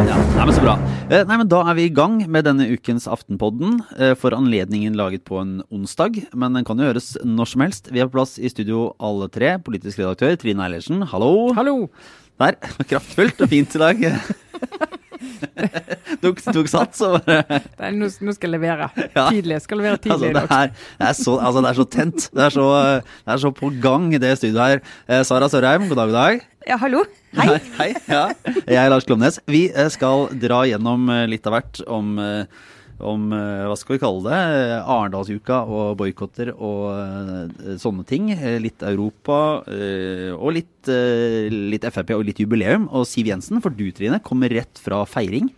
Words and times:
Ja, 0.00 0.16
nei, 0.36 0.44
men 0.46 0.54
Så 0.56 0.62
bra. 0.64 0.74
Eh, 1.10 1.24
Nei, 1.28 1.36
men 1.36 1.48
Da 1.50 1.60
er 1.68 1.76
vi 1.76 1.84
i 1.88 1.92
gang 1.92 2.14
med 2.32 2.46
denne 2.46 2.64
ukens 2.72 3.04
Aftenpodden. 3.10 3.82
eh, 3.98 4.14
For 4.14 4.30
anledningen 4.32 4.96
laget 4.96 5.24
på 5.24 5.40
en 5.40 5.62
onsdag, 5.70 6.24
men 6.34 6.54
den 6.54 6.64
kan 6.64 6.78
jo 6.78 6.88
høres 6.88 7.16
når 7.24 7.46
som 7.52 7.60
helst. 7.60 7.90
Vi 7.92 7.98
har 8.00 8.08
på 8.08 8.16
plass 8.16 8.38
i 8.38 8.48
studio 8.48 8.94
alle 8.98 9.28
tre. 9.28 9.58
Politisk 9.58 9.98
redaktør 9.98 10.38
Trine 10.38 10.64
Eilertsen, 10.64 11.02
hallo. 11.04 11.52
Hallo! 11.52 11.90
Der. 12.40 12.56
Kraftfullt 12.88 13.40
og 13.42 13.48
fint 13.52 13.76
i 13.76 13.78
dag. 13.78 14.00
tok, 16.22 16.40
tok 16.44 16.70
sats 16.70 17.02
og 17.06 17.18
bare 17.26 17.60
Det 17.78 17.90
nå, 17.96 18.08
nå 18.08 18.34
skal 18.36 18.48
jeg 18.48 18.54
levere. 18.56 18.90
Ja. 19.14 19.26
Tidlig. 19.28 19.56
Jeg 19.58 19.66
skal 19.66 19.82
levere 19.82 20.00
tidlig 20.00 20.30
altså, 20.30 20.30
det, 20.36 20.60
er, 20.60 20.72
det, 21.00 21.08
er 21.08 21.18
så, 21.18 21.34
altså, 21.38 21.64
det 21.64 21.72
er 21.72 21.80
så 21.80 21.88
tent. 21.96 22.28
Det 22.30 22.46
er 22.46 22.56
så, 22.56 22.68
det 23.24 23.34
er 23.34 23.42
så 23.44 23.52
på 23.56 23.72
gang, 23.82 24.08
det 24.22 24.36
studioet 24.40 24.62
her. 24.76 24.86
Eh, 25.08 25.24
Sara 25.26 25.50
Sørheim, 25.52 25.88
god 25.90 26.02
dag, 26.02 26.12
god 26.12 26.18
dag. 26.20 26.46
Ja, 26.68 26.76
hallo. 26.76 27.04
Hei. 27.38 27.56
Hei. 27.78 27.88
Ja. 28.10 28.26
Jeg 28.66 28.76
er 28.76 28.90
Lars 28.92 29.06
Klomnes. 29.08 29.38
Vi 29.48 29.62
eh, 29.72 29.88
skal 29.92 30.26
dra 30.42 30.60
gjennom 30.68 31.08
eh, 31.08 31.24
litt 31.30 31.46
av 31.48 31.56
hvert 31.56 31.80
om, 31.88 32.12
eh, 32.20 32.68
om 33.06 33.30
eh, 33.34 33.66
hva 33.68 33.76
skal 33.78 33.96
vi 33.96 34.00
kalle 34.02 34.22
det, 34.26 34.38
eh, 34.56 34.90
Arendalsuka 34.94 35.60
og 35.68 35.96
boikotter 36.00 36.52
og 36.54 36.84
eh, 36.94 37.76
sånne 37.80 38.06
ting. 38.08 38.30
Litt 38.62 38.84
Europa 38.86 39.40
og 39.60 40.50
litt, 40.54 40.90
litt 41.50 41.86
Frp 41.90 42.14
og 42.16 42.24
litt 42.28 42.40
jubileum. 42.42 42.88
Og 42.96 43.06
Siv 43.08 43.30
Jensen, 43.30 43.60
for 43.64 43.74
du 43.74 43.88
Trine, 43.94 44.20
kommer 44.24 44.52
rett 44.52 44.80
fra 44.80 45.02
feiring. 45.08 45.50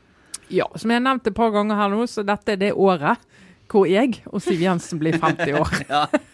Ja, 0.52 0.66
som 0.76 0.92
jeg 0.92 1.00
har 1.00 1.06
nevnt 1.06 1.28
et 1.28 1.36
par 1.36 1.52
ganger 1.54 1.78
her 1.78 1.92
nå, 1.92 2.04
så 2.10 2.24
dette 2.26 2.54
er 2.54 2.60
det 2.60 2.74
året 2.76 3.22
hvor 3.72 3.86
jeg 3.88 4.18
og 4.28 4.42
Siv 4.44 4.60
Jensen 4.60 5.00
blir 5.00 5.16
50 5.16 5.56
år. 5.56 6.18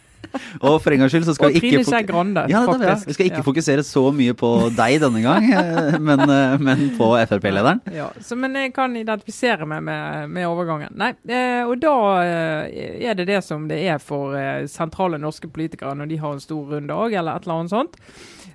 Og 0.61 0.77
for 0.83 0.93
en 0.93 1.03
gangs 1.03 1.13
skyld 1.15 1.27
så 1.29 1.35
skal 1.37 1.53
vi 1.55 1.61
ikke 1.71 2.03
Grande, 2.09 2.45
ja, 2.51 2.61
det, 2.67 2.87
ja. 2.87 2.95
Vi 3.07 3.15
skal 3.17 3.29
ikke 3.31 3.45
fokusere 3.47 3.83
så 3.87 4.03
mye 4.15 4.35
på 4.39 4.51
deg 4.77 4.99
denne 5.03 5.23
gang, 5.25 5.47
eh, 5.59 5.97
men, 6.03 6.23
eh, 6.25 6.55
men 6.63 6.85
på 6.99 7.11
Frp-lederen. 7.31 7.81
Ja, 7.95 8.09
så, 8.25 8.37
men 8.39 8.57
jeg 8.59 8.73
kan 8.77 8.95
identifisere 8.99 9.67
meg 9.69 9.83
med, 9.87 10.31
med 10.35 10.49
overgangen. 10.49 10.95
Nei, 10.99 11.13
eh, 11.29 11.63
og 11.67 11.77
da 11.83 11.97
er 12.25 13.19
det 13.19 13.29
det 13.29 13.43
som 13.47 13.67
det 13.71 13.81
er 13.89 14.01
for 14.03 14.37
sentrale 14.71 15.21
norske 15.21 15.51
politikere 15.53 15.97
når 15.99 16.13
de 16.13 16.23
har 16.23 16.37
en 16.37 16.43
stor 16.45 16.75
runde 16.77 16.97
òg, 16.97 17.17
eller 17.19 17.39
et 17.39 17.47
eller 17.47 17.61
annet 17.63 17.75
sånt. 17.75 18.01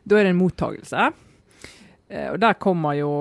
Da 0.03 0.19
er 0.19 0.27
det 0.27 0.33
en 0.33 0.41
mottagelse. 0.41 1.11
Og 2.33 2.35
der 2.37 2.59
kommer 2.61 2.93
jo 2.97 3.13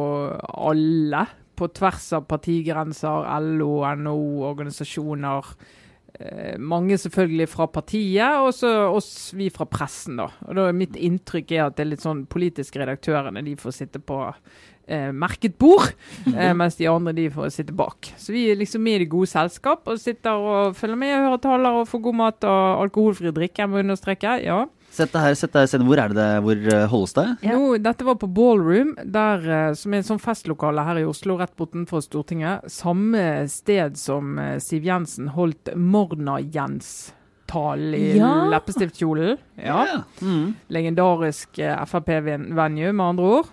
alle 0.52 1.26
på 1.56 1.68
tvers 1.76 2.08
av 2.16 2.26
partigrenser, 2.28 3.28
LO, 3.56 3.76
NHO, 3.96 4.42
organisasjoner. 4.50 5.54
Eh, 6.22 6.58
mange 6.58 6.98
selvfølgelig 7.00 7.48
fra 7.50 7.66
partiet, 7.66 8.38
og 8.42 8.52
så 8.54 8.70
oss 8.92 9.32
vi 9.36 9.48
fra 9.50 9.66
pressen. 9.66 10.20
da. 10.20 10.28
Og 10.46 10.58
da 10.58 10.68
er 10.68 10.76
Mitt 10.76 10.96
inntrykk 10.96 11.54
er 11.56 11.66
at 11.66 11.76
det 11.76 11.86
er 11.86 11.92
litt 11.92 12.04
sånn 12.04 12.26
politiske 12.30 12.80
redaktørene 12.82 13.42
de 13.44 13.56
får 13.58 13.74
sitte 13.76 14.02
på 14.02 14.18
eh, 14.86 15.10
merket 15.12 15.56
bord, 15.58 15.94
eh, 16.32 16.52
mens 16.60 16.78
de 16.78 16.88
andre 16.90 17.14
de 17.16 17.28
får 17.32 17.50
sitte 17.54 17.74
bak. 17.76 18.12
Så 18.20 18.34
vi 18.36 18.48
er 18.50 18.60
liksom 18.60 18.84
med 18.84 19.00
i 19.00 19.04
det 19.04 19.12
gode 19.12 19.30
selskap 19.32 19.88
og 19.88 20.00
sitter 20.00 20.38
og 20.38 20.78
følger 20.78 21.00
med, 21.00 21.16
og 21.16 21.26
hører 21.26 21.42
taler 21.48 21.80
og 21.80 21.90
får 21.90 22.06
god 22.06 22.20
mat 22.22 22.48
og 22.48 22.86
alkoholfri 22.86 23.34
drikke. 23.34 23.64
Jeg 23.64 23.72
må 23.72 23.82
understreke. 23.82 24.38
ja. 24.44 24.64
Sett 24.92 25.08
deg 25.14 25.22
her, 25.24 25.34
sett 25.40 25.54
deg, 25.56 25.68
se, 25.70 25.78
hvor 25.80 25.96
er 26.02 26.08
det 26.12 26.18
det, 26.18 26.26
hvor 26.44 26.56
eh, 26.74 26.82
holdes 26.92 27.14
det? 27.16 27.24
Ja. 27.46 27.54
Nå, 27.56 27.78
dette 27.80 28.04
var 28.04 28.16
på 28.20 28.28
Ballroom, 28.28 28.90
der, 29.08 29.38
eh, 29.48 29.72
som 29.78 29.94
er 29.96 30.02
et 30.02 30.08
sånt 30.10 30.20
festlokale 30.20 30.84
her 30.84 31.00
i 31.00 31.06
Oslo, 31.08 31.38
rett 31.40 31.54
bortenfor 31.56 32.04
Stortinget. 32.04 32.68
Samme 32.68 33.48
sted 33.48 33.96
som 33.96 34.36
eh, 34.38 34.58
Siv 34.60 34.84
Jensen 34.84 35.32
holdt 35.32 35.72
Morna-Jens-talen 36.72 37.94
i 37.96 38.18
Ja. 38.18 38.34
leppestiftkjolen. 38.52 39.38
Ja. 39.56 40.04
Mm. 40.20 40.54
Legendarisk 40.68 41.58
eh, 41.58 41.84
Frp-venue, 41.88 42.92
med 42.92 43.06
andre 43.06 43.24
ord. 43.40 43.46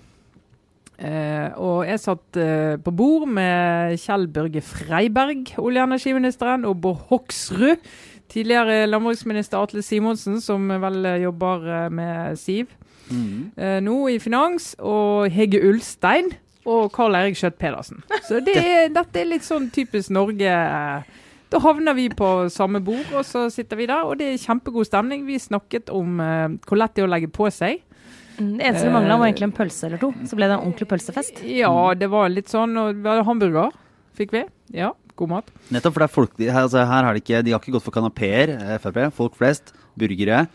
Uh, 1.00 1.48
og 1.64 1.86
jeg 1.88 2.00
satt 2.04 2.36
uh, 2.44 2.76
på 2.84 2.92
bord 2.92 3.24
med 3.32 3.94
Kjell 4.02 4.26
Børge 4.28 4.60
Freiberg, 4.60 5.48
olje- 5.56 5.80
og 5.80 5.88
energiministeren, 5.94 6.66
og 6.68 6.82
Bård 6.84 7.06
Hoksrud, 7.08 7.80
tidligere 8.30 8.84
landbruksminister 8.90 9.58
Atle 9.64 9.82
Simonsen, 9.86 10.40
som 10.42 10.68
vel 10.82 11.06
eh, 11.06 11.22
jobber 11.26 11.66
eh, 11.86 11.90
med 11.90 12.38
Siv 12.40 12.76
Mm. 13.10 13.52
eh, 13.58 13.80
nå 13.82 13.96
i 14.14 14.20
finans, 14.22 14.76
og 14.86 15.32
Hege 15.34 15.58
Ulstein 15.66 16.28
og 16.70 16.92
Karl 16.94 17.16
Eirik 17.18 17.40
Skjøtt 17.40 17.56
Pedersen. 17.58 18.04
Så 18.28 18.38
det 18.46 18.54
er, 18.62 18.92
dette 18.94 19.18
er 19.18 19.26
litt 19.32 19.42
sånn 19.48 19.66
typisk 19.74 20.12
Norge. 20.14 20.52
Da 21.50 21.58
havner 21.64 21.96
vi 21.98 22.04
på 22.14 22.28
samme 22.54 22.78
bord, 22.86 23.10
og 23.18 23.26
så 23.26 23.48
sitter 23.50 23.80
vi 23.80 23.88
der, 23.90 24.04
og 24.06 24.20
det 24.20 24.28
er 24.36 24.38
kjempegod 24.44 24.86
stemning. 24.86 25.24
Vi 25.26 25.40
snakket 25.42 25.90
om 25.90 26.20
eh, 26.22 26.48
hvor 26.70 26.78
lett 26.78 26.94
det 26.94 27.02
er 27.02 27.08
å 27.08 27.14
legge 27.16 27.32
på 27.34 27.50
seg. 27.50 27.82
Mm, 28.38 28.52
Det 28.60 28.68
eneste 28.70 28.86
det 28.86 28.94
mangla, 28.94 29.18
var 29.18 29.32
egentlig 29.32 29.48
en 29.50 29.58
pølse 29.58 29.88
eller 29.90 29.98
to. 30.06 30.12
Så 30.30 30.38
ble 30.38 30.46
det 30.46 30.54
en 30.60 30.62
ordentlig 30.68 30.88
pølsefest. 30.94 31.42
Ja, 31.50 31.74
det 31.98 32.12
var 32.14 32.30
litt 32.30 32.54
sånn. 32.54 32.78
Og 32.78 33.10
hamburger 33.26 33.74
fikk 34.22 34.38
vi. 34.38 34.46
Ja, 34.78 34.94
god 35.20 35.34
mat. 35.36 35.52
Nettopp, 35.76 35.94
for 35.98 36.06
det 36.06 36.12
folk, 36.16 36.40
her, 36.40 36.64
altså, 36.66 36.86
her 36.88 37.04
har 37.10 37.14
de 37.14 37.24
ikke, 37.24 37.44
de 37.46 37.54
har 37.56 37.62
ikke 37.62 37.76
gått 37.78 37.86
for 37.90 37.96
kanapeer, 38.00 38.56
eh, 38.58 38.80
Frp. 38.84 39.06
Folk 39.20 39.38
flest, 39.40 39.74
burgere. 40.00 40.48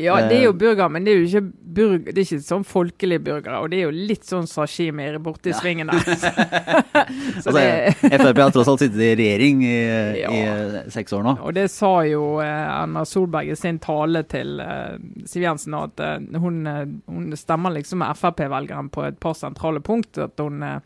Ja, 0.00 0.14
det 0.26 0.38
er 0.38 0.46
jo 0.46 0.50
Eh. 0.50 0.56
burger, 0.56 0.88
men 0.90 1.04
det 1.04 1.12
er 1.12 1.18
jo 1.20 1.26
ikke, 1.28 1.52
burger, 1.76 1.98
det 2.16 2.18
er 2.18 2.24
ikke 2.24 2.42
sånn 2.42 2.64
folkelige 2.66 3.20
burgere. 3.22 3.58
Og 3.60 3.68
det 3.70 3.78
er 3.78 3.82
jo 3.84 3.90
litt 4.08 4.24
sånn 4.26 4.48
sashimi 4.48 5.04
borti 5.22 5.52
svingen 5.54 5.86
der. 5.92 6.00
så 7.44 7.52
Altså, 7.52 7.52
det, 7.52 8.16
Frp 8.22 8.40
har 8.40 8.50
tross 8.56 8.70
alt 8.72 8.82
sittet 8.82 9.02
i 9.04 9.10
regjering 9.20 9.60
i, 9.62 9.76
Ja. 10.22 10.30
i, 10.32 10.82
seks 10.90 11.12
år 11.12 11.22
nå. 11.26 11.34
Og 11.44 11.52
det 11.54 11.66
sa 11.70 11.92
jo 12.08 12.40
eh, 12.40 12.48
Erna 12.48 13.04
Solberg 13.06 13.52
i 13.52 13.58
sin 13.60 13.78
tale 13.84 14.24
til 14.32 14.58
uh, 14.64 14.96
Siv 15.28 15.44
Jensen, 15.44 15.76
at 15.78 16.00
uh, 16.00 16.40
hun, 16.40 16.62
eh, 16.66 16.82
hun 17.12 17.30
stemmer 17.38 17.76
liksom 17.76 18.00
med 18.02 18.16
Frp-velgeren 18.18 18.88
på 18.90 19.04
et 19.06 19.20
par 19.20 19.36
sentrale 19.38 19.84
punkt. 19.84 20.18
At 20.18 20.40
hun 20.42 20.64
uh, 20.64 20.80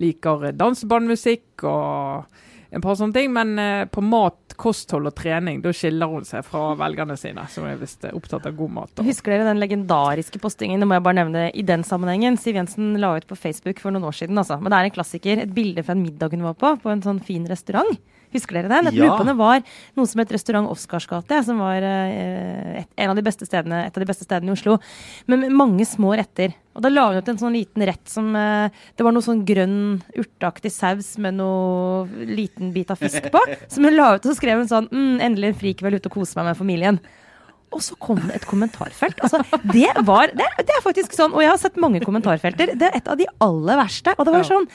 liker 0.00 0.52
dansebandmusikk 0.56 1.66
og 1.68 2.24
en 2.72 2.82
par 2.84 2.96
sånne 2.98 3.16
ting. 3.16 3.32
Men 3.34 3.54
eh, 3.60 3.84
på 3.92 4.02
mat, 4.04 4.56
kosthold 4.60 5.08
og 5.10 5.16
trening, 5.16 5.60
da 5.64 5.72
skiller 5.76 6.10
hun 6.10 6.26
seg 6.28 6.44
fra 6.46 6.72
velgerne 6.82 7.16
sine, 7.20 7.44
som 7.52 7.66
er 7.68 7.80
visst 7.80 8.06
eh, 8.08 8.14
opptatt 8.16 8.48
av 8.48 8.56
god 8.58 8.76
mat. 8.78 8.94
Og. 8.96 9.08
Husker 9.08 9.34
dere 9.34 9.50
den 9.50 9.62
legendariske 9.62 10.40
postingen? 10.42 10.82
Det 10.82 10.88
må 10.88 10.98
jeg 10.98 11.06
bare 11.06 11.20
nevne 11.22 11.46
i 11.50 11.66
den 11.66 11.84
sammenhengen. 11.86 12.40
Siv 12.40 12.58
Jensen 12.58 12.96
la 13.02 13.14
ut 13.18 13.28
på 13.28 13.38
Facebook 13.38 13.82
for 13.82 13.94
noen 13.94 14.08
år 14.08 14.18
siden, 14.22 14.40
altså. 14.40 14.58
Men 14.60 14.72
det 14.72 14.80
er 14.80 14.90
en 14.90 14.96
klassiker. 14.96 15.44
Et 15.44 15.54
bilde 15.54 15.84
fra 15.86 15.96
en 15.96 16.04
middag 16.04 16.34
hun 16.34 16.48
var 16.48 16.58
på, 16.58 16.74
på 16.82 16.92
en 16.92 17.04
sånn 17.04 17.22
fin 17.24 17.46
restaurant. 17.50 18.00
Husker 18.32 18.58
dere 18.58 18.70
den? 18.70 18.88
Jeg 18.92 19.04
Ja. 19.04 19.16
det 19.22 19.36
var 19.36 19.62
noe 19.96 20.06
som 20.08 20.20
het 20.22 20.32
Restaurant 20.32 20.70
Oscars 20.70 21.06
gate, 21.06 21.42
som 21.44 21.58
var 21.58 21.82
eh, 21.82 22.80
et, 22.80 22.88
en 22.96 23.10
av 23.10 23.16
de 23.16 23.22
beste 23.22 23.46
stedene, 23.46 23.86
et 23.86 23.96
av 23.96 24.00
de 24.00 24.08
beste 24.08 24.24
stedene 24.24 24.48
i 24.48 24.56
Oslo. 24.56 24.78
Men 25.26 25.40
med 25.40 25.52
mange 25.52 25.84
små 25.88 26.16
retter. 26.16 26.54
Og 26.74 26.82
da 26.82 26.88
la 26.88 27.08
hun 27.10 27.18
ut 27.20 27.28
en 27.28 27.38
sånn 27.38 27.52
liten 27.52 27.84
rett 27.84 28.08
som 28.08 28.34
eh, 28.34 28.70
Det 28.96 29.04
var 29.04 29.12
noe 29.12 29.22
sånn 29.24 29.44
grønn, 29.44 30.02
urteaktig 30.16 30.72
saus 30.72 31.18
med 31.18 31.36
noe 31.36 32.06
liten 32.24 32.72
bit 32.72 32.90
av 32.90 32.96
fisk 32.96 33.28
på. 33.30 33.42
Som 33.72 33.84
hun 33.84 33.96
la 33.96 34.14
ut, 34.14 34.24
og 34.24 34.32
så 34.32 34.38
skrev 34.38 34.62
hun 34.62 34.70
sånn 34.70 34.88
mm, 34.88 35.20
'Endelig 35.20 35.52
en 35.52 35.60
frikveld 35.60 36.00
ute 36.00 36.08
og 36.08 36.16
kose 36.20 36.38
meg 36.40 36.52
med 36.52 36.56
familien'. 36.56 37.02
Og 37.72 37.80
så 37.80 37.96
kom 37.96 38.18
det 38.28 38.34
et 38.36 38.46
kommentarfelt. 38.48 39.20
Altså, 39.24 39.40
det 39.72 39.88
var 40.04 40.28
det, 40.36 40.48
det 40.58 40.74
er 40.76 40.82
faktisk 40.84 41.14
sånn, 41.16 41.32
og 41.32 41.40
jeg 41.40 41.48
har 41.48 41.60
sett 41.60 41.78
mange 41.80 42.02
kommentarfelter. 42.04 42.74
Det 42.76 42.88
er 42.90 42.98
et 42.98 43.08
av 43.08 43.16
de 43.16 43.24
aller 43.40 43.80
verste. 43.80 44.12
Og 44.18 44.28
det 44.28 44.34
var 44.34 44.44
sånn 44.44 44.66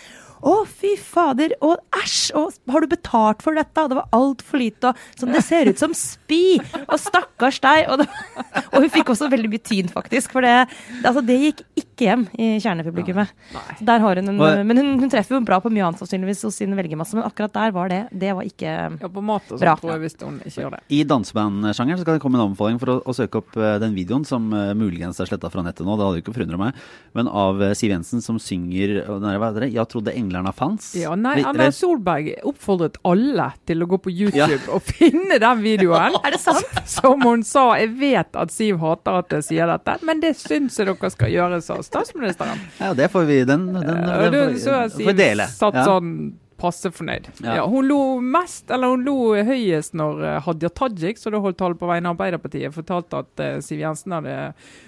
å, 0.41 0.55
fy 0.69 0.93
fader, 0.99 1.55
og 1.65 1.81
æsj, 1.97 2.31
og 2.37 2.73
har 2.73 2.83
du 2.83 2.91
betalt 2.91 3.43
for 3.45 3.57
dette? 3.57 3.83
Og 3.83 3.91
det 3.91 3.99
var 3.99 4.09
altfor 4.15 4.61
lite, 4.61 4.93
og 4.93 5.21
sånn, 5.21 5.33
det 5.35 5.43
ser 5.45 5.71
ut 5.71 5.81
som 5.81 5.95
spy, 5.97 6.57
og 6.85 6.97
stakkars 7.01 7.61
deg. 7.63 7.87
Og, 7.91 8.03
det, 8.03 8.07
og 8.71 8.79
hun 8.83 8.93
fikk 8.93 9.13
også 9.13 9.31
veldig 9.33 9.51
mye 9.53 9.65
tyn, 9.65 9.91
faktisk, 9.91 10.35
for 10.35 10.45
det, 10.45 10.55
altså, 11.03 11.23
det 11.25 11.39
gikk 11.41 11.63
ikke 11.77 11.86
hjem 12.05 12.25
i 12.37 12.47
kjernepublikummet. 12.61 13.31
Der 13.79 14.03
har 14.03 14.19
hun 14.19 14.31
en, 14.31 14.67
men 14.67 14.79
hun, 14.79 14.93
hun 15.01 15.11
treffer 15.11 15.37
jo 15.37 15.41
bra 15.45 15.59
på 15.63 15.71
mye 15.73 15.85
annet 15.87 16.01
sannsynligvis 16.01 16.43
hos 16.47 16.59
sin 16.61 16.75
velgermasse, 16.77 17.17
men 17.17 17.25
akkurat 17.27 17.53
der 17.55 17.73
var 17.75 17.91
det, 17.91 18.01
det 18.11 18.33
var 18.37 18.47
ikke 18.47 18.67
Ja, 18.67 19.09
på 19.09 19.23
måte, 19.23 19.57
Bra. 19.59 19.75
tror 19.79 19.93
jeg 19.95 20.03
visst 20.05 20.21
hun 20.25 20.39
ikke 20.43 20.63
gjør 20.63 20.75
det. 20.77 20.81
I 20.93 21.01
dansebandsjangeren 21.07 22.01
så 22.01 22.07
kan 22.07 22.17
det 22.17 22.23
komme 22.23 22.39
en 22.39 22.47
anbefaling 22.47 22.79
for 22.81 22.93
å, 22.93 22.97
å 23.05 23.15
søke 23.15 23.41
opp 23.41 23.57
eh, 23.57 23.77
den 23.81 23.95
videoen 23.97 24.25
som 24.27 24.49
uh, 24.53 24.73
muligens 24.77 25.19
er 25.21 25.29
sletta 25.29 25.51
fra 25.53 25.63
nettet 25.65 25.87
nå, 25.87 25.95
det 25.97 26.07
hadde 26.07 26.19
jo 26.19 26.25
ikke 26.25 26.35
forundra 26.35 26.59
meg, 26.61 26.81
men 27.17 27.29
av 27.31 27.61
uh, 27.63 27.71
Siv 27.77 27.93
Jensen 27.93 28.23
som 28.23 28.39
synger 28.41 28.99
den 29.07 29.25
der, 29.25 29.39
hva 29.41 29.51
heter 29.51 29.67
det, 29.67 29.71
'Jeg 29.75 29.91
trodde 29.91 30.15
englerne 30.17 30.53
fantes'. 30.55 30.93
Ja, 30.99 31.15
nei, 31.15 31.39
Erna 31.41 31.69
Solberg 31.75 32.33
oppfordret 32.47 32.99
alle 33.07 33.51
til 33.67 33.83
å 33.83 33.89
gå 33.89 34.01
på 34.03 34.13
YouTube 34.13 34.71
og 34.73 34.85
finne 34.85 35.39
den 35.41 35.63
videoen. 35.63 36.17
Er 36.27 36.35
det 36.35 36.41
sant? 36.43 36.81
Som 36.89 37.23
hun 37.25 37.43
sa, 37.47 37.69
jeg 37.79 37.93
vet 37.99 38.35
at 38.37 38.53
Siv 38.53 38.79
hater 38.81 39.21
at 39.21 39.33
jeg 39.37 39.45
sier 39.51 39.69
dette, 39.69 39.97
men 40.07 40.21
det 40.23 40.33
syns 40.39 40.77
jeg 40.79 40.89
dere 40.89 41.11
skal 41.13 41.31
gjøre, 41.31 41.61
sa 41.63 41.79
statsministeren. 41.87 42.59
Ja, 42.83 42.93
det 42.97 43.07
får 43.13 43.25
vi, 43.29 43.39
den, 43.47 43.69
den, 43.73 43.81
den, 43.81 44.03
den 44.03 44.35
da 44.35 44.43
får- 44.49 44.59
så 44.65 44.75
jeg 44.83 45.07
får 45.07 45.17
dele. 45.23 45.47
satt 45.47 45.79
Ja. 45.81 45.87
sånn 45.87 46.11
passe 46.57 46.89
fornøyd. 46.89 47.27
Ja. 47.45 47.59
Ja. 47.59 47.63
hun 47.69 47.85
lo 47.85 47.97
mest, 48.19 48.71
eller 48.73 48.89
hun 48.95 49.03
lo 49.05 49.35
høyest 49.45 49.93
når 49.93 50.23
eh, 50.25 50.37
Hadia 50.41 50.71
Tajik, 50.73 51.19
som 51.21 51.35
da 51.35 51.37
holdt 51.43 51.59
tale 51.59 51.77
på 51.77 51.85
vegne 51.85 52.09
av 52.09 52.15
Arbeiderpartiet, 52.17 52.73
fortalte 52.73 53.19
at 53.21 53.43
eh, 53.45 53.59
Siv 53.61 53.83
Jensen 53.83 54.15
hadde 54.15 54.37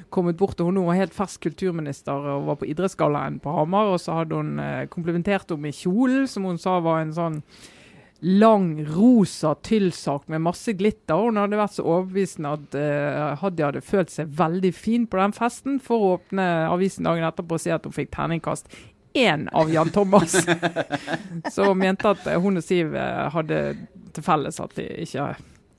kommet 0.10 0.38
bort, 0.40 0.58
og 0.60 0.72
hun 0.72 0.80
nå 0.80 0.88
var 0.88 0.98
helt 0.98 1.14
fersk 1.14 1.44
kulturminister 1.46 2.14
og 2.34 2.48
var 2.50 2.58
på 2.58 2.70
idrettsgallaen 2.72 3.38
på 3.44 3.54
Hamar, 3.54 3.92
og 3.94 4.02
så 4.02 4.18
hadde 4.18 4.40
hun 4.40 4.56
uh, 4.58 4.88
komplimentert 4.90 5.46
henne 5.54 5.68
med 5.68 5.78
kjolen, 5.78 6.26
som 6.32 6.50
hun 6.50 6.58
sa 6.58 6.80
var 6.82 7.04
en 7.04 7.14
sånn 7.14 7.38
lang, 8.20 8.86
rosa 8.86 9.54
tyllsak 9.56 10.28
med 10.28 10.42
masse 10.42 10.74
glitter. 10.74 11.16
Hun 11.16 11.40
hadde 11.40 11.60
vært 11.60 11.78
så 11.78 11.86
overbevisende 11.88 12.54
at 12.58 12.78
uh, 12.80 13.36
Hadia 13.40 13.70
hadde 13.70 13.84
følt 13.86 14.12
seg 14.14 14.32
veldig 14.40 14.74
fin 14.76 15.08
på 15.08 15.20
den 15.22 15.36
festen, 15.36 15.80
for 15.84 16.00
å 16.00 16.16
åpne 16.18 16.48
avisen 16.70 17.08
dagen 17.08 17.28
etterpå 17.28 17.60
og 17.60 17.64
si 17.64 17.72
at 17.74 17.88
hun 17.88 17.96
fikk 17.96 18.12
terningkast 18.16 18.68
én 19.18 19.48
av 19.56 19.72
Jan 19.72 19.94
Thomas. 19.96 20.36
så 21.54 21.70
hun 21.72 21.80
mente 21.80 22.12
at 22.12 22.28
hun 22.44 22.60
og 22.60 22.66
Siv 22.66 22.92
uh, 22.98 23.30
hadde 23.34 23.64
til 24.14 24.26
felles 24.26 24.60
at 24.62 24.76
de 24.78 24.90
ikke 25.06 25.32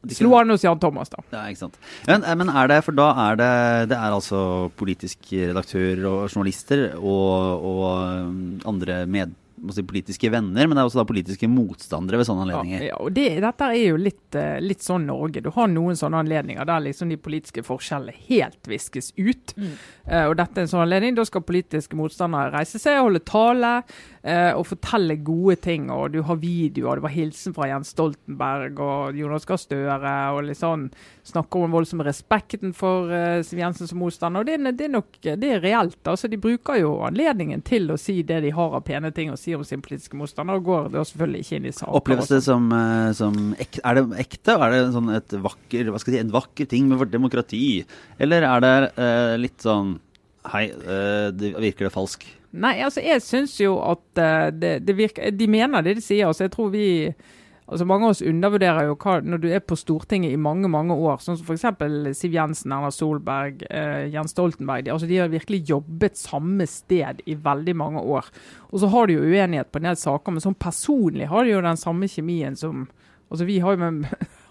Slo 0.09 0.33
an 0.39 0.49
hos 0.49 0.63
Jan 0.65 0.79
Thomas, 0.81 1.11
da. 1.13 1.21
Ja, 1.29 1.43
ikke 1.51 1.67
sant. 1.67 1.75
Men, 2.09 2.25
men, 2.41 2.49
er 2.49 2.71
det, 2.71 2.79
for 2.87 2.97
da 2.97 3.11
er 3.27 3.37
det 3.37 3.51
Det 3.91 3.99
er 3.99 4.15
altså 4.17 4.71
politisk 4.81 5.29
redaktør 5.35 6.07
og 6.09 6.23
journalister 6.33 6.87
og, 6.97 7.67
og 7.69 8.65
andre 8.71 9.03
med, 9.05 9.35
si, 9.75 9.85
politiske 9.87 10.31
venner, 10.33 10.67
men 10.67 10.77
det 10.77 10.83
er 10.83 10.89
også 10.89 11.03
da 11.03 11.07
politiske 11.09 11.49
motstandere 11.51 12.21
ved 12.21 12.29
sånne 12.29 12.47
anledninger. 12.47 12.85
Ja, 12.85 12.91
ja 12.93 13.01
og 13.01 13.13
det, 13.17 13.27
Dette 13.45 13.69
er 13.69 13.79
jo 13.79 13.99
litt, 14.01 14.37
eh, 14.39 14.59
litt, 14.65 14.85
sånn 14.85 15.07
Norge. 15.09 15.43
Du 15.45 15.51
har 15.55 15.69
noen 15.71 15.99
sånne 15.99 16.23
anledninger 16.25 16.69
der 16.69 16.85
liksom 16.87 17.13
de 17.13 17.19
politiske 17.21 17.65
forskjellene 17.67 18.15
helt 18.31 18.71
viskes 18.71 19.13
ut. 19.19 19.55
Mm. 19.57 19.75
Uh, 20.11 20.25
og 20.31 20.37
dette 20.41 20.59
er 20.59 20.67
en 20.67 20.73
sånn 20.73 20.85
anledning. 20.85 21.17
Da 21.19 21.27
skal 21.29 21.45
politiske 21.47 21.99
motstandere 21.99 22.55
reise 22.55 22.81
seg, 22.81 23.01
holde 23.03 23.23
tale 23.29 23.73
uh, 23.83 24.53
og 24.57 24.65
fortelle 24.71 25.19
gode 25.27 25.59
ting. 25.67 25.91
Og 25.93 26.17
du 26.17 26.23
har 26.27 26.41
videoer. 26.41 26.99
Det 26.99 27.07
var 27.07 27.15
hilsen 27.15 27.57
fra 27.57 27.69
Jens 27.71 27.93
Stoltenberg 27.95 28.81
og 28.83 29.21
Jonas 29.21 29.49
Gahr 29.49 29.61
Støre. 29.61 30.17
og 30.35 30.45
litt 30.49 30.61
sånn 30.61 30.89
Snakker 31.31 31.61
om 31.61 31.69
den 31.69 31.75
voldsomme 31.77 32.05
respekten 32.07 32.73
for 32.75 33.13
uh, 33.13 33.43
Siv 33.47 33.61
Jensen 33.61 33.91
som 33.91 34.01
motstander. 34.03 34.43
Og 34.43 34.49
det, 34.49 34.59
det, 34.79 34.89
er 34.89 34.95
nok 34.97 35.21
det 35.21 35.53
er 35.57 35.63
reelt. 35.63 36.01
altså 36.09 36.31
De 36.33 36.41
bruker 36.41 36.81
jo 36.81 36.97
anledningen 37.07 37.63
til 37.67 37.91
å 37.93 37.99
si 38.01 38.21
det 38.27 38.41
de 38.47 38.55
har 38.57 38.75
av 38.75 38.87
pene 38.89 39.13
ting 39.15 39.31
å 39.31 39.39
si 39.39 39.50
om 39.59 39.65
sin 39.67 39.83
politiske 39.85 40.19
motstander, 40.19 40.61
og 40.61 40.69
går 40.69 40.93
da 40.95 41.05
selvfølgelig 41.07 41.47
ikke 41.47 41.59
inn 41.61 41.71
i 41.71 41.75
saken. 41.75 41.95
Oppleves 41.99 42.31
det 42.31 42.43
som, 42.47 42.69
som 43.17 43.41
ek, 43.61 43.81
Er 43.85 43.99
det 43.99 44.05
ekte? 44.27 44.59
Er 44.59 44.77
det 44.77 44.85
sånn 44.95 45.11
et 45.17 45.35
vakker, 45.49 45.91
hva 45.91 46.03
skal 46.03 46.15
jeg 46.15 46.23
si, 46.23 46.27
en 46.27 46.37
vakker 46.37 46.71
ting 46.71 46.87
med 46.91 47.01
vårt 47.01 47.13
demokrati? 47.15 47.65
Eller 48.21 48.47
er 48.47 48.65
det 48.65 49.11
litt 49.43 49.61
sånn 49.67 49.99
Hei, 50.49 50.71
uh, 50.73 51.29
det 51.37 51.53
virker 51.61 51.87
det 51.87 51.93
falsk? 51.93 52.25
Nei, 52.51 52.79
altså 52.83 53.03
jeg 53.05 53.23
syns 53.23 53.53
jo 53.61 53.77
at 53.85 54.03
uh, 54.19 54.49
det, 54.55 54.79
det, 54.87 54.97
virker 54.99 55.35
De 55.37 55.47
mener 55.51 55.85
det 55.85 55.99
de 55.99 56.05
sier. 56.05 56.27
altså 56.27 56.47
jeg 56.47 56.55
tror 56.55 56.73
vi 56.73 56.87
altså 57.71 57.87
Mange 57.87 58.09
av 58.09 58.15
oss 58.15 58.23
undervurderer 58.27 58.89
jo 58.89 58.97
hva 59.01 59.17
når 59.23 59.43
du 59.43 59.47
er 59.51 59.63
på 59.65 59.79
Stortinget 59.79 60.35
i 60.35 60.41
mange 60.41 60.69
mange 60.71 60.97
år, 60.97 61.21
sånn 61.23 61.39
som 61.39 61.47
f.eks. 61.47 62.19
Siv 62.19 62.35
Jensen, 62.35 62.75
Erna 62.75 62.91
Solberg, 62.95 63.63
eh, 63.71 64.09
Jens 64.13 64.35
Stoltenberg. 64.35 64.87
De, 64.87 64.95
altså 64.95 65.09
de 65.11 65.21
har 65.23 65.31
virkelig 65.33 65.63
jobbet 65.71 66.19
samme 66.19 66.67
sted 66.71 67.23
i 67.31 67.39
veldig 67.39 67.77
mange 67.79 68.03
år. 68.03 68.31
Og 68.71 68.83
så 68.83 68.91
har 68.91 69.07
de 69.07 69.19
jo 69.19 69.29
uenighet 69.29 69.71
på 69.71 69.81
en 69.81 69.91
del 69.91 70.01
saker, 70.01 70.35
men 70.35 70.45
sånn 70.45 70.59
personlig 70.59 71.31
har 71.31 71.47
de 71.47 71.55
jo 71.55 71.63
den 71.65 71.81
samme 71.81 72.11
kjemien 72.11 72.59
som 72.59 72.89
Altså 73.31 73.45
Vi 73.47 73.61
har 73.63 73.77
jo 73.77 73.79
med 73.79 74.09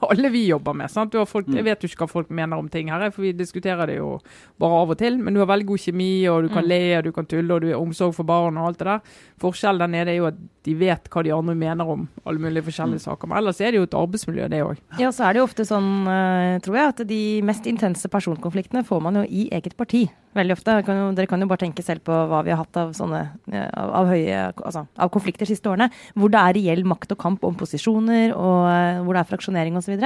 alle 0.07 0.29
vi 0.31 0.45
jobber 0.47 0.73
med. 0.73 0.91
sant? 0.91 1.15
Folk, 1.27 1.47
jeg 1.49 1.63
mm. 1.63 1.67
vet 1.67 1.83
jo 1.83 1.89
ikke 1.89 2.05
hva 2.05 2.09
folk 2.11 2.29
mener 2.35 2.59
om 2.59 2.69
ting 2.71 2.91
her, 2.91 3.09
for 3.11 3.25
vi 3.25 3.33
diskuterer 3.35 3.91
det 3.91 3.97
jo 3.97 4.13
bare 4.61 4.83
av 4.83 4.93
og 4.93 4.99
til. 4.99 5.17
Men 5.19 5.35
du 5.35 5.41
har 5.41 5.49
veldig 5.49 5.67
god 5.71 5.83
kjemi, 5.83 6.11
og 6.31 6.45
du 6.45 6.49
kan 6.53 6.63
mm. 6.63 6.69
le, 6.71 6.81
og 6.97 7.09
du 7.09 7.11
kan 7.15 7.27
tulle, 7.29 7.55
og 7.55 7.65
du 7.65 7.69
har 7.71 7.81
omsorg 7.81 8.15
for 8.15 8.27
barn 8.29 8.59
og 8.59 8.69
alt 8.69 8.79
det 8.79 8.87
der. 8.87 9.17
Forskjellen 9.43 9.83
der 9.83 9.93
nede 9.97 10.13
er 10.13 10.21
jo 10.21 10.29
at 10.29 10.39
de 10.67 10.75
vet 10.79 11.11
hva 11.11 11.23
de 11.25 11.33
andre 11.35 11.55
mener 11.57 11.91
om 11.91 12.07
alle 12.27 12.43
mulige 12.43 12.67
forskjellige 12.69 13.01
mm. 13.01 13.05
saker. 13.07 13.31
Men 13.31 13.41
ellers 13.41 13.61
er 13.61 13.73
det 13.73 13.81
jo 13.81 13.89
et 13.89 13.99
arbeidsmiljø, 13.99 14.47
det 14.51 14.63
òg. 14.65 14.81
Ja, 15.01 15.11
så 15.15 15.27
er 15.27 15.35
det 15.35 15.43
jo 15.43 15.49
ofte 15.49 15.67
sånn, 15.67 15.91
eh, 16.11 16.55
tror 16.63 16.79
jeg, 16.79 16.95
at 16.95 17.05
de 17.09 17.21
mest 17.47 17.67
intense 17.69 18.11
personkonfliktene 18.11 18.85
får 18.87 19.03
man 19.03 19.21
jo 19.21 19.27
i 19.27 19.47
eget 19.55 19.75
parti. 19.79 20.05
Veldig 20.37 20.53
ofte. 20.53 20.75
Kan 20.85 20.99
jo, 20.99 21.05
dere 21.17 21.29
kan 21.29 21.41
jo 21.41 21.47
bare 21.49 21.63
tenke 21.63 21.83
selv 21.85 22.03
på 22.05 22.13
hva 22.29 22.43
vi 22.45 22.53
har 22.53 22.61
hatt 22.61 22.77
av 22.77 22.91
sånne 22.97 23.21
av, 23.49 23.93
av 24.01 24.11
høye, 24.11 24.41
altså, 24.53 24.83
av 25.01 25.09
konflikter 25.13 25.47
de 25.47 25.55
siste 25.55 25.71
årene. 25.71 25.89
Hvor 26.13 26.29
det 26.33 26.41
er 26.41 26.57
reell 26.59 26.83
makt 26.87 27.15
og 27.15 27.21
kamp 27.23 27.47
om 27.47 27.57
posisjoner, 27.57 28.35
og 28.37 28.67
uh, 28.69 29.01
hvor 29.05 29.17
det 29.17 29.23
er 29.23 29.31
fraksjonering 29.31 29.79
osv. 29.79 29.97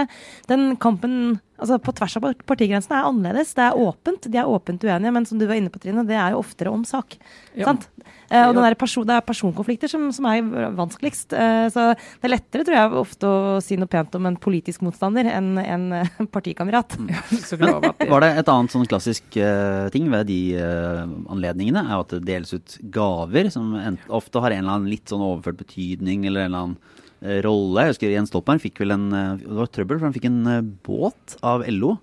Den 0.47 0.77
kampen 0.83 1.17
altså 1.57 1.77
på 1.81 1.93
tvers 1.95 2.17
av 2.19 2.27
partigrensene 2.49 2.99
er 2.99 3.09
annerledes. 3.09 3.53
Det 3.57 3.65
er 3.65 3.79
åpent. 3.79 4.27
De 4.31 4.39
er 4.41 4.49
åpent 4.49 4.83
uenige, 4.83 5.13
men 5.15 5.27
som 5.29 5.39
du 5.39 5.45
var 5.49 5.59
inne 5.59 5.71
på, 5.73 5.81
Trine, 5.83 6.05
det 6.07 6.17
er 6.17 6.33
jo 6.33 6.41
oftere 6.43 6.73
om 6.73 6.83
sak. 6.87 7.17
Ja. 7.53 7.69
Sant? 7.69 7.89
Eh, 8.33 8.47
og 8.49 8.57
person, 8.79 9.05
det 9.05 9.15
er 9.15 9.25
personkonflikter 9.25 9.91
som, 9.91 10.07
som 10.15 10.27
er 10.29 10.41
vanskeligst. 10.77 11.35
Eh, 11.37 11.67
så 11.73 11.91
det 11.93 12.27
er 12.27 12.33
lettere, 12.33 12.65
tror 12.65 12.77
jeg, 12.77 12.93
ofte 13.03 13.29
å 13.29 13.59
si 13.63 13.77
noe 13.79 13.91
pent 13.91 14.15
om 14.17 14.29
en 14.29 14.39
politisk 14.41 14.83
motstander 14.85 15.29
enn 15.29 15.51
en 15.61 15.87
eh, 16.01 16.23
partikamerat. 16.33 16.97
Mm. 17.03 17.09
var 18.11 18.23
det 18.23 18.29
et 18.39 18.49
annet 18.51 18.71
sånn 18.71 18.87
klassisk 18.87 19.35
uh, 19.41 19.89
ting 19.93 20.05
ved 20.11 20.27
de 20.29 20.37
uh, 20.59 21.03
anledningene, 21.33 21.81
er 21.83 22.01
at 22.01 22.13
det 22.13 22.21
deles 22.27 22.53
ut 22.55 22.75
gaver 22.93 23.49
som 23.53 23.73
ofte 24.13 24.41
har 24.43 24.53
en 24.53 24.63
eller 24.63 24.77
annen 24.77 24.91
litt 24.91 25.11
sånn 25.11 25.23
overført 25.23 25.59
betydning, 25.59 26.25
eller 26.29 26.45
en 26.45 26.49
eller 26.51 26.63
annen 26.63 27.02
rolle. 27.45 27.85
Jeg 27.85 27.95
husker 27.95 28.13
Jens 28.13 28.31
Stoltenberg 28.31 28.63
fikk 28.63 28.81
vel 28.83 28.95
en 28.95 29.05
eh, 29.15 29.29
Det 29.43 29.59
var 29.59 29.71
trøbbel, 29.71 29.99
for 29.99 30.09
han 30.09 30.15
fikk 30.15 30.27
en 30.29 30.41
eh, 30.49 30.65
båt 30.85 31.37
av 31.45 31.63
LO. 31.71 31.95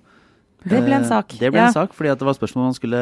Det 0.61 0.81
ble 0.85 0.97
en 0.99 1.07
sak. 1.09 1.37
Det 1.41 1.49
ble 1.53 1.61
ja. 1.63 1.69
en 1.71 1.77
sak, 1.77 1.95
fordi 1.97 2.13
det 2.21 2.27
var 2.29 2.37
spørsmål 2.37 2.67
om 2.67 2.69
han 2.69 2.77
skulle 2.77 2.99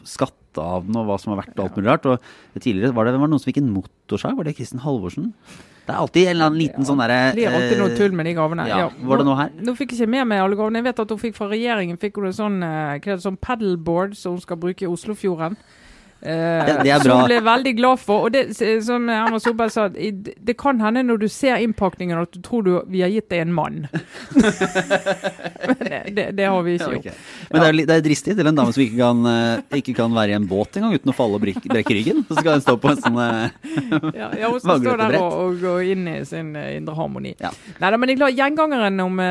skatte 0.00 0.62
av 0.62 0.86
den, 0.86 0.96
og 0.96 1.10
hva 1.10 1.18
som 1.20 1.34
var 1.34 1.42
verdt, 1.42 1.58
og 1.58 1.66
alt 1.66 1.76
mulig 1.76 1.90
rart. 1.90 2.06
Og 2.08 2.62
tidligere 2.62 2.96
var 2.96 3.08
det, 3.08 3.18
var 3.20 3.28
det 3.28 3.34
noen 3.34 3.42
som 3.42 3.50
fikk 3.50 3.60
en 3.60 3.74
motorsag, 3.74 4.38
var 4.38 4.48
det 4.48 4.54
Kristin 4.56 4.80
Halvorsen? 4.84 5.34
Det 5.90 5.92
er 5.92 5.98
alltid 6.00 6.22
en 6.22 6.32
eller 6.32 6.48
annen 6.48 6.60
liten 6.60 6.86
sånn 6.86 7.00
derre 7.02 7.18
blir 7.34 7.50
alltid 7.50 7.80
noe 7.80 7.94
tull 7.98 8.14
med 8.16 8.28
de 8.28 8.32
gavene. 8.36 8.66
Ja, 8.70 8.86
var 9.10 9.20
det 9.20 9.26
noe 9.26 9.36
her? 9.40 9.52
Nå 9.58 9.74
fikk 9.76 9.92
jeg 9.92 10.04
ikke 10.04 10.14
med 10.14 10.28
meg 10.30 10.42
alle 10.44 10.56
gavene. 10.56 10.80
Jeg 10.80 10.86
vet 10.86 11.02
at 11.04 11.12
hun 11.12 11.20
fikk 11.20 11.36
fra 11.36 11.48
regjeringen 11.50 12.00
fikk 12.00 12.20
hun 12.20 12.30
en 12.30 12.36
sånn, 12.36 12.58
sånn 13.26 13.38
paddleboard 13.42 14.14
som 14.16 14.36
hun 14.38 14.44
skal 14.44 14.60
bruke 14.62 14.86
i 14.86 14.90
Oslofjorden. 14.90 15.58
Bra. 16.20 17.00
Som 17.00 17.22
ble 17.24 17.38
veldig 17.44 17.72
glad 17.78 18.00
for. 18.02 18.26
Og 18.26 18.34
det, 18.34 18.42
som 18.84 19.08
Erna 19.08 19.40
Solberg 19.40 19.72
sa, 19.72 19.86
det, 19.88 20.54
kan 20.60 20.80
hende 20.82 21.02
når 21.08 21.22
du 21.22 21.26
ser 21.32 21.62
innpakningen 21.64 22.20
at 22.20 22.34
du 22.34 22.40
tror 22.44 22.66
du, 22.66 22.72
vi 22.92 23.02
har 23.04 23.12
gitt 23.12 23.30
deg 23.32 23.46
en 23.46 23.54
mann. 23.56 23.86
Men 25.66 26.14
det, 26.16 26.26
det, 26.36 26.44
har 26.44 26.60
vi 26.66 26.76
ikke 26.76 26.90
gjort. 26.98 27.24
Men 27.50 27.64
det 27.64 27.68
er, 27.68 27.80
det 27.80 27.96
er 27.96 28.06
dristig 28.06 28.36
til 28.36 28.52
en 28.52 28.60
dame 28.60 28.76
som 28.76 28.84
ikke 28.84 29.00
kan, 29.00 29.24
uh, 29.26 29.78
ikke 29.80 29.96
kan 29.96 30.16
være 30.16 30.34
i 30.34 30.38
en 30.38 30.48
båt 30.50 30.80
engang 30.80 30.96
uten 30.98 31.12
å 31.12 31.16
falle 31.16 31.40
og 31.40 31.44
brekke, 31.44 31.84
ryggen. 31.90 32.24
Så 32.28 32.38
skal 32.40 32.58
hun 32.58 32.64
stå 32.66 32.76
på 32.80 32.92
en 32.92 33.00
sånn 33.00 33.20
uh, 33.20 33.48
ja, 34.12 34.30
ja, 34.36 34.50
hun 34.50 34.60
skal 34.60 34.82
stå 34.84 34.96
der 35.00 35.18
og, 35.20 35.38
og, 35.40 35.60
gå 35.60 35.76
inn 35.94 36.08
i 36.10 36.18
sin 36.28 36.52
indre 36.54 36.96
harmoni. 36.98 37.36
Ja. 37.40 37.52
Nei 37.80 37.94
men 37.96 38.12
jeg 38.12 38.18
er 38.18 38.20
glad 38.24 38.40
gjengangeren 38.40 39.04
om 39.04 39.22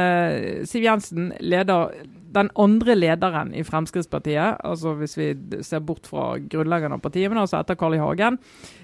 Siv 0.69 0.85
Jensen 0.85 1.33
leder 1.39 1.93
den 2.33 2.49
andre 2.59 2.95
lederen 2.95 3.53
i 3.57 3.63
Fremskrittspartiet, 3.65 4.59
altså 4.65 4.93
hvis 4.99 5.15
vi 5.17 5.29
ser 5.65 5.81
bort 5.85 6.07
fra 6.09 6.35
grunnleggeren 6.39 6.95
av 6.97 7.01
partiet, 7.03 7.29
men 7.31 7.41
altså 7.41 7.59
etter 7.59 7.77
Carl 7.79 7.97
I. 7.97 8.01
Hagen, 8.03 8.37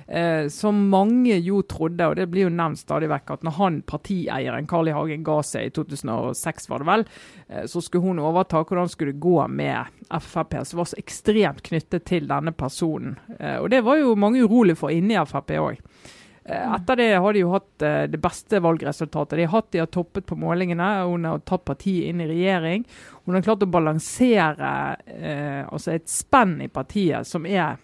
eh, 0.08 0.48
som 0.54 0.80
mange 0.92 1.38
jo 1.46 1.62
trodde, 1.70 2.10
og 2.10 2.18
det 2.20 2.28
blir 2.32 2.48
jo 2.48 2.54
nevnt 2.54 2.82
stadig 2.82 3.10
vekk, 3.12 3.36
at 3.38 3.46
når 3.46 3.58
han 3.60 3.80
partieieren 3.88 4.70
Carl 4.70 4.90
I. 4.90 4.96
Hagen 4.98 5.26
ga 5.28 5.40
seg 5.46 5.70
i 5.70 5.76
2006, 5.76 6.70
var 6.72 6.84
det 6.84 6.90
vel, 6.92 7.06
eh, 7.48 7.66
så 7.70 7.84
skulle 7.84 8.10
hun 8.10 8.24
overta. 8.24 8.64
Hvordan 8.66 8.90
skulle 8.90 9.14
det 9.14 9.24
gå 9.24 9.38
med 9.48 9.94
Frp, 10.10 10.60
som 10.66 10.82
var 10.82 10.90
så 10.90 11.00
ekstremt 11.02 11.64
knyttet 11.66 12.06
til 12.06 12.28
denne 12.30 12.54
personen. 12.54 13.18
Eh, 13.40 13.58
og 13.58 13.70
det 13.74 13.82
var 13.86 14.00
jo 14.02 14.16
mange 14.20 14.44
urolig 14.46 14.78
for 14.78 14.94
inni 14.94 15.18
Frp 15.26 15.58
òg. 15.62 15.82
Eh, 16.46 16.74
etter 16.76 16.96
det 16.96 17.08
har 17.18 17.34
de 17.34 17.42
jo 17.42 17.54
hatt 17.56 17.82
eh, 17.82 18.04
det 18.12 18.20
beste 18.22 18.60
valgresultatet. 18.62 19.38
De 19.40 19.48
har 19.48 19.56
hatt 19.58 19.72
de 19.74 19.82
har 19.82 19.90
toppet 19.90 20.28
på 20.30 20.38
målingene. 20.38 20.90
Hun 21.10 21.26
har 21.26 21.42
tatt 21.42 21.66
partiet 21.66 22.12
inn 22.12 22.22
i 22.22 22.30
regjering. 22.30 22.86
Hun 23.26 23.38
har 23.38 23.46
klart 23.46 23.66
å 23.66 23.72
balansere 23.72 24.70
eh, 25.10 25.64
altså 25.66 25.96
et 25.96 26.06
spenn 26.12 26.60
i 26.62 26.70
partiet 26.70 27.26
som 27.26 27.50
er 27.50 27.80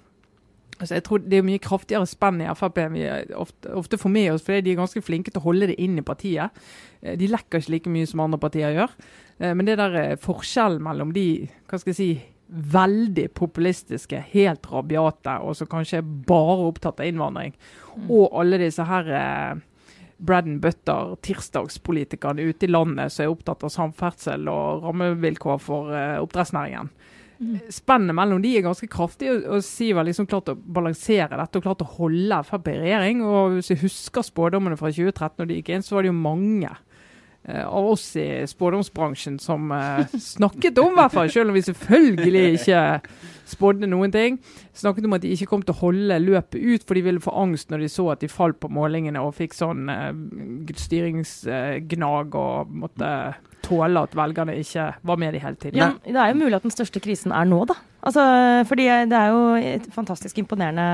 altså 0.81 0.97
jeg 0.97 1.03
tror 1.05 1.21
Det 1.21 1.37
er 1.37 1.45
mye 1.45 1.61
kraftigere 1.61 2.09
spenn 2.09 2.41
i 2.41 2.49
Frp 2.57 2.79
enn 2.81 2.95
vi 2.95 3.03
ofte, 3.37 3.73
ofte 3.77 3.99
får 4.01 4.13
med 4.13 4.31
oss, 4.33 4.45
fordi 4.45 4.63
de 4.65 4.73
er 4.73 4.79
ganske 4.79 5.03
flinke 5.05 5.33
til 5.33 5.41
å 5.41 5.45
holde 5.45 5.69
det 5.69 5.77
inn 5.81 5.99
i 5.99 6.05
partiet. 6.05 6.61
Eh, 7.01 7.17
de 7.17 7.29
lekker 7.29 7.61
ikke 7.61 7.75
like 7.75 7.93
mye 7.93 8.09
som 8.09 8.23
andre 8.25 8.41
partier 8.41 8.77
gjør. 8.77 8.93
Eh, 9.39 9.53
men 9.57 9.65
det 9.65 9.77
der 9.81 10.17
forskjellen 10.21 10.81
mellom 10.85 11.13
de 11.17 11.27
hva 11.69 11.81
skal 11.81 11.93
jeg 11.93 11.99
si, 11.99 12.11
veldig 12.51 13.29
populistiske, 13.37 14.19
helt 14.33 14.67
rabiate, 14.71 15.37
og 15.39 15.55
som 15.55 15.69
kanskje 15.71 16.01
er 16.01 16.13
bare 16.27 16.67
opptatt 16.67 16.99
av 16.99 17.07
innvandring. 17.07 17.53
Mm. 17.95 18.09
Og 18.09 18.25
alle 18.41 18.59
disse 18.59 18.83
her 18.87 19.11
eh, 19.15 19.61
bread 20.21 20.49
and 20.49 20.59
butter, 20.63 21.15
tirsdagspolitikerne 21.23 22.43
ute 22.51 22.67
i 22.67 22.71
landet 22.71 23.13
som 23.13 23.25
er 23.25 23.31
opptatt 23.31 23.63
av 23.65 23.73
samferdsel 23.73 24.51
og 24.51 24.85
rammevilkår 24.85 25.63
for 25.63 25.95
eh, 25.95 26.19
oppdrettsnæringen. 26.21 26.91
Mm. 27.41 27.55
Spennet 27.73 28.13
mellom 28.13 28.43
de 28.43 28.51
er 28.53 28.67
ganske 28.67 28.85
kraftig, 28.91 29.31
og, 29.31 29.47
og 29.55 29.65
Siv 29.65 29.97
har 29.97 30.05
liksom 30.05 30.27
klart 30.29 30.51
å 30.51 30.57
balansere 30.59 31.39
dette 31.39 31.57
og 31.57 31.65
klart 31.65 31.81
å 31.81 31.89
holde 31.97 32.43
Frp 32.45 32.69
i 32.69 32.77
regjering. 32.83 33.23
og 33.25 33.57
Hvis 33.57 33.73
jeg 33.73 33.81
husker 33.87 34.27
spådommene 34.27 34.77
fra 34.77 34.91
2013 34.93 35.39
når 35.39 35.49
de 35.49 35.59
gikk 35.61 35.73
inn, 35.73 35.85
så 35.85 35.97
var 35.97 36.05
det 36.05 36.11
jo 36.11 36.19
mange 36.19 36.75
av 37.49 37.87
oss 37.89 38.03
i 38.21 38.43
spådomsbransjen 38.47 39.39
som 39.41 39.71
uh, 39.73 40.05
snakket 40.13 40.77
om, 40.77 40.93
hvert 40.93 41.13
fall, 41.15 41.29
selv 41.33 41.49
om 41.49 41.57
vi 41.57 41.63
selvfølgelig 41.65 42.43
ikke 42.59 42.81
spådde 43.51 43.89
noen 43.89 44.13
ting. 44.13 44.37
Snakket 44.77 45.07
om 45.07 45.17
at 45.17 45.23
de 45.25 45.33
ikke 45.33 45.49
kom 45.49 45.63
til 45.65 45.73
å 45.73 45.79
holde 45.81 46.19
løpet 46.21 46.61
ut, 46.61 46.85
for 46.85 46.97
de 46.97 47.05
ville 47.07 47.23
få 47.23 47.33
angst 47.41 47.73
når 47.73 47.85
de 47.85 47.91
så 47.91 48.05
at 48.13 48.21
de 48.21 48.29
falt 48.31 48.59
på 48.61 48.69
målingene 48.71 49.23
og 49.25 49.33
fikk 49.39 49.57
sånn 49.57 49.89
uh, 49.89 50.11
styringsgnag 50.85 52.37
og 52.37 52.75
måtte 52.83 53.11
tåle 53.65 54.05
at 54.05 54.13
velgerne 54.17 54.57
ikke 54.61 54.91
var 55.05 55.21
med 55.21 55.35
de 55.35 55.41
hele 55.41 55.57
tiden. 55.61 55.81
Ja, 55.81 55.93
det 56.05 56.17
er 56.17 56.33
jo 56.33 56.43
mulig 56.43 56.57
at 56.57 56.65
den 56.67 56.73
største 56.73 57.01
krisen 57.03 57.33
er 57.35 57.49
nå, 57.49 57.63
da. 57.69 57.77
Altså, 58.01 58.21
fordi 58.65 58.87
det 59.11 59.17
er 59.17 59.29
jo 59.29 59.81
fantastisk 59.93 60.39
imponerende 60.41 60.85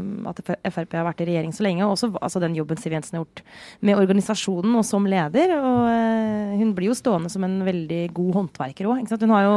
um, 0.00 0.28
at 0.30 0.40
Frp 0.72 0.94
har 0.96 1.04
vært 1.04 1.20
i 1.20 1.28
regjering 1.28 1.52
så 1.52 1.66
lenge. 1.66 1.84
Og 1.84 1.96
også 1.96 2.10
altså, 2.16 2.40
den 2.40 2.56
jobben 2.56 2.80
Siv 2.80 2.94
Jensen 2.96 3.18
har 3.18 3.24
gjort 3.24 3.42
med 3.84 4.00
organisasjonen 4.00 4.78
og 4.80 4.86
som 4.88 5.08
leder. 5.10 5.52
Og 5.58 5.80
uh, 5.90 6.56
hun 6.56 6.72
blir 6.76 6.90
jo 6.90 6.96
stående 6.96 7.32
som 7.32 7.44
en 7.44 7.58
veldig 7.66 8.02
god 8.16 8.40
håndverker 8.40 8.88
òg. 8.88 9.04
Hun 9.04 9.36
har 9.36 9.46
jo 9.46 9.56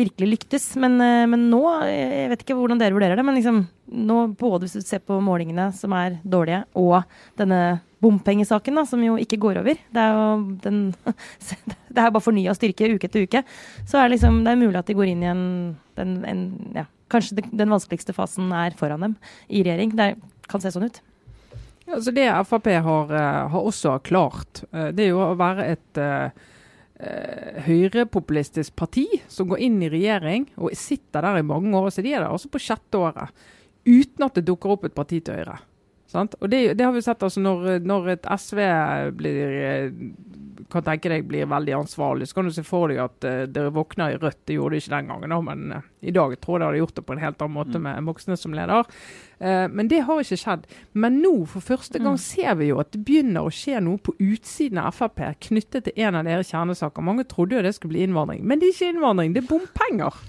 virkelig 0.00 0.30
lyktes. 0.32 0.70
Men, 0.80 0.96
uh, 1.02 1.24
men, 1.28 1.48
nå, 1.52 1.62
jeg 1.90 2.32
vet 2.32 2.46
ikke 2.46 2.56
hvordan 2.58 2.80
dere 2.80 2.96
vurderer 2.96 3.20
det, 3.20 3.26
men 3.26 3.36
liksom, 3.40 3.64
nå 4.08 4.20
både 4.40 4.64
hvis 4.64 4.78
du 4.80 4.86
ser 4.86 5.04
på 5.04 5.20
målingene 5.20 5.68
som 5.76 5.92
er 5.96 6.22
dårlige, 6.24 6.64
og 6.80 7.02
denne 7.40 7.60
bompengesaken, 8.04 8.76
da, 8.78 8.84
som 8.88 9.02
jo 9.04 9.16
ikke 9.20 9.40
går 9.42 9.62
over. 9.62 9.78
Det 9.94 10.02
er 10.02 10.18
jo 10.18 10.26
den, 10.64 10.82
det 11.94 12.02
er 12.02 12.12
bare 12.12 12.24
fornya 12.24 12.54
styrke 12.56 12.92
uke 12.94 13.08
etter 13.08 13.24
uke. 13.24 13.44
Så 13.82 13.98
er 13.98 14.06
det, 14.06 14.18
liksom, 14.18 14.42
det 14.44 14.52
er 14.52 14.60
mulig 14.60 14.80
at 14.80 14.90
de 14.90 14.98
går 14.98 15.12
inn 15.12 15.24
i 15.24 15.32
en, 15.32 15.46
den, 16.00 16.20
en 16.28 16.44
ja, 16.76 16.88
Kanskje 17.12 17.44
den 17.52 17.70
vanskeligste 17.70 18.14
fasen 18.16 18.48
er 18.56 18.74
foran 18.78 19.02
dem 19.04 19.12
i 19.52 19.60
regjering. 19.62 19.92
Det 19.94 20.14
kan 20.50 20.62
se 20.62 20.72
sånn 20.72 20.88
ut. 20.88 21.02
Ja, 21.84 21.98
altså 21.98 22.14
det 22.16 22.24
Frp 22.48 22.70
har, 22.86 23.12
eh, 23.12 23.40
har, 23.52 23.60
også 23.60 23.98
klart, 24.02 24.64
eh, 24.72 24.88
det 24.96 25.04
er 25.04 25.12
jo 25.12 25.20
å 25.20 25.36
være 25.36 25.66
et 25.74 26.00
uh, 26.00 26.44
høyrepopulistisk 27.66 28.72
parti 28.78 29.04
som 29.28 29.50
går 29.50 29.60
inn 29.66 29.76
i 29.84 29.90
regjering 29.92 30.46
og 30.56 30.72
sitter 30.78 31.26
der 31.26 31.42
i 31.42 31.46
mange 31.46 31.76
år. 31.76 31.90
Så 31.92 32.02
de 32.02 32.14
er 32.14 32.24
der 32.24 32.32
også 32.32 32.48
på 32.48 32.62
sjette 32.62 32.98
året. 32.98 33.44
Uten 33.84 34.24
at 34.24 34.38
det 34.38 34.46
dukker 34.48 34.72
opp 34.72 34.88
et 34.88 34.96
parti 34.96 35.20
til 35.20 35.36
høyre. 35.36 35.58
Sant? 36.14 36.36
Og 36.40 36.50
det, 36.50 36.62
det, 36.78 36.86
har 36.86 36.94
vi 36.94 37.02
sett 37.02 37.22
altså 37.26 37.42
når, 37.42 37.80
når, 37.82 38.12
et 38.14 38.28
SV 38.38 38.60
blir 39.18 39.58
kan 40.70 40.84
tenke 40.84 41.10
deg 41.10 41.26
blir 41.28 41.48
veldig 41.50 41.74
ansvarlig, 41.76 42.28
så 42.28 42.38
kan 42.38 42.48
du 42.48 42.54
se 42.54 42.64
for 42.66 42.90
deg 42.90 43.00
at 43.02 43.26
uh, 43.26 43.44
dere 43.50 43.72
våkner 43.74 44.14
i 44.14 44.18
rødt. 44.20 44.40
Det 44.46 44.56
gjorde 44.56 44.76
de 44.76 44.82
ikke 44.82 44.94
den 44.94 45.10
gangen, 45.12 45.34
men 45.46 45.76
uh, 45.76 45.88
i 46.02 46.14
dag 46.14 46.36
tror 46.40 46.56
jeg 46.56 46.62
de 46.62 46.68
hadde 46.68 46.80
gjort 46.82 46.96
det 46.98 47.04
på 47.06 47.16
en 47.16 47.22
helt 47.22 47.44
annen 47.44 47.56
måte 47.56 47.80
mm. 47.80 47.84
med 47.86 48.06
Moxnes 48.08 48.44
som 48.44 48.56
leder. 48.56 48.90
Uh, 49.42 49.66
men 49.70 49.90
det 49.90 50.04
har 50.08 50.22
ikke 50.22 50.40
skjedd. 50.40 50.68
Men 50.92 51.20
nå 51.24 51.34
for 51.50 51.64
første 51.64 52.00
gang 52.00 52.18
mm. 52.18 52.22
ser 52.24 52.58
vi 52.60 52.70
jo 52.70 52.80
at 52.82 52.92
det 52.94 53.02
begynner 53.06 53.46
å 53.46 53.52
skje 53.54 53.82
noe 53.84 54.00
på 54.02 54.16
utsiden 54.18 54.80
av 54.82 54.96
Frp 54.96 55.22
knyttet 55.48 55.88
til 55.88 56.06
en 56.06 56.20
av 56.20 56.30
deres 56.30 56.50
kjernesaker. 56.54 57.06
Mange 57.06 57.26
trodde 57.28 57.58
jo 57.58 57.66
det 57.66 57.74
skulle 57.76 57.96
bli 57.96 58.06
innvandring, 58.08 58.42
men 58.46 58.62
det 58.62 58.70
er 58.70 58.78
ikke 58.78 58.94
innvandring, 58.94 59.36
det 59.36 59.44
er 59.44 59.50
bompenger. 59.50 60.24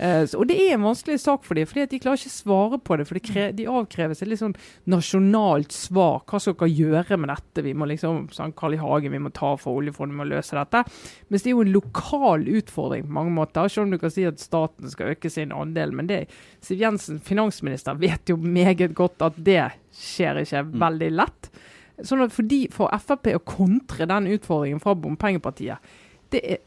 Uh, 0.00 0.24
og 0.38 0.46
det 0.48 0.54
er 0.56 0.78
en 0.78 0.86
vanskelig 0.86 1.18
sak 1.20 1.42
for 1.44 1.58
dem, 1.58 1.68
fordi 1.68 1.84
de 1.90 1.98
klarer 2.00 2.22
ikke 2.22 2.32
svare 2.32 2.78
på 2.80 2.96
det. 2.96 3.04
For 3.08 3.18
de, 3.20 3.42
de 3.58 3.66
avkreves 3.68 4.22
et 4.22 4.30
litt 4.30 4.40
sånn 4.40 4.54
nasjonalt 4.88 5.74
svar. 5.76 6.22
Hva 6.24 6.40
skal 6.40 6.56
dere 6.56 6.70
gjøre 6.72 7.18
med 7.20 7.28
dette? 7.34 7.64
Vi 7.66 7.74
må 7.76 7.88
liksom, 7.90 8.22
sånn 8.32 8.54
Carl 8.56 8.78
I. 8.78 8.80
Hagen, 8.80 9.12
vi 9.12 9.20
må 9.20 9.32
ta 9.36 9.52
for 9.60 9.82
oljefondet, 9.82 10.16
vi 10.16 10.22
må 10.22 10.28
løse 10.30 10.56
dette. 10.56 10.82
Mens 11.28 11.44
det 11.44 11.52
er 11.52 11.56
jo 11.58 11.66
en 11.66 11.74
lokal 11.74 12.46
utfordring 12.48 13.04
på 13.04 13.16
mange 13.18 13.34
måter. 13.36 13.68
Selv 13.68 13.90
om 13.90 13.92
du 13.92 14.00
kan 14.00 14.14
si 14.14 14.24
at 14.28 14.40
staten 14.40 14.88
skal 14.88 15.12
øke 15.12 15.32
sin 15.32 15.52
andel. 15.52 15.92
Men 15.96 16.08
det, 16.08 16.22
Siv 16.64 16.80
Jensen, 16.80 17.20
finansminister, 17.20 18.00
vet 18.00 18.32
jo 18.32 18.38
meget 18.40 18.96
godt 18.96 19.20
at 19.28 19.36
det 19.36 19.66
skjer 20.00 20.40
ikke 20.46 20.64
mm. 20.64 20.72
veldig 20.80 21.12
lett. 21.18 21.52
Sånn 22.00 22.24
at 22.24 22.32
for, 22.32 22.48
de, 22.48 22.64
for 22.72 22.88
Frp 23.04 23.34
å 23.36 23.44
kontre 23.44 24.08
den 24.08 24.30
utfordringen 24.32 24.80
fra 24.80 24.96
bompengepartiet, 24.96 25.92
det 26.32 26.40
er 26.46 26.60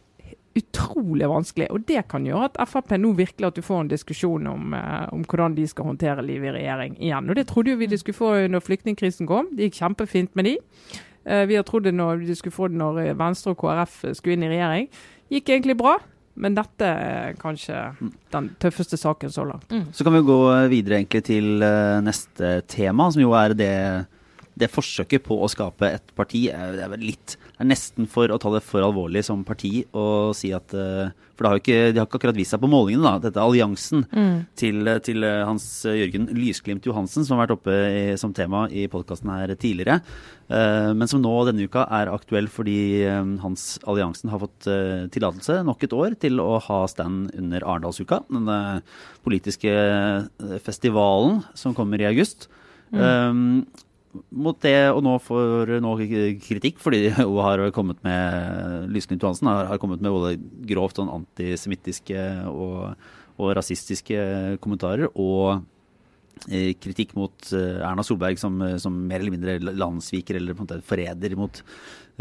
utrolig 0.57 1.29
vanskelig. 1.29 1.69
Og 1.74 1.86
det 1.88 2.05
kan 2.12 2.25
gjøre 2.27 2.51
at 2.51 2.69
Frp 2.69 2.93
nå 3.00 3.13
virkelig 3.17 3.50
at 3.50 3.57
du 3.57 3.63
får 3.65 3.83
en 3.83 3.91
diskusjon 3.91 4.48
om, 4.48 4.74
eh, 4.77 5.07
om 5.13 5.24
hvordan 5.25 5.55
de 5.57 5.65
skal 5.67 5.89
håndtere 5.89 6.25
livet 6.25 6.51
i 6.51 6.57
regjering 6.60 6.98
igjen. 7.00 7.29
Og 7.29 7.36
det 7.36 7.48
trodde 7.48 7.74
jo 7.74 7.79
vi 7.81 7.89
de 7.89 7.98
skulle 7.98 8.17
få 8.17 8.31
når 8.48 8.65
flyktningkrisen 8.67 9.27
kom. 9.27 9.50
Det 9.55 9.69
gikk 9.69 9.81
kjempefint 9.81 10.36
med 10.36 10.45
de. 10.45 10.57
Eh, 11.25 11.45
vi 11.45 11.55
har 11.55 11.63
trodd 11.63 11.83
det 11.83 11.95
når 11.95 12.25
de 12.27 12.36
skulle 12.36 12.53
få 12.53 12.69
det 12.69 12.77
når 12.77 13.15
Venstre 13.17 13.51
og 13.51 13.62
KrF 13.62 14.13
skulle 14.13 14.38
inn 14.38 14.43
i 14.43 14.53
regjering. 14.53 14.89
Gikk 15.31 15.50
egentlig 15.50 15.77
bra. 15.77 15.98
Men 16.36 16.55
dette 16.57 16.81
er 16.81 17.36
kanskje 17.38 17.77
den 18.33 18.55
tøffeste 18.57 18.98
saken 18.98 19.29
så 19.29 19.43
langt. 19.45 19.69
Mm. 19.69 19.91
Så 19.93 20.03
kan 20.03 20.15
vi 20.15 20.24
gå 20.25 20.38
videre 20.72 20.98
egentlig 20.98 21.24
til 21.27 21.62
neste 22.01 22.63
tema, 22.65 23.12
som 23.13 23.22
jo 23.22 23.36
er 23.38 23.53
det 23.53 23.75
det 24.60 24.72
forsøket 24.72 25.25
på 25.25 25.39
å 25.41 25.50
skape 25.51 25.89
et 25.98 26.13
parti 26.17 26.48
er, 26.53 26.77
er 26.86 26.98
litt 27.01 27.38
er 27.62 27.69
nesten 27.69 28.07
for 28.10 28.31
å 28.31 28.39
ta 28.41 28.51
det 28.53 28.63
for 28.65 28.83
alvorlig 28.86 29.24
som 29.25 29.43
parti 29.45 29.83
og 29.91 30.33
si 30.38 30.51
at 30.55 30.74
eh, 30.77 31.12
For 31.33 31.45
det 31.45 31.50
har 31.50 31.62
ikke, 31.62 31.77
de 31.93 32.00
har 32.00 32.07
ikke 32.07 32.19
akkurat 32.19 32.38
vist 32.38 32.53
seg 32.53 32.62
på 32.62 32.69
målingene, 32.69 33.05
da. 33.05 33.22
Dette 33.24 33.41
alliansen 33.41 34.03
mm. 34.10 34.36
til, 34.60 34.89
til, 35.05 35.25
eh, 35.25 35.41
Hans 35.48 35.65
Jørgen 35.88 36.27
Lysglimt 36.38 36.86
Johansen, 36.86 37.25
som 37.25 37.38
har 37.38 37.45
vært 37.45 37.55
oppe 37.57 37.74
i, 37.74 38.03
som 38.22 38.36
tema 38.36 38.65
i 38.69 38.86
podkasten 38.91 39.31
her 39.33 39.53
tidligere. 39.57 40.01
Uh, 40.53 40.91
men 40.93 41.07
som 41.10 41.22
nå 41.24 41.31
denne 41.48 41.65
uka 41.65 41.86
er 41.95 42.12
aktuell 42.12 42.50
fordi 42.51 43.05
Hans 43.41 43.79
Alliansen 43.89 44.29
har 44.29 44.41
fått 44.43 44.67
tillatelse 45.15 45.62
nok 45.65 45.86
et 45.88 45.95
år 45.95 46.17
til 46.19 46.41
å 46.43 46.60
ha 46.62 46.83
stand 46.91 47.31
under 47.39 47.63
Arendalsuka, 47.63 48.19
denne 48.29 48.60
politiske 49.25 49.72
festivalen 50.65 51.41
som 51.57 51.74
kommer 51.77 52.03
i 52.03 52.10
august. 52.12 52.50
Mm. 52.93 53.01
Um, 53.01 53.89
mot 54.13 54.58
det, 54.62 54.77
og 54.93 55.01
nå 55.05 55.15
får 55.24 55.75
nå 55.84 55.93
kritikk 56.43 56.79
fordi 56.82 57.08
hun 57.17 57.39
har 57.46 57.65
kommet 57.75 58.01
med 58.05 58.89
Lysglimt 58.93 59.24
Johansen 59.24 59.50
har, 59.50 59.67
har, 59.72 59.82
kommet 59.82 60.03
med 60.03 60.13
både 60.13 60.36
grovt 60.70 61.00
sånn 61.00 61.12
antisemittiske 61.12 62.25
og, 62.51 62.93
og, 63.38 63.53
rasistiske 63.58 64.58
kommentarer. 64.63 65.10
og 65.13 65.63
eh, 66.50 66.74
kritikk 66.77 67.15
mot 67.17 67.50
eh, 67.55 67.82
Erna 67.82 68.05
Solberg 68.05 68.41
som, 68.41 68.62
som, 68.82 69.01
mer 69.10 69.22
eller 69.24 69.34
mindre 69.34 69.74
landssviker 69.74 70.38
eller 70.38 70.53
på 70.53 70.63
en 70.63 70.70
måte 70.70 70.86
forræder 70.86 71.36
mot, 71.39 71.63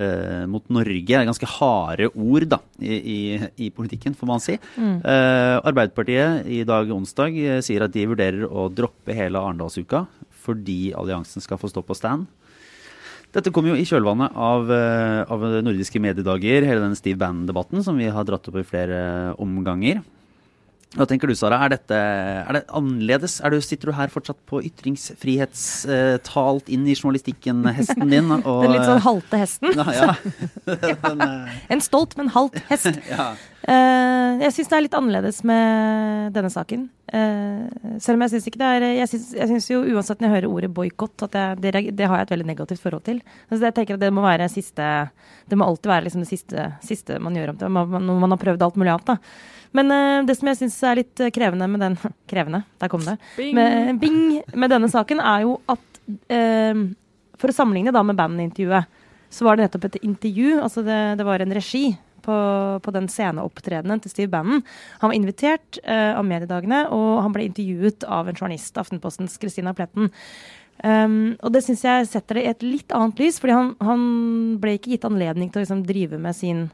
eh, 0.00 0.42
mot 0.48 0.72
Norge. 0.72 1.04
Det 1.04 1.20
er 1.20 1.28
ganske 1.28 1.52
harde 1.58 2.08
ord 2.12 2.48
da, 2.56 2.62
i, 2.80 2.96
i, 2.96 3.20
i 3.68 3.70
politikken, 3.74 4.16
får 4.16 4.32
man 4.32 4.44
si. 4.44 4.56
Mm. 4.78 4.96
Eh, 4.96 5.58
Arbeiderpartiet 5.60 6.48
i 6.48 6.64
dag 6.68 6.92
onsdag 6.96 7.36
sier 7.68 7.84
at 7.84 7.92
de 7.92 8.08
vurderer 8.14 8.48
å 8.48 8.70
droppe 8.72 9.16
hele 9.16 9.44
Arendalsuka 9.44 10.06
fordi 10.42 10.92
alliansen 10.98 11.44
skal 11.44 11.60
få 11.60 11.70
stå 11.70 11.84
på 11.86 11.96
stand. 11.98 12.26
Dette 13.32 13.52
kom 13.54 13.64
jo 13.64 13.76
i 13.78 13.86
kjølvannet 13.88 14.34
av, 14.36 14.70
eh, 14.70 15.22
av 15.24 15.44
nordiske 15.64 16.00
mediedager, 16.02 16.66
hele 16.68 16.82
den 16.84 16.98
Steve 16.98 17.16
Bannon-debatten 17.22 17.82
som 17.82 17.96
vi 17.96 18.10
har 18.12 18.26
dratt 18.28 18.48
opp 18.50 18.58
i 18.60 18.66
flere 18.66 19.32
omganger. 19.40 20.02
Hva 20.92 21.06
tenker 21.08 21.24
du, 21.30 21.32
Sara? 21.32 21.56
Er, 21.64 21.72
dette, 21.72 21.96
er 21.96 22.52
det 22.52 22.68
annerledes? 22.76 23.38
Er 23.40 23.48
du, 23.54 23.62
sitter 23.64 23.88
du 23.88 23.94
her 23.96 24.10
fortsatt 24.12 24.36
på 24.48 24.60
ytringsfrihetstalt 24.68 26.68
inn 26.68 26.84
i 26.84 26.92
journalistikken, 26.92 27.64
hesten 27.72 28.12
din? 28.12 28.28
Og, 28.50 28.66
Den 28.66 28.74
litt 28.74 28.84
sånn 28.84 29.00
halte 29.06 29.36
hesten? 29.40 29.72
Ja, 29.78 29.86
ja. 29.96 30.12
Den, 31.06 31.22
en 31.72 31.80
stolt, 31.84 32.12
men 32.20 32.28
halt 32.34 32.60
hest. 32.68 32.92
ja. 33.12 33.32
Uh, 33.62 34.42
jeg 34.42 34.52
syns 34.56 34.68
det 34.68 34.76
er 34.76 34.84
litt 34.84 34.98
annerledes 34.98 35.38
med 35.48 36.34
denne 36.36 36.50
saken. 36.52 36.82
Uh, 37.12 37.64
selv 38.02 38.16
om 38.18 38.22
jeg 38.26 38.32
syns 38.34 38.46
ikke 38.48 38.62
det 38.62 38.68
er 38.72 38.82
Jeg 38.96 39.08
syns 39.12 39.68
jo 39.70 39.78
uansett 39.84 40.20
når 40.20 40.28
jeg 40.28 40.36
hører 40.36 40.50
ordet 40.50 40.70
boikott, 40.76 41.16
at 41.28 41.32
jeg, 41.38 41.48
det, 41.62 41.68
det, 41.94 42.06
har 42.10 42.16
jeg 42.20 42.26
et 42.28 42.34
veldig 42.34 42.50
negativt 42.50 42.84
forhold 42.84 43.04
til. 43.08 43.18
Altså 43.48 43.64
jeg 43.68 43.74
tenker 43.78 43.94
at 43.96 44.02
Det 44.02 44.12
må 44.12 44.20
være 44.24 44.52
siste 44.52 44.84
Det 45.48 45.56
må 45.56 45.62
alltid 45.68 45.88
være 45.94 46.04
liksom 46.08 46.22
det 46.24 46.32
siste, 46.34 46.58
siste 46.84 47.12
man 47.22 47.36
gjør 47.38 47.50
om 47.54 47.58
til 47.60 47.68
når 47.72 47.84
man 48.26 48.34
har 48.34 48.44
prøvd 48.44 48.60
alt 48.66 48.78
mulig 48.80 48.92
annet. 48.92 49.08
da 49.14 49.16
men 49.76 49.92
uh, 49.92 50.20
det 50.28 50.36
som 50.38 50.50
jeg 50.50 50.60
syns 50.60 50.78
er 50.86 51.00
litt 51.00 51.22
eh, 51.22 51.32
krevende 51.34 51.68
med 51.70 51.82
den 51.82 51.98
Krevende, 52.30 52.62
der 52.80 52.92
kom 52.92 53.04
det. 53.06 53.16
Bing. 53.36 53.54
Med, 53.56 53.98
bing, 54.02 54.22
med 54.54 54.72
denne 54.72 54.90
saken 54.92 55.20
er 55.20 55.46
jo 55.46 55.56
at 55.72 56.02
uh, 56.32 56.86
For 57.40 57.52
å 57.52 57.56
sammenligne 57.56 57.94
da 57.94 58.04
med 58.06 58.18
bandintervjuet, 58.20 59.00
så 59.32 59.46
var 59.46 59.56
det 59.56 59.66
nettopp 59.66 59.88
et 59.88 60.02
intervju. 60.04 60.56
Altså 60.60 60.84
det, 60.86 60.98
det 61.18 61.26
var 61.26 61.42
en 61.42 61.54
regi 61.56 61.86
på, 62.22 62.34
på, 62.84 62.92
den 62.94 63.08
sceneopptredenen 63.10 64.02
til 64.02 64.12
Steve 64.12 64.30
Bannon. 64.30 64.60
Han 65.00 65.10
var 65.10 65.16
invitert 65.16 65.80
uh, 65.82 66.18
av 66.18 66.26
mediedagene, 66.28 66.84
og 66.94 67.22
han 67.24 67.34
ble 67.34 67.48
intervjuet 67.48 68.06
av 68.06 68.28
en 68.30 68.38
journalist, 68.38 68.78
Aftenpostens 68.78 69.38
Christina 69.42 69.74
Pletten. 69.76 70.12
Um, 70.82 71.36
og 71.38 71.52
det 71.54 71.60
syns 71.62 71.84
jeg 71.86 72.06
setter 72.10 72.40
det 72.40 72.42
i 72.42 72.50
et 72.50 72.62
litt 72.66 72.94
annet 72.96 73.20
lys, 73.22 73.36
fordi 73.38 73.54
han, 73.54 73.68
han 73.86 74.00
ble 74.58 74.72
ikke 74.74 74.90
gitt 74.90 75.04
anledning 75.06 75.46
til 75.52 75.60
å 75.60 75.62
liksom 75.62 75.84
drive 75.86 76.18
med 76.18 76.34
sin 76.34 76.64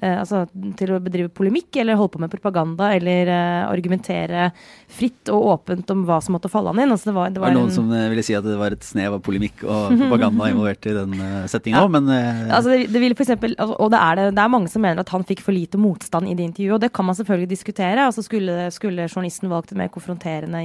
uh, 0.00 0.22
Altså 0.22 0.46
til 0.78 0.94
å 0.94 1.00
bedrive 1.04 1.28
polemikk 1.28 1.76
eller 1.82 1.98
holde 1.98 2.14
på 2.14 2.22
med 2.22 2.32
propaganda 2.32 2.88
eller 2.96 3.28
uh, 3.28 3.66
argumentere 3.68 4.46
fritt 4.88 5.28
og 5.34 5.50
åpent 5.52 5.92
om 5.92 6.06
hva 6.08 6.16
som 6.24 6.32
måtte 6.38 6.48
falle 6.48 6.72
han 6.72 6.80
inn. 6.80 6.94
Altså, 6.94 7.10
det 7.10 7.16
var, 7.18 7.34
det 7.34 7.42
var, 7.42 7.52
var 7.52 7.58
noen 7.58 7.68
en, 7.68 7.74
som 7.74 7.92
uh, 7.92 8.06
ville 8.08 8.24
si 8.24 8.38
at 8.38 8.46
det 8.46 8.56
var 8.56 8.72
et 8.72 8.88
snev 8.88 9.18
av 9.18 9.20
polemikk 9.26 9.60
og 9.66 9.92
propaganda 9.92 10.48
involvert 10.54 10.88
i 10.88 10.96
den 10.96 11.12
uh, 11.20 11.44
settinga 11.52 11.84
òg, 11.84 11.90
ja. 11.90 11.92
men 11.98 12.08
altså, 12.14 12.72
det, 12.72 12.88
det, 12.94 13.04
vil 13.04 13.16
for 13.18 13.26
eksempel, 13.26 13.52
altså, 13.58 13.76
Og 13.84 13.92
det 13.92 14.00
er, 14.00 14.22
det, 14.22 14.26
det 14.38 14.44
er 14.46 14.54
mange 14.56 14.72
som 14.72 14.86
mener 14.86 15.04
at 15.04 15.12
han 15.12 15.28
fikk 15.28 15.44
for 15.44 15.56
lite 15.56 15.82
motstand 15.82 16.32
i 16.32 16.38
det 16.38 16.48
intervjuet, 16.54 16.78
og 16.78 16.86
det 16.86 16.92
kan 16.96 17.10
man 17.10 17.20
selvfølgelig 17.20 17.52
diskutere. 17.52 18.08
Altså, 18.08 18.24
skulle, 18.24 18.70
skulle 18.72 19.10
journalisten 19.12 19.52
valgt 19.52 19.76
et 19.76 19.82
mer 19.82 19.92
konfronterende 19.92 20.64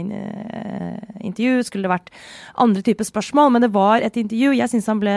intervju? 1.19 1.67
Skulle 1.67 1.89
det 1.89 1.95
vært 1.98 2.13
andre 2.63 2.79
typer 2.79 2.93
type 2.94 3.08
spørsmål, 3.10 3.52
men 3.56 3.66
det 3.66 3.74
var 3.74 4.06
et 4.06 4.18
intervju. 4.22 4.54
Jeg 4.56 4.72
syns 4.72 4.92
han 4.92 5.02
ble 5.02 5.16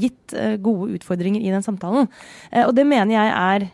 gitt 0.00 0.34
uh, 0.34 0.56
gode 0.62 0.96
utfordringer 0.98 1.44
i 1.44 1.52
den 1.52 1.64
samtalen. 1.66 2.10
Uh, 2.50 2.64
og 2.66 2.74
det 2.76 2.88
mener 2.88 3.14
jeg 3.14 3.36
er 3.36 3.68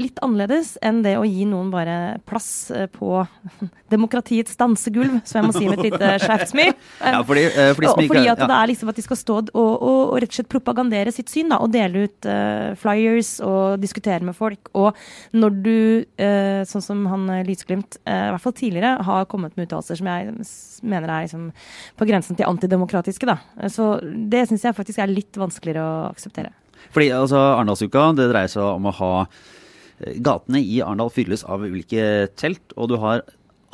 litt 0.00 0.18
annerledes 0.26 0.74
enn 0.82 1.02
det 1.04 1.14
å 1.20 1.24
gi 1.26 1.44
noen 1.46 1.68
bare 1.70 2.18
plass 2.26 2.70
eh, 2.74 2.86
på 2.90 3.22
demokratiets 3.94 4.56
dansegulv, 4.58 5.20
som 5.22 5.38
jeg 5.38 5.46
må 5.46 5.54
si 5.54 5.68
med 5.68 5.78
et 5.78 5.90
lite 5.90 6.14
skjerfsmil. 6.24 6.72
Ja, 7.14 7.20
fordi, 7.26 7.42
eh, 7.46 7.70
fordi, 7.76 7.88
og 7.90 8.08
fordi 8.10 8.22
at 8.30 8.40
ja. 8.40 8.46
det 8.48 8.56
er 8.56 8.68
liksom 8.70 8.90
at 8.90 8.98
de 8.98 9.04
skal 9.04 9.18
stå 9.20 9.36
og, 9.44 9.52
og, 9.60 10.00
og 10.14 10.16
rett 10.22 10.32
og 10.32 10.38
slett 10.38 10.50
propagandere 10.50 11.12
sitt 11.14 11.30
syn, 11.30 11.52
da, 11.52 11.60
og 11.62 11.70
dele 11.74 12.06
ut 12.06 12.28
uh, 12.28 12.72
flyers 12.80 13.36
og 13.44 13.82
diskutere 13.82 14.24
med 14.26 14.36
folk. 14.36 14.70
Og 14.78 14.96
når 15.36 15.58
du, 15.64 15.78
uh, 16.22 16.62
sånn 16.68 16.84
som 16.84 17.04
han 17.10 17.28
Lysglimt, 17.46 17.98
uh, 18.08 18.30
i 18.30 18.32
hvert 18.34 18.44
fall 18.44 18.56
tidligere, 18.56 18.96
har 19.06 19.28
kommet 19.30 19.54
med 19.58 19.68
uttalelser 19.68 20.00
som 20.00 20.10
jeg 20.10 20.34
mener 20.86 21.10
er 21.10 21.26
liksom 21.26 21.48
på 22.00 22.08
grensen 22.08 22.38
til 22.38 22.48
antidemokratiske, 22.48 23.28
da. 23.28 23.68
Så 23.70 23.96
det 24.02 24.46
syns 24.48 24.66
jeg 24.66 24.78
faktisk 24.78 25.02
er 25.02 25.12
litt 25.12 25.38
vanskeligere 25.38 25.84
å 25.84 25.96
akseptere. 26.10 26.54
Fordi 26.94 27.10
altså, 27.14 27.40
Arendalsuka 27.54 28.10
det 28.18 28.30
dreier 28.30 28.50
seg 28.50 28.64
om 28.64 28.88
å 28.90 28.96
ha 29.00 29.12
Gatene 30.00 30.60
i 30.60 30.80
Arendal 30.82 31.12
fylles 31.14 31.44
av 31.46 31.64
ulike 31.66 32.28
telt, 32.40 32.74
og 32.76 32.90
du 32.90 32.96
har 33.02 33.22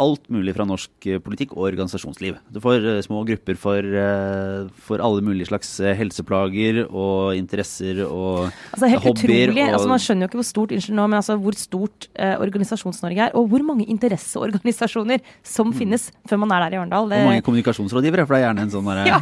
alt 0.00 0.28
mulig 0.33 0.54
fra 0.57 0.66
norsk 0.69 1.09
eh, 1.09 1.21
politikk 1.23 1.54
og 1.57 1.66
organisasjonsliv. 1.69 2.38
Du 2.52 2.61
får 2.62 2.85
uh, 2.85 3.00
små 3.04 3.23
grupper 3.28 3.59
for, 3.61 3.85
uh, 3.85 4.69
for, 4.87 5.02
alle 5.04 5.25
mulige 5.25 5.49
slags 5.50 5.73
helseplager 5.99 6.83
og 6.87 7.37
interesser 7.37 8.02
og 8.07 8.49
altså, 8.73 8.88
helt 8.88 9.04
hobbyer. 9.04 9.50
Utrolig. 9.50 9.64
Og... 9.64 9.75
Altså, 9.76 9.90
man 9.90 10.02
skjønner 10.02 10.25
jo 10.25 10.30
ikke 10.30 10.40
hvor 10.40 10.49
stort 10.49 10.75
unnskyld 10.76 10.97
nå, 10.97 11.07
men 11.11 11.19
altså, 11.21 11.37
hvor 11.40 11.59
stort 11.59 12.09
eh, 12.14 12.35
Organisasjons-Norge 12.40 13.26
er, 13.26 13.37
og 13.38 13.49
hvor 13.50 13.64
mange 13.66 13.87
interesseorganisasjoner 13.92 15.25
som 15.47 15.71
mm. 15.71 15.76
finnes 15.78 16.09
før 16.28 16.42
man 16.45 16.54
er 16.57 16.66
der 16.66 16.76
i 16.76 16.80
Arendal. 16.80 17.11
Det... 17.11 17.21
Og 17.21 17.30
mange 17.33 17.47
kommunikasjonsrådgivere, 17.47 18.26
for 18.28 18.37
det 18.37 18.40
er 18.40 18.47
gjerne 18.49 18.66
en 18.66 18.75
sånn 18.75 18.90
ja. 19.09 19.21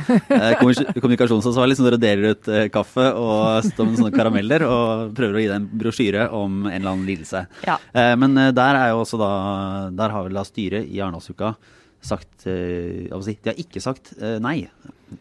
kommunikasjonsansvarlig 1.03 1.79
som 1.79 1.89
dere 1.89 2.01
deler 2.03 2.37
ut 2.37 2.51
kaffe 2.75 3.07
og 3.19 3.67
står 3.67 3.91
med 3.91 4.03
sånne 4.03 4.15
karameller 4.15 4.67
og 4.69 5.15
prøver 5.19 5.39
å 5.39 5.45
gi 5.45 5.51
deg 5.51 5.57
en 5.59 5.69
brosjyre 5.83 6.29
om 6.37 6.61
en 6.67 6.75
eller 6.75 6.93
annen 6.93 7.09
lidelse. 7.09 7.45
Ja. 7.69 7.79
men 8.19 8.37
der 8.55 8.79
er 8.79 8.93
jo 8.93 9.03
også 9.03 9.19
da 9.21 9.31
Der 9.99 10.13
har 10.13 10.27
vel 10.27 10.37
da 10.39 10.45
styret 10.47 10.68
styret 10.69 10.89
i 10.93 11.01
Arendalsuka 11.01 11.55
sagt 12.01 12.47
eh, 12.47 13.11
si, 13.25 13.37
De 13.43 13.51
har 13.51 13.59
ikke 13.59 13.83
sagt 13.83 14.15
eh, 14.21 14.39
nei 14.43 14.69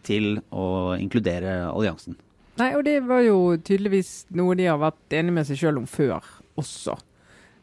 til 0.05 0.37
å 0.51 0.95
inkludere 0.99 1.63
alliansen. 1.71 2.17
Nei, 2.57 2.73
og 2.75 2.83
det 2.85 2.99
var 3.07 3.21
jo 3.23 3.55
tydeligvis 3.61 4.27
noe 4.35 4.57
de 4.57 4.67
har 4.67 4.79
vært 4.81 5.13
enige 5.15 5.35
med 5.37 5.47
seg 5.47 5.61
sjøl 5.61 5.79
om 5.79 5.85
før 5.89 6.19
også. 6.57 6.97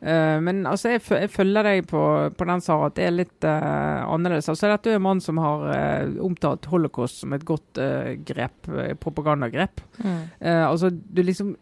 Uh, 0.05 0.37
men 0.45 0.63
altså, 0.69 0.95
jeg, 0.95 1.03
jeg, 1.09 1.31
følger 1.33 1.67
deg 1.67 1.87
på, 1.89 2.01
på 2.37 2.47
den, 2.49 2.63
Sara, 2.63 2.91
at 2.91 2.97
det 2.97 3.07
er 3.07 3.15
litt 3.15 3.47
uh, 3.47 4.05
annerledes. 4.05 4.51
Altså, 4.53 4.71
Dette 4.71 4.93
er 4.93 4.99
en 4.99 5.05
mann 5.05 5.23
som 5.25 5.41
har 5.43 5.65
uh, 5.69 6.17
omtalt 6.25 6.69
holocaust 6.71 7.23
som 7.23 7.35
et 7.37 7.47
godt 7.49 7.81
grep, 8.29 8.71
propagandagrep. 9.03 9.83
Mm. 9.99 10.21
altså, 10.45 10.91
Du 10.91 11.23
liksom 11.25 11.55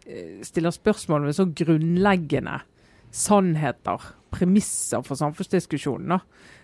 stiller 0.44 0.74
spørsmål 0.74 1.28
ved 1.28 1.38
så 1.38 1.48
grunnleggende 1.62 2.60
sannheter 3.12 4.12
premisser 4.32 5.04
for 5.06 5.18
samfunnsdiskusjonen. 5.20 6.18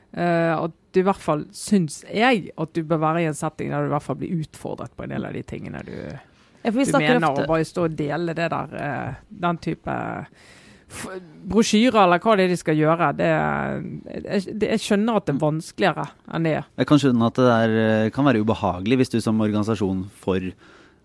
Uh, 0.09 0.55
at 0.65 0.77
du 0.97 1.03
i 1.03 1.05
hvert 1.05 1.21
fall 1.21 1.45
syns 1.53 2.01
jeg 2.09 2.47
at 2.57 2.71
du 2.73 2.81
bør 2.89 3.03
være 3.03 3.27
i 3.27 3.29
en 3.29 3.37
setting 3.37 3.75
der 3.75 3.85
du 3.85 3.91
i 3.91 3.93
hvert 3.93 4.07
fall 4.07 4.17
blir 4.23 4.39
utfordret 4.41 4.95
på 4.97 5.05
en 5.05 5.13
del 5.13 5.27
av 5.29 5.37
de 5.37 5.43
tingene 5.45 5.83
du, 5.85 5.93
du 5.93 6.71
mener. 6.97 7.27
Ofte. 7.29 7.45
Og 7.45 7.51
bare 7.51 7.67
stå 7.69 7.85
og 7.91 7.99
dele 7.99 8.37
det 8.39 8.49
der, 8.55 8.73
uh, 8.73 9.21
den 9.45 9.61
type 9.65 9.99
brosjyrer 11.49 12.01
eller 12.01 12.21
hva 12.23 12.35
det 12.39 12.47
er 12.47 12.53
de 12.53 12.59
skal 12.59 12.79
gjøre. 12.79 13.11
Det, 13.19 13.29
jeg, 14.25 14.57
jeg, 14.63 14.81
skjønner 14.83 15.19
at 15.19 15.29
det 15.29 15.35
er 15.35 15.43
vanskeligere 15.43 16.07
enn 16.33 16.49
det 16.49 16.55
Jeg 16.57 16.89
kan 16.89 17.03
skjønne 17.03 17.29
at 17.29 17.39
det 17.39 17.47
der, 17.49 17.77
eh, 17.85 18.11
kan 18.15 18.29
være 18.29 18.43
ubehagelig 18.43 19.01
hvis 19.03 19.13
du 19.13 19.21
som 19.25 19.41
organisasjon 19.45 20.07
for 20.25 20.51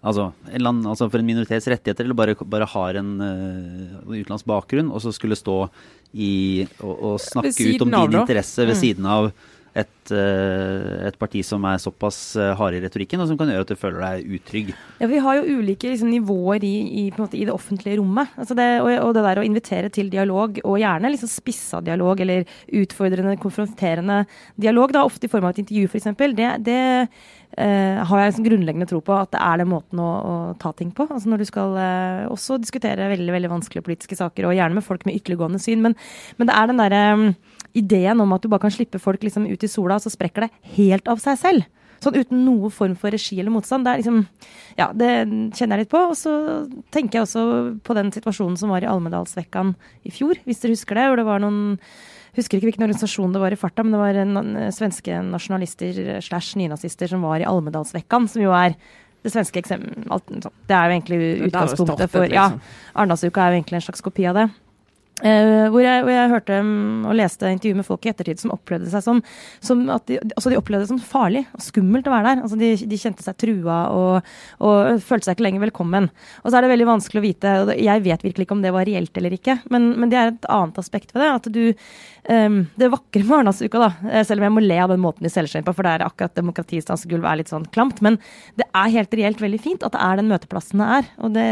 Altså, 0.04 0.34
en 0.52 0.60
land, 0.60 0.82
altså 0.84 1.06
for 1.08 1.22
en 1.22 1.28
minoritets 1.30 1.64
rettigheter, 1.72 2.04
eller 2.04 2.18
bare, 2.20 2.34
bare 2.36 2.66
har 2.68 2.98
en 3.00 3.12
uh, 3.24 4.02
utenlandsk 4.04 4.50
bakgrunn, 4.52 4.90
og 4.92 5.00
så 5.00 5.14
skulle 5.16 5.38
stå 5.40 5.56
i 6.14 6.66
å, 6.80 6.94
å 6.94 7.16
snakke 7.22 7.74
ut 7.74 7.82
om 7.86 7.92
din 7.94 8.20
interesse 8.22 8.62
ved 8.66 8.78
mm. 8.78 8.82
siden 8.82 9.10
av 9.10 9.32
et, 9.74 10.12
uh, 10.14 11.08
et, 11.08 11.16
parti 11.18 11.42
som 11.46 11.64
er 11.66 11.80
såpass 11.82 12.18
uh, 12.38 12.52
harde 12.60 12.78
i 12.78 12.84
retorikken, 12.84 13.22
og 13.24 13.30
som 13.30 13.40
kan 13.40 13.50
gjøre 13.50 13.66
at 13.66 13.74
du 13.74 13.80
føler 13.80 14.04
deg 14.04 14.36
utrygg. 14.38 14.72
Ja, 15.02 15.10
Vi 15.10 15.22
har 15.26 15.40
jo 15.40 15.60
ulike 15.60 15.90
liksom, 15.90 16.12
nivåer 16.14 16.66
i, 16.68 16.74
i, 17.04 17.06
måte, 17.18 17.40
i, 17.40 17.46
det 17.48 17.56
offentlige 17.56 17.98
rommet. 17.98 18.34
Altså 18.38 18.58
det, 18.58 18.68
og, 18.84 18.92
og, 19.00 19.14
det 19.18 19.26
der 19.26 19.42
å 19.42 19.46
invitere 19.48 19.92
til 19.94 20.12
dialog, 20.14 20.60
og 20.64 20.82
gjerne 20.82 21.14
liksom 21.14 21.32
spissa 21.32 21.82
dialog 21.86 22.22
eller 22.22 22.46
utfordrende, 22.84 23.38
konfronterende 23.42 24.24
dialog, 24.62 24.94
da, 24.94 25.06
ofte 25.08 25.30
i 25.30 25.34
form 25.34 25.50
av 25.50 25.56
et 25.56 25.64
intervju 25.64 25.90
f.eks., 25.90 26.12
det, 26.38 26.52
det 26.66 26.80
eh, 27.58 28.00
har 28.06 28.22
jeg 28.22 28.32
liksom 28.32 28.48
grunnleggende 28.48 28.88
tro 28.90 29.00
på 29.06 29.16
at 29.18 29.34
det 29.34 29.42
er 29.44 29.62
den 29.62 29.72
måten 29.72 30.02
å, 30.02 30.10
å 30.10 30.36
ta 30.62 30.74
ting 30.78 30.94
på. 30.96 31.08
Altså 31.10 31.32
når 31.32 31.44
du 31.44 31.48
skal 31.50 31.78
eh, 31.80 32.24
også 32.32 32.60
diskutere 32.62 33.10
veldig 33.14 33.34
veldig 33.36 33.52
vanskelige 33.58 33.86
politiske 33.86 34.18
saker, 34.20 34.50
og 34.50 34.58
gjerne 34.58 34.80
med 34.80 34.86
folk 34.86 35.06
med 35.10 35.18
ytterliggående 35.20 35.62
syn. 35.62 35.84
Men, 35.86 35.98
men 36.38 36.50
det 36.50 36.58
er 36.58 36.70
den 36.70 36.82
derre 36.82 37.04
um, 37.18 37.28
ideen 37.74 38.22
om 38.22 38.36
at 38.36 38.44
du 38.44 38.50
bare 38.52 38.66
kan 38.66 38.74
slippe 38.74 39.02
folk 39.02 39.24
liksom 39.26 39.48
ut 39.50 39.64
i 39.64 39.72
sola, 39.72 39.98
og 39.98 40.06
så 40.06 40.12
sprekker 40.14 40.46
det 40.46 40.76
helt 40.78 41.10
av 41.10 41.22
seg 41.24 41.40
selv. 41.42 41.70
Sånn 42.04 42.18
uten 42.20 42.42
noe 42.44 42.70
form 42.74 42.96
for 43.00 43.14
regi 43.16 43.38
eller 43.40 43.54
motstand. 43.54 43.88
Det 43.88 44.02
liksom 44.02 44.26
Ja, 44.76 44.90
det 44.92 45.12
kjenner 45.56 45.78
jeg 45.78 45.86
litt 45.86 45.94
på. 45.94 46.02
Og 46.12 46.18
så 46.20 46.34
tenker 46.92 47.20
jeg 47.20 47.28
også 47.28 47.44
på 47.86 47.96
den 47.96 48.12
situasjonen 48.12 48.58
som 48.60 48.74
var 48.74 48.84
i 48.84 48.90
Almedalsvekkan 48.90 49.76
i 50.04 50.12
fjor, 50.12 50.42
hvis 50.44 50.60
dere 50.64 50.76
husker 50.76 51.00
det. 51.00 51.06
Hvor 51.08 51.22
det 51.22 51.28
var 51.30 51.44
noen 51.44 51.78
husker 52.36 52.58
ikke 52.58 52.72
hvilken 52.72 52.88
organisasjon 52.88 53.36
det 53.36 53.44
var 53.44 53.54
i 53.54 53.60
farta, 53.60 53.86
men 53.86 53.94
det 53.94 54.02
var 54.02 54.20
en, 54.20 54.58
svenske 54.74 55.22
nasjonalister 55.30 56.20
slash 56.26 56.58
nynazister 56.60 57.12
som 57.12 57.24
var 57.24 57.44
i 57.44 57.48
Almedalsvekkan, 57.48 58.28
som 58.28 58.42
jo 58.42 58.56
er 58.58 58.76
det 59.24 59.32
svenske 59.32 59.62
eksempelet 59.62 60.50
Det 60.68 60.76
er 60.76 60.90
jo 60.90 60.96
egentlig 60.98 61.20
utgangspunktet 61.48 62.12
for 62.12 62.28
Ja, 62.28 62.50
liksom. 62.50 62.60
Arendalsuka 62.98 63.46
er 63.46 63.54
jo 63.54 63.62
egentlig 63.62 63.80
en 63.80 63.86
slags 63.86 64.04
kopi 64.04 64.26
av 64.28 64.36
det. 64.42 64.48
Uh, 65.22 65.70
hvor, 65.70 65.78
jeg, 65.84 66.02
hvor, 66.02 66.10
jeg, 66.10 66.30
hørte 66.32 66.56
um, 66.66 67.04
og 67.06 67.14
leste 67.16 67.52
intervju 67.54 67.78
med 67.78 67.86
folk 67.86 68.08
i 68.08 68.10
ettertid 68.10 68.40
som 68.42 68.52
opplevde 68.56 68.90
seg 68.90 69.04
som, 69.06 69.20
som 69.62 69.84
at 69.94 70.08
de, 70.10 70.18
altså 70.34 70.50
de 70.50 70.58
opplevde 70.58 70.88
det 70.88 70.90
som 70.90 70.98
farlig 71.00 71.44
og 71.54 71.62
skummelt 71.62 72.10
å 72.10 72.14
være 72.16 72.32
der. 72.32 72.42
Altså 72.42 72.58
de, 72.58 72.72
de 72.90 72.98
kjente 73.00 73.22
seg 73.22 73.38
trua 73.38 73.78
og, 73.94 74.32
og, 74.58 75.04
følte 75.06 75.30
seg 75.30 75.38
ikke 75.38 75.46
lenger 75.46 75.64
velkommen. 75.68 76.10
Og 76.42 76.50
så 76.50 76.58
er 76.58 76.66
det 76.66 76.72
veldig 76.74 76.90
vanskelig 76.90 77.22
å 77.22 77.26
vite, 77.28 77.54
og 77.62 77.72
jeg 77.78 78.04
vet 78.08 78.26
virkelig 78.26 78.48
ikke 78.48 78.58
om 78.58 78.66
det 78.66 78.74
var 78.74 78.90
reelt 78.90 79.22
eller 79.22 79.38
ikke, 79.38 79.60
men, 79.74 79.92
men 80.02 80.12
det 80.12 80.18
er 80.18 80.34
et 80.34 80.50
annet 80.58 80.82
aspekt 80.82 81.14
ved 81.14 81.24
det. 81.24 81.30
At 81.30 81.50
du 81.54 81.62
um, 82.34 82.58
Det 82.82 82.90
vakre 82.98 83.24
med 83.24 83.38
Arendalsuka, 83.38 83.84
da, 83.86 83.92
eh, 84.10 84.26
selv 84.26 84.42
om 84.42 84.48
jeg 84.50 84.56
må 84.58 84.66
le 84.66 84.80
av 84.82 84.96
den 84.96 85.04
måten 85.04 85.28
de 85.28 85.32
selger 85.32 85.54
seg 85.54 85.62
inn 85.62 85.70
på, 85.70 85.76
for 85.78 85.86
det 85.86 85.94
er 85.94 86.08
akkurat 86.08 86.42
demokratiets 86.42 86.90
dansegulv 86.90 87.30
er 87.30 87.44
litt 87.44 87.54
sånn 87.54 87.70
klamt, 87.76 88.02
men 88.02 88.18
det 88.58 88.66
er 88.74 88.96
helt 88.98 89.14
reelt 89.22 89.46
veldig 89.46 89.62
fint 89.62 89.86
at 89.86 89.94
det 89.94 90.02
er 90.02 90.20
den 90.24 90.34
møteplassen 90.34 90.82
det 90.82 90.90
er. 90.98 91.14
og 91.22 91.38
det 91.38 91.48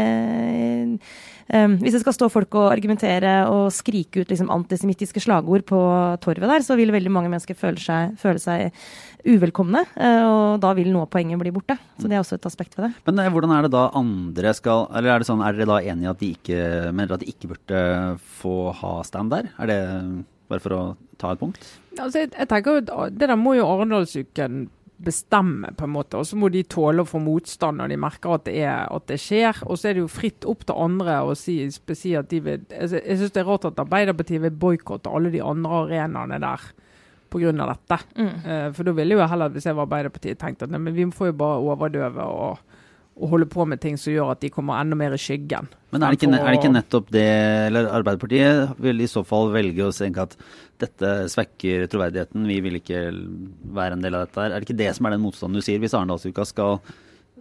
Um, 1.48 1.78
hvis 1.82 1.96
det 1.96 2.02
skal 2.04 2.14
stå 2.16 2.28
folk 2.32 2.54
og 2.58 2.70
argumentere 2.70 3.32
og 3.50 3.72
skrike 3.74 4.22
ut 4.22 4.30
liksom, 4.32 4.50
antisemittiske 4.52 5.22
slagord 5.24 5.64
på 5.68 5.80
torvet 6.22 6.50
der, 6.50 6.64
så 6.66 6.76
vil 6.78 6.94
veldig 6.94 7.12
mange 7.12 7.32
mennesker 7.32 7.58
føle 7.58 7.82
seg, 7.82 8.14
føle 8.20 8.42
seg 8.42 8.72
uvelkomne. 9.28 9.84
Uh, 9.96 10.22
og 10.22 10.62
da 10.62 10.72
vil 10.78 10.92
noe 10.92 11.06
av 11.06 11.12
poenget 11.12 11.40
bli 11.42 11.54
borte. 11.54 11.76
Så 11.98 12.10
det 12.10 12.18
er 12.18 12.24
også 12.24 12.38
et 12.38 12.50
aspekt 12.50 12.76
ved 12.78 12.88
det. 12.88 12.92
Men 13.08 13.22
uh, 13.22 13.30
hvordan 13.34 13.54
er 13.56 13.66
det 13.66 13.72
da 13.74 13.86
andre 13.98 14.54
skal 14.56 14.86
Eller 14.92 15.14
er 15.14 15.22
det 15.22 15.28
sånn, 15.28 15.42
er 15.44 15.56
dere 15.56 15.70
da 15.70 15.80
enige 15.92 16.12
at 16.12 16.22
de 16.22 16.34
ikke 16.36 16.60
mener 16.92 17.16
at 17.16 17.24
de 17.24 17.32
ikke 17.32 17.54
burde 17.54 17.82
få 18.40 18.56
ha 18.82 18.98
stand 19.06 19.34
der? 19.34 19.50
Er 19.62 19.70
det 19.70 19.80
bare 20.52 20.62
for 20.62 20.76
å 20.76 20.82
ta 21.20 21.32
et 21.32 21.42
punkt? 21.42 21.66
Altså, 21.98 22.24
jeg, 22.24 22.32
jeg 22.34 22.48
tenker 22.50 22.78
jo 22.78 23.08
Det 23.12 23.28
der 23.28 23.38
må 23.40 23.56
jo 23.56 23.68
Arendalsuken 23.68 24.66
bestemme, 25.04 25.72
på 25.76 25.86
en 25.86 25.94
måte. 25.94 26.18
Og 26.20 26.28
så 26.28 26.38
må 26.38 26.50
de 26.52 26.62
tåle 26.66 27.02
å 27.02 27.08
få 27.08 27.20
motstand 27.22 27.80
når 27.80 27.92
de 27.92 27.98
merker 28.00 28.36
at 28.36 28.46
det, 28.48 28.56
er, 28.62 28.86
at 28.86 29.08
det 29.10 29.18
skjer. 29.22 29.62
Og 29.66 29.78
så 29.78 29.90
er 29.90 29.96
det 29.96 30.04
jo 30.04 30.12
fritt 30.12 30.46
opp 30.48 30.64
til 30.68 30.78
andre 30.78 31.18
å 31.26 31.34
si, 31.38 31.58
si 31.70 32.14
at 32.18 32.30
de 32.30 32.40
vil 32.44 32.64
altså, 32.70 33.00
Jeg 33.00 33.20
syns 33.20 33.34
det 33.34 33.42
er 33.42 33.50
rart 33.50 33.68
at 33.68 33.82
Arbeiderpartiet 33.82 34.44
vil 34.44 34.62
boikotte 34.64 35.12
alle 35.12 35.32
de 35.34 35.42
andre 35.44 35.82
arenaene 35.84 36.40
der 36.42 36.68
pga. 37.32 37.52
dette. 37.52 37.98
Mm. 38.16 38.34
Uh, 38.44 38.68
for 38.76 38.84
da 38.86 38.96
ville 38.96 39.16
jo 39.16 39.26
heller, 39.26 39.52
hvis 39.52 39.66
jeg 39.66 39.78
var 39.78 39.88
Arbeiderpartiet, 39.88 40.40
tenkt 40.40 40.62
at 40.64 40.72
nei, 40.72 40.80
men 40.82 40.96
vi 40.96 41.08
får 41.10 41.32
jo 41.32 41.38
bare 41.44 41.62
overdøve 41.72 42.28
og 42.28 42.71
å 43.12 43.28
holde 43.28 43.46
på 43.50 43.64
med 43.68 43.80
ting 43.82 43.98
som 44.00 44.12
gjør 44.12 44.32
at 44.32 44.40
de 44.40 44.50
kommer 44.52 44.80
enda 44.80 44.96
mer 44.96 45.12
i 45.12 45.20
skyggen. 45.20 45.68
Men 45.92 46.04
er 46.04 46.14
det, 46.14 46.18
ikke, 46.18 46.32
er 46.32 46.48
det 46.48 46.58
ikke, 46.60 46.72
nettopp 46.72 47.10
det 47.12 47.28
eller 47.68 47.90
Arbeiderpartiet 47.92 48.78
vil 48.80 49.04
i 49.04 49.08
så 49.10 49.20
fall 49.28 49.52
velge 49.52 49.84
å 49.84 49.92
tenke 49.92 50.24
at 50.24 50.36
dette 50.80 51.10
svekker 51.30 51.84
troverdigheten, 51.92 52.48
vi 52.48 52.58
vil 52.64 52.80
ikke 52.80 53.04
være 53.76 53.98
en 53.98 54.04
del 54.04 54.16
av 54.16 54.24
dette 54.26 54.40
her. 54.40 54.50
Er 54.50 54.62
det 54.62 54.68
ikke 54.68 54.80
det 54.80 54.90
som 54.96 55.06
er 55.06 55.14
den 55.14 55.24
motstanden 55.24 55.60
du 55.60 55.64
sier? 55.64 55.82
Hvis 55.82 55.94
Arendalsuka 55.98 56.46
skal, 56.48 56.80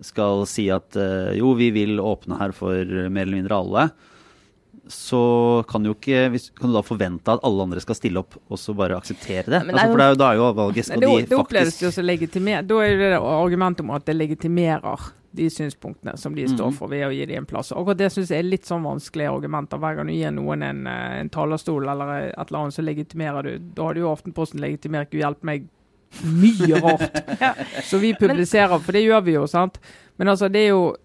skal 0.04 0.44
si 0.50 0.68
at 0.74 1.00
uh, 1.00 1.32
jo, 1.38 1.54
vi 1.58 1.72
vil 1.74 2.04
åpne 2.04 2.42
her 2.42 2.54
for 2.58 2.76
mer 3.08 3.24
eller 3.24 3.40
mindre 3.40 3.62
alle, 3.64 3.88
så 4.92 5.22
kan 5.72 5.86
du, 5.86 5.94
ikke, 5.94 6.28
kan 6.58 6.68
du 6.68 6.76
da 6.76 6.84
forvente 6.84 7.32
at 7.32 7.44
alle 7.48 7.64
andre 7.64 7.82
skal 7.84 7.96
stille 7.96 8.20
opp 8.20 8.36
og 8.42 8.60
så 8.60 8.76
bare 8.76 8.98
akseptere 9.00 9.48
det? 9.48 9.64
Altså, 9.64 9.88
for 9.88 10.02
det 10.02 10.06
er 10.06 10.12
jo, 10.12 10.20
da 10.20 10.28
er 10.28 10.40
jo 10.42 10.52
valget 10.58 10.90
skal 10.90 11.02
de 11.06 11.08
faktisk 11.08 11.32
Det 11.32 11.40
oppleves 11.40 11.82
jo 11.86 11.92
som 11.96 12.08
legitimer. 12.08 12.68
Da 12.68 12.84
er 12.84 13.00
det 13.00 13.12
argumentet 13.22 13.86
om 13.86 13.96
at 13.96 14.06
det 14.10 14.18
legitimerer 14.20 15.10
de 15.32 15.48
synspunktene 15.50 16.18
som 16.20 16.36
de 16.36 16.48
står 16.48 16.72
mhm. 16.72 16.78
for 16.78 16.92
ved 16.92 17.06
å 17.08 17.12
gi 17.16 17.26
dem 17.30 17.44
en 17.44 17.50
plass. 17.50 17.72
Akkurat 17.72 18.00
det 18.00 18.12
syns 18.14 18.32
jeg 18.34 18.44
er 18.44 18.50
litt 18.50 18.68
sånn 18.68 18.84
vanskelige 18.84 19.32
argumenter. 19.32 19.80
Hver 19.82 20.00
gang 20.00 20.12
du 20.12 20.16
gir 20.16 20.34
noen 20.36 20.66
en, 20.68 20.86
eh, 20.92 21.20
en 21.22 21.32
talerstol 21.32 21.88
eller 21.88 22.14
et 22.30 22.48
eller 22.48 22.60
annet, 22.64 22.76
så 22.76 22.86
legitimerer 22.86 23.48
du. 23.48 23.70
Da 23.78 23.88
har 23.88 23.96
du 23.96 24.04
jo 24.04 24.12
Aftenposten 24.12 24.64
legitimert 24.64 25.12
Gud 25.12 25.24
hjelpe 25.24 25.48
meg 25.48 25.70
mye 26.28 26.82
rart. 26.84 27.22
ja. 27.40 27.54
Så 27.84 28.02
vi 28.02 28.14
publiserer, 28.20 28.80
for 28.80 28.96
det 28.96 29.06
gjør 29.06 29.22
vi 29.28 29.38
jo, 29.38 29.46
sant. 29.48 29.80
Men 30.20 30.34
altså, 30.34 30.52
det 30.52 30.68
er 30.68 30.74
jo 30.76 30.96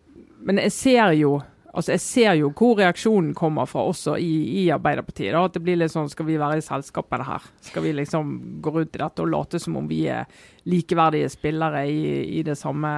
Men 0.46 0.58
jeg 0.60 0.72
ser 0.72 1.12
jo 1.16 1.38
altså 1.76 1.92
Jeg 1.92 2.00
ser 2.00 2.34
jo 2.40 2.50
hvor 2.56 2.78
reaksjonen 2.80 3.34
kommer 3.36 3.68
fra 3.68 3.84
også 3.84 4.16
i, 4.16 4.62
i 4.62 4.66
Arbeiderpartiet. 4.72 5.32
da, 5.34 5.44
At 5.44 5.56
det 5.56 5.62
blir 5.64 5.78
litt 5.80 5.92
sånn 5.92 6.10
Skal 6.12 6.28
vi 6.28 6.38
være 6.40 6.60
i 6.60 6.64
selskapene 6.64 7.26
her? 7.28 7.48
Skal 7.60 7.84
vi 7.84 7.94
liksom 7.96 8.36
gå 8.64 8.72
rundt 8.72 8.96
i 8.96 9.02
dette 9.02 9.24
og 9.24 9.32
late 9.32 9.60
som 9.62 9.76
om 9.80 9.88
vi 9.88 10.06
er 10.12 10.24
likeverdige 10.66 11.30
spillere 11.30 11.84
i, 11.88 12.38
i 12.38 12.44
det 12.46 12.56
samme 12.58 12.92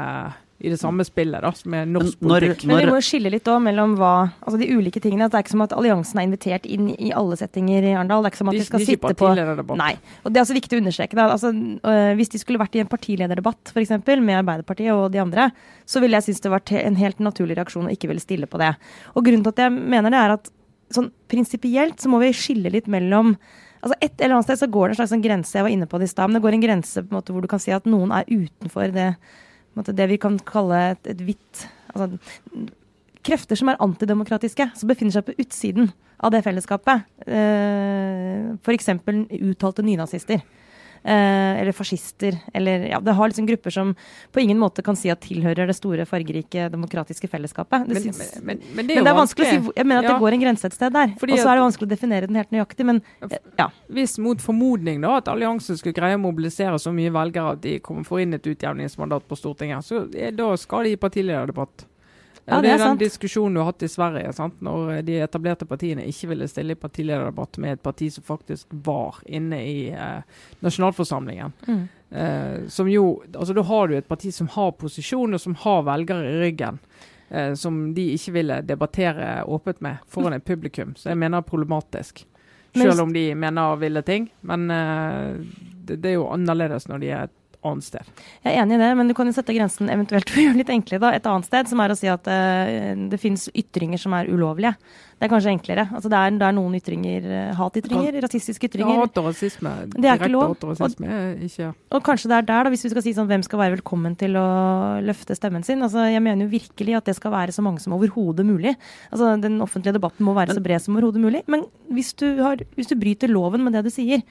i 0.59 0.71
det 0.73 0.79
samme 0.81 1.05
spillet 1.07 1.44
da, 1.44 1.53
som 1.55 1.75
er 1.79 1.85
norsk 1.87 2.18
når, 2.18 2.42
politikk. 2.42 2.64
Men 2.66 2.81
vi 2.81 2.87
må 2.90 2.97
jo 2.99 3.05
skille 3.07 3.31
litt 3.31 3.44
da, 3.47 3.55
mellom 3.62 3.92
hva, 4.01 4.12
altså 4.42 4.59
de 4.59 4.66
ulike 4.75 4.99
tingene. 5.03 5.29
Det 5.31 5.38
er 5.38 5.44
ikke 5.44 5.55
som 5.55 5.62
at 5.62 5.75
alliansen 5.77 6.18
er 6.18 6.27
invitert 6.27 6.66
inn 6.66 6.88
i 6.97 7.12
alle 7.14 7.38
settinger 7.38 7.87
i 7.87 7.92
Arendal. 7.94 8.25
Det 8.25 8.31
er 8.31 8.35
ikke 8.35 8.40
som 8.40 8.51
at 8.51 8.59
de, 8.59 8.64
skal 8.66 8.83
de 8.83 8.88
sitte 8.88 9.12
på 9.21 9.77
Nei. 9.79 9.92
Og 10.25 10.35
det 10.35 10.40
er 10.40 10.47
også 10.47 10.57
viktig 10.59 10.75
å 10.75 10.83
understreke. 10.83 11.18
Da. 11.18 11.29
Altså, 11.37 11.53
øh, 11.55 12.11
hvis 12.18 12.35
de 12.35 12.42
skulle 12.42 12.59
vært 12.59 12.75
i 12.75 12.83
en 12.83 12.90
partilederdebatt 12.90 13.71
for 13.71 13.85
eksempel, 13.85 14.25
med 14.25 14.40
Arbeiderpartiet 14.40 14.90
og 14.97 15.12
de 15.14 15.23
andre, 15.23 15.47
så 15.87 16.03
ville 16.03 16.18
jeg 16.18 16.31
synes 16.31 16.42
det 16.42 16.55
vært 16.57 16.75
en 16.83 16.99
helt 16.99 17.23
naturlig 17.23 17.61
reaksjon 17.61 17.87
å 17.87 17.94
ikke 17.94 18.11
ville 18.11 18.25
stille 18.25 18.51
på 18.51 18.59
det. 18.59 18.75
Og 19.14 19.23
grunnen 19.29 19.47
til 19.47 19.55
at 19.55 19.64
jeg 19.68 19.79
mener 19.79 20.11
det, 20.11 20.27
er 20.27 20.37
at 20.40 20.53
sånn 20.99 21.12
prinsipielt 21.31 22.03
så 22.03 22.11
må 22.11 22.18
vi 22.25 22.35
skille 22.35 22.73
litt 22.75 22.90
mellom 22.90 23.37
Altså 23.79 23.94
Et 24.03 24.11
eller 24.18 24.35
annet 24.35 24.49
sted 24.49 24.59
så 24.59 24.66
går 24.75 24.88
det 24.88 24.94
en 24.97 24.99
slags 24.99 25.12
sånn 25.12 25.21
grense, 25.23 25.53
jeg 25.55 25.62
var 25.62 25.71
inne 25.71 25.87
på 25.87 26.01
det 26.03 26.09
i 26.09 26.11
stad, 26.11 26.27
men 26.27 26.35
det 26.35 26.42
går 26.42 26.57
en 26.57 26.62
grense 26.64 26.99
på 26.99 27.12
en 27.12 27.16
måte 27.21 27.31
hvor 27.31 27.44
du 27.44 27.47
kan 27.47 27.61
si 27.62 27.71
at 27.71 27.85
noen 27.87 28.11
er 28.11 28.27
utenfor 28.27 28.90
det 28.90 29.12
det 29.86 30.08
vi 30.10 30.18
kan 30.20 30.38
kalle 30.48 30.80
et, 30.92 31.08
et 31.14 31.22
hvitt 31.22 31.64
altså, 31.94 32.18
Krefter 33.28 33.58
som 33.58 33.68
er 33.68 33.80
antidemokratiske, 33.82 34.70
som 34.78 34.88
befinner 34.88 35.12
seg 35.12 35.26
på 35.26 35.34
utsiden 35.42 35.90
av 36.24 36.32
det 36.32 36.40
fellesskapet. 36.46 37.04
Eh, 37.26 38.54
F.eks. 38.62 38.88
uttalte 39.50 39.84
nynazister. 39.84 40.40
Eh, 41.04 41.61
eller 41.61 41.72
fascister. 41.72 42.37
Eller, 42.54 42.87
ja, 42.90 43.00
det 43.00 43.12
har 43.12 43.28
liksom 43.28 43.46
grupper 43.46 43.70
som 43.70 43.94
på 44.32 44.40
ingen 44.40 44.58
måte 44.58 44.82
kan 44.82 44.96
si 44.96 45.11
at 45.12 45.20
tilhører 45.22 45.70
det 45.70 45.76
store, 45.78 46.06
fargerike, 46.08 46.68
demokratiske 46.72 47.30
fellesskapet. 47.30 47.87
Det 47.88 47.94
men, 47.94 48.02
syns, 48.02 48.40
men, 48.42 48.44
men, 48.44 48.62
men, 48.76 48.88
det 48.88 48.98
er, 48.98 49.06
det 49.06 49.12
er 49.12 49.18
vanskelig 49.18 49.46
å 49.46 49.50
si. 49.50 49.74
Jeg 49.78 49.88
mener 49.88 50.02
at 50.02 50.11
ja. 50.11 50.14
det 50.16 50.24
går 50.24 50.37
en 50.37 50.44
grense 50.46 50.70
et 50.70 50.78
sted 50.78 50.94
der. 50.94 51.14
Og 51.14 51.34
så 51.34 51.44
er 51.44 51.61
det 51.61 51.66
vanskelig 51.66 51.88
å 51.88 51.92
definere 51.92 52.30
den 52.30 52.40
helt 52.40 52.54
nøyaktig, 52.54 52.88
men 52.88 53.02
ja. 53.58 53.68
Hvis 53.92 54.18
mot 54.22 54.42
formodning 54.42 55.02
da, 55.04 55.18
at 55.22 55.30
alliansen 55.32 55.78
skulle 55.78 55.96
greie 55.96 56.18
å 56.18 56.22
mobilisere 56.22 56.78
så 56.82 56.92
mye 56.94 57.12
velgere 57.14 57.54
at 57.56 57.62
de 57.64 57.78
kommer 57.84 58.06
får 58.08 58.24
inn 58.24 58.37
et 58.38 58.50
utjevningsmandat 58.52 59.28
på 59.28 59.38
Stortinget, 59.38 59.87
så 59.87 60.04
da 60.08 60.50
skal 60.61 60.87
de 60.88 60.96
i 60.96 61.00
partilederdebatt. 61.00 61.87
Ja, 62.48 62.62
det, 62.64 62.70
er 62.72 62.80
den 62.80 63.00
diskusjonen 63.00 63.58
du 63.58 63.61
har 63.61 63.70
hatt 63.72 63.82
i 63.84 63.90
Sverige, 63.92 64.32
sant? 64.32 64.61
når 64.64 65.02
de 65.04 65.18
etablerte 65.20 65.66
partiene 65.68 66.06
ikke 66.08 66.30
ville 66.30 66.48
stille 66.48 66.72
i 66.72 66.80
partilederdebatt 66.80 67.58
med 67.61 67.76
et 67.76 67.82
parti 67.84 68.08
som 68.14 68.24
faktisk 68.24 68.72
var 68.87 69.18
inne 69.26 69.58
i 69.61 69.76
eh, 69.92 70.40
nasjonalforsamlingen. 70.64 71.52
Mm. 71.68 71.82
Eh, 72.11 72.56
som 72.72 72.88
jo, 72.88 73.22
altså 73.34 73.52
Da 73.52 73.62
har 73.68 73.88
du 73.88 73.98
et 73.98 74.08
parti 74.08 74.32
som 74.32 74.48
har 74.54 74.72
posisjon, 74.80 75.37
og 75.37 75.40
som 75.40 75.58
har 75.61 75.84
velgere 75.90 76.30
i 76.30 76.40
ryggen. 76.46 76.80
Eh, 77.28 77.52
som 77.54 77.94
de 77.94 78.06
ikke 78.16 78.32
ville 78.38 78.62
debattere 78.64 79.44
åpent 79.44 79.80
med 79.84 80.04
foran 80.08 80.38
et 80.38 80.44
publikum. 80.44 80.94
Så 80.96 81.12
jeg 81.12 81.20
mener 81.20 81.44
problematisk. 81.44 82.24
Selv 82.76 83.02
om 83.02 83.12
de 83.12 83.34
mener 83.34 83.76
ville 83.76 84.02
ting. 84.02 84.30
Men 84.40 84.70
eh, 84.70 85.37
det, 85.84 85.96
det, 85.96 86.11
er 86.11 86.16
jo 86.16 86.30
annerledes 86.32 86.88
når 86.88 87.04
de 87.04 87.12
er 87.12 87.28
et 87.28 87.38
annet 87.66 87.87
sted. 87.88 88.12
Jeg 88.44 88.55
er 88.55 88.62
enig 88.62 88.77
i 88.77 88.81
det, 88.81 88.92
men 88.99 89.11
du 89.11 89.14
kan 89.18 89.29
jo 89.29 89.35
sette 89.35 89.55
grensen 89.57 89.90
eventuelt 89.90 90.31
for 90.31 90.40
å 90.40 90.47
gjøre 90.47 90.61
litt 90.61 90.71
enklere 90.73 91.03
da, 91.03 91.11
et 91.16 91.27
annet 91.27 91.49
sted, 91.49 91.71
som 91.71 91.83
er 91.83 91.92
å 91.92 91.99
si 91.99 92.11
at 92.11 92.31
uh, 92.31 92.94
det 93.11 93.18
finnes 93.21 93.49
ytringer 93.51 94.01
som 94.01 94.14
er 94.14 94.31
ulovlige. 94.31 94.75
Det 95.18 95.27
er 95.27 95.31
kanskje 95.33 95.51
enklere. 95.51 95.85
Altså 95.90 96.11
det, 96.12 96.18
er, 96.18 96.35
det 96.38 96.47
er 96.47 96.55
noen 96.55 96.77
ytringer, 96.79 97.25
uh, 97.27 97.55
hatytringer, 97.59 98.18
rasistiske 98.23 98.71
ytringer. 98.71 98.94
Ja, 98.94 99.07
hat 99.09 99.18
og 99.18 99.31
rasisme. 99.33 99.73
Det 99.90 100.07
er 100.12 100.21
ikke 100.21 100.31
lov. 100.31 100.55
Og, 100.55 100.85
ikke, 101.49 101.73
og, 101.90 102.05
kanskje 102.07 102.31
det 102.31 102.37
er 102.37 102.47
der, 102.53 102.68
da, 102.68 102.73
hvis 102.75 102.87
vi 102.87 102.92
skal 102.92 103.07
si 103.07 103.14
sånn 103.16 103.31
hvem 103.31 103.47
skal 103.47 103.62
være 103.64 103.79
velkommen 103.79 104.14
til 104.21 104.38
å 104.38 104.47
løfte 105.03 105.35
stemmen 105.38 105.66
sin. 105.66 105.83
Altså, 105.83 106.07
jeg 106.07 106.23
mener 106.23 106.47
jo 106.47 106.53
virkelig 106.55 107.01
at 107.01 107.11
det 107.11 107.16
skal 107.18 107.35
være 107.35 107.57
så 107.57 107.64
mange 107.66 107.83
som 107.83 107.97
overhodet 107.99 108.47
mulig. 108.47 108.77
Altså, 109.11 109.35
den 109.42 109.59
offentlige 109.64 109.99
debatten 109.99 110.29
må 110.29 110.37
være 110.38 110.55
så 110.55 110.62
bred 110.62 110.85
som 110.85 110.94
overhodet 110.94 111.25
mulig. 111.25 111.42
Men 111.51 111.66
hvis 111.90 112.14
du, 112.23 112.29
har, 112.44 112.62
hvis 112.79 112.92
du 112.92 112.94
bryter 113.01 113.35
loven 113.35 113.66
med 113.66 113.75
det 113.75 113.88
du 113.88 113.92
sier, 113.92 114.23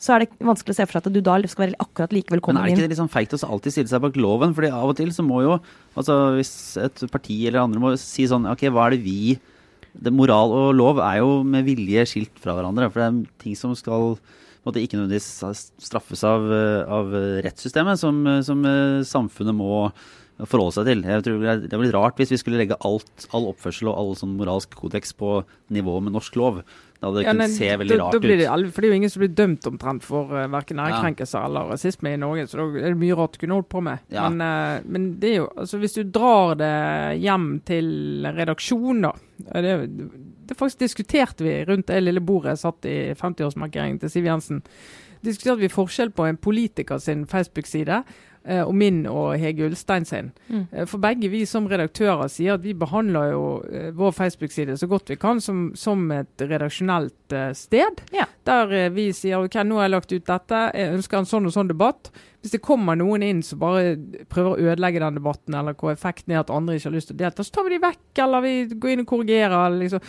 så 0.00 0.14
er 0.14 0.24
det 0.24 0.44
vanskelig 0.44 0.74
å 0.74 0.76
se 0.76 0.86
for 0.88 0.96
seg 0.96 1.06
at 1.06 1.14
du 1.14 1.20
da 1.24 1.36
skal 1.48 1.66
være 1.66 1.80
akkurat 1.80 2.12
like 2.12 2.34
velkommen 2.34 2.58
inn. 2.58 2.66
Men 2.66 2.72
er 2.74 2.76
det 2.76 2.84
ikke 2.84 2.92
litt 2.92 3.00
sånn 3.00 3.12
feigt 3.12 3.34
å 3.36 3.40
alltid 3.46 3.76
stille 3.76 3.92
seg 3.92 4.02
bak 4.04 4.18
loven? 4.20 4.54
Fordi 4.56 4.70
av 4.74 4.90
og 4.90 4.96
til 4.98 5.12
så 5.14 5.24
må 5.24 5.40
jo 5.44 5.58
altså 5.94 6.16
Hvis 6.34 6.54
et 6.82 7.04
parti 7.12 7.38
eller 7.46 7.62
andre 7.62 7.82
må 7.82 7.92
si 8.00 8.26
sånn 8.28 8.48
Ok, 8.50 8.66
hva 8.74 8.88
er 8.88 8.96
det 8.96 9.04
vi 9.06 9.36
det, 9.94 10.10
Moral 10.10 10.50
og 10.50 10.72
lov 10.74 10.98
er 10.98 11.20
jo 11.20 11.38
med 11.46 11.68
vilje 11.68 12.02
skilt 12.10 12.40
fra 12.42 12.56
hverandre. 12.56 12.88
For 12.90 13.00
det 13.00 13.06
er 13.06 13.44
ting 13.44 13.54
som 13.58 13.76
skal 13.78 14.16
måtte 14.64 14.80
ikke 14.82 14.98
nødvendigvis 14.98 15.70
straffes 15.84 16.24
av, 16.26 16.48
av 16.98 17.14
rettssystemet, 17.44 18.00
som, 18.00 18.22
som, 18.46 18.64
samfunnet 19.06 19.56
må 19.56 19.86
forholde 20.50 20.74
seg 20.78 20.88
til. 20.88 21.04
Jeg 21.06 21.26
tror 21.26 21.44
Det 21.68 21.78
blir 21.78 21.94
rart 21.94 22.18
hvis 22.18 22.32
vi 22.34 22.40
skulle 22.40 22.58
legge 22.58 22.80
alt, 22.82 23.28
all 23.30 23.46
oppførsel 23.52 23.92
og 23.92 23.98
all 24.00 24.16
sånn 24.18 24.34
moralsk 24.38 24.74
kodeks 24.80 25.14
på 25.20 25.42
nivå 25.74 26.00
med 26.02 26.16
norsk 26.16 26.40
lov. 26.40 26.64
Det 27.04 27.10
hadde 27.10 27.24
ja, 27.26 27.32
kunnet 27.34 27.52
se 27.52 27.68
veldig 27.82 27.98
rart 28.00 28.16
ut. 28.16 28.24
Det, 28.24 28.48
for 28.72 28.80
det 28.80 28.88
er 28.88 28.94
jo 28.94 29.00
ingen 29.02 29.12
som 29.12 29.20
blir 29.20 29.34
dømt 29.36 29.66
omtrent 29.68 30.06
for 30.06 30.32
uh, 30.32 30.46
verken 30.52 30.80
ærekrenkelser 30.80 31.42
ja. 31.42 31.50
eller 31.50 31.68
rasisme 31.74 32.14
i 32.14 32.20
Norge, 32.20 32.46
så 32.48 32.62
da 32.62 32.66
er 32.80 32.94
det 32.94 33.00
mye 33.02 33.18
rart 33.18 33.36
du 33.36 33.42
kunne 33.42 33.58
holdt 33.58 33.70
på 33.74 33.84
med. 33.84 34.06
Ja. 34.14 34.24
Men, 34.32 34.40
uh, 34.40 34.88
men, 34.88 35.10
det 35.20 35.34
er 35.34 35.38
jo, 35.42 35.50
altså 35.60 35.80
hvis 35.82 35.98
du 35.98 36.02
drar 36.14 36.56
det 36.60 36.72
hjem 37.20 37.48
til 37.68 37.92
redaksjonen, 38.40 39.04
da 39.04 39.60
det, 39.60 39.76
det 40.48 40.56
faktisk 40.56 40.84
diskuterte 40.86 41.44
vi 41.44 41.64
rundt 41.68 41.88
det 41.90 42.00
lille 42.00 42.22
bordet 42.24 42.54
jeg 42.54 42.62
satt 42.62 42.86
i 42.88 42.98
50-årsmarkeringen 43.18 43.98
til 44.00 44.12
Siv 44.12 44.28
Jensen. 44.28 44.62
Diskuterte 45.24 45.64
vi 45.64 45.72
forskjell 45.72 46.12
på 46.14 46.28
en 46.28 46.40
politiker 46.40 47.00
sin 47.02 47.26
Facebook-side 47.26 48.02
Eh, 48.44 48.60
og 48.60 48.74
min 48.76 49.06
og 49.08 49.38
Hege 49.40 49.64
Ulstein 49.64 50.04
sin. 50.04 50.26
Mm. 50.50 50.66
Eh, 50.72 50.84
for 50.86 51.00
begge 51.00 51.30
vi 51.32 51.46
som 51.48 51.64
redaktører 51.70 52.28
sier 52.28 52.58
at 52.58 52.64
vi 52.64 52.74
behandler 52.76 53.30
jo 53.32 53.46
eh, 53.64 53.88
vår 53.96 54.12
Facebook-side 54.18 54.76
så 54.76 54.88
godt 54.90 55.08
vi 55.08 55.16
kan 55.16 55.40
som, 55.40 55.70
som 55.74 56.04
et 56.12 56.44
redaksjonelt 56.44 57.36
sted. 57.56 58.04
Ja. 58.12 58.26
Der 58.44 58.90
vi 58.92 59.08
sier 59.16 59.46
ok, 59.46 59.56
nå 59.64 59.80
har 59.80 59.88
jeg 59.88 59.94
lagt 59.94 60.12
ut 60.12 60.28
dette, 60.28 60.60
jeg 60.76 60.92
ønsker 60.98 61.22
en 61.22 61.30
sånn 61.30 61.48
og 61.48 61.56
sånn 61.56 61.72
debatt. 61.72 62.12
Hvis 62.44 62.52
det 62.52 62.60
kommer 62.60 62.98
noen 63.00 63.24
inn 63.24 63.40
som 63.40 63.62
bare 63.62 63.94
prøver 64.28 64.50
å 64.52 64.68
ødelegge 64.68 65.00
den 65.00 65.16
debatten, 65.16 65.56
eller 65.56 65.72
hvor 65.80 65.94
effekten 65.94 66.34
er 66.34 66.42
at 66.42 66.52
andre 66.52 66.76
ikke 66.76 66.90
har 66.90 66.96
lyst 66.98 67.08
til 67.08 67.16
å 67.16 67.22
delta, 67.22 67.46
så 67.46 67.54
tar 67.56 67.64
vi 67.64 67.78
de 67.78 67.80
vekk, 67.86 68.04
eller 68.26 68.44
vi 68.44 68.54
går 68.74 68.92
inn 68.92 69.04
og 69.06 69.08
korrigerer. 69.08 69.78
Liksom 69.80 70.04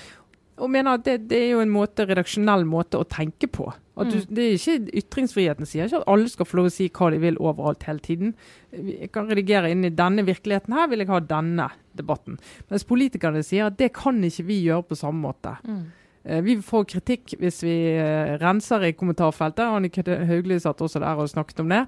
og 0.55 0.71
mener 0.71 0.95
at 0.95 1.03
det, 1.03 1.15
det, 1.29 1.39
er 1.41 1.49
jo 1.55 1.63
en 1.63 1.73
måte, 1.73 2.05
redaksjonell 2.07 2.63
måte 2.69 3.01
å 3.01 3.07
tenke 3.11 3.49
på. 3.51 3.67
At 3.99 4.11
du, 4.11 4.21
mm. 4.21 4.29
det 4.35 4.45
er 4.45 4.53
ikke 4.55 4.99
Ytringsfriheten 5.01 5.67
sier 5.67 5.89
ikke 5.89 5.99
at 6.01 6.09
alle 6.11 6.31
skal 6.31 6.47
få 6.47 6.59
lov 6.59 6.69
å 6.69 6.73
si 6.73 6.87
hva 6.95 7.09
de 7.11 7.19
vil 7.23 7.39
overalt 7.43 7.83
hele 7.87 8.03
tiden. 8.03 8.31
Jeg 8.71 9.11
kan 9.15 9.27
redigere 9.27 9.71
inn 9.71 9.83
i 9.87 9.91
denne 9.95 10.23
virkeligheten 10.27 10.75
her, 10.75 10.87
vil 10.91 11.03
jeg 11.03 11.11
ha 11.11 11.19
denne 11.27 11.67
debatten. 11.95 12.39
Mens 12.71 12.87
politikerne 12.87 13.43
sier 13.43 13.67
at 13.67 13.79
det 13.79 13.91
kan 13.95 14.19
ikke 14.23 14.47
vi 14.47 14.61
gjøre 14.63 14.87
på 14.91 14.99
samme 14.99 15.23
måte. 15.27 15.57
Mm. 15.67 15.83
Eh, 16.25 16.41
vi 16.45 16.57
får 16.63 16.87
kritikk 16.95 17.35
hvis 17.41 17.61
vi 17.65 17.75
eh, 17.93 18.35
renser 18.41 18.87
i 18.87 18.95
kommentarfeltet. 18.97 19.65
Annike 19.67 20.07
Hauglie 20.29 20.63
satt 20.63 20.81
også 20.81 21.03
der 21.03 21.19
og 21.19 21.31
snakket 21.31 21.61
om 21.63 21.75
det. 21.75 21.83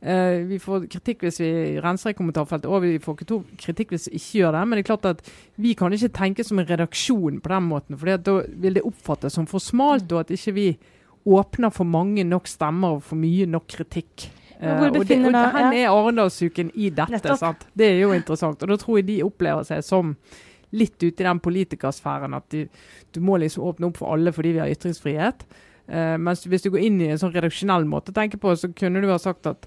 Uh, 0.00 0.46
vi 0.48 0.56
får 0.56 0.86
kritikk 0.88 1.26
hvis 1.26 1.42
vi 1.42 1.50
renser 1.84 2.14
i 2.14 2.16
kommentarfeltet, 2.16 2.70
og 2.72 2.86
vi 2.86 2.94
får 3.02 3.18
kritikk 3.60 3.92
hvis 3.92 4.08
vi 4.08 4.16
ikke 4.16 4.38
gjør 4.38 4.56
det. 4.56 4.62
Men 4.64 4.78
det 4.78 4.84
er 4.84 4.88
klart 4.88 5.08
at 5.10 5.22
vi 5.60 5.74
kan 5.76 5.92
ikke 5.92 6.12
tenke 6.16 6.46
som 6.46 6.62
en 6.62 6.68
redaksjon 6.68 7.40
på 7.44 7.52
den 7.52 7.68
måten. 7.68 8.00
For 8.00 8.16
da 8.16 8.38
vil 8.64 8.78
det 8.78 8.86
oppfattes 8.88 9.36
som 9.36 9.48
for 9.50 9.62
smalt, 9.62 10.08
og 10.12 10.24
at 10.24 10.34
ikke 10.36 10.56
vi 10.56 10.68
åpner 11.28 11.72
for 11.74 11.84
mange 11.84 12.24
nok 12.24 12.48
stemmer 12.48 12.96
og 12.96 13.02
for 13.04 13.20
mye 13.20 13.48
nok 13.50 13.68
kritikk. 13.68 14.30
Uh, 14.60 14.86
og 14.88 15.00
det, 15.08 15.18
og 15.24 15.36
er 15.36 15.88
Arendalsuken 15.88 16.72
i 16.74 16.88
dette. 16.92 17.36
sant? 17.36 17.66
Det 17.76 17.92
er 17.92 18.00
jo 18.02 18.14
interessant. 18.16 18.62
Og 18.62 18.72
da 18.72 18.80
tror 18.80 19.00
jeg 19.00 19.08
de 19.08 19.22
opplever 19.24 19.68
seg 19.68 19.84
som 19.84 20.14
litt 20.76 20.96
ute 21.02 21.24
i 21.24 21.26
den 21.26 21.40
politikersfæren 21.42 22.36
at 22.36 22.46
de, 22.54 22.66
du 23.10 23.20
må 23.24 23.40
liksom 23.42 23.64
åpne 23.66 23.88
opp 23.90 23.98
for 24.00 24.14
alle 24.14 24.32
fordi 24.32 24.54
vi 24.54 24.62
har 24.62 24.70
ytringsfrihet. 24.70 25.44
Uh, 25.90 26.16
mens 26.22 26.44
hvis 26.46 26.62
du 26.62 26.70
går 26.70 26.84
inn 26.86 27.00
i 27.02 27.10
en 27.10 27.20
sånn 27.20 27.34
redaksjonell 27.34 27.86
måte 27.90 28.14
å 28.14 28.16
tenke 28.16 28.38
på, 28.40 28.54
så 28.54 28.70
kunne 28.70 29.02
du 29.02 29.08
ha 29.10 29.18
sagt 29.18 29.48
at 29.50 29.66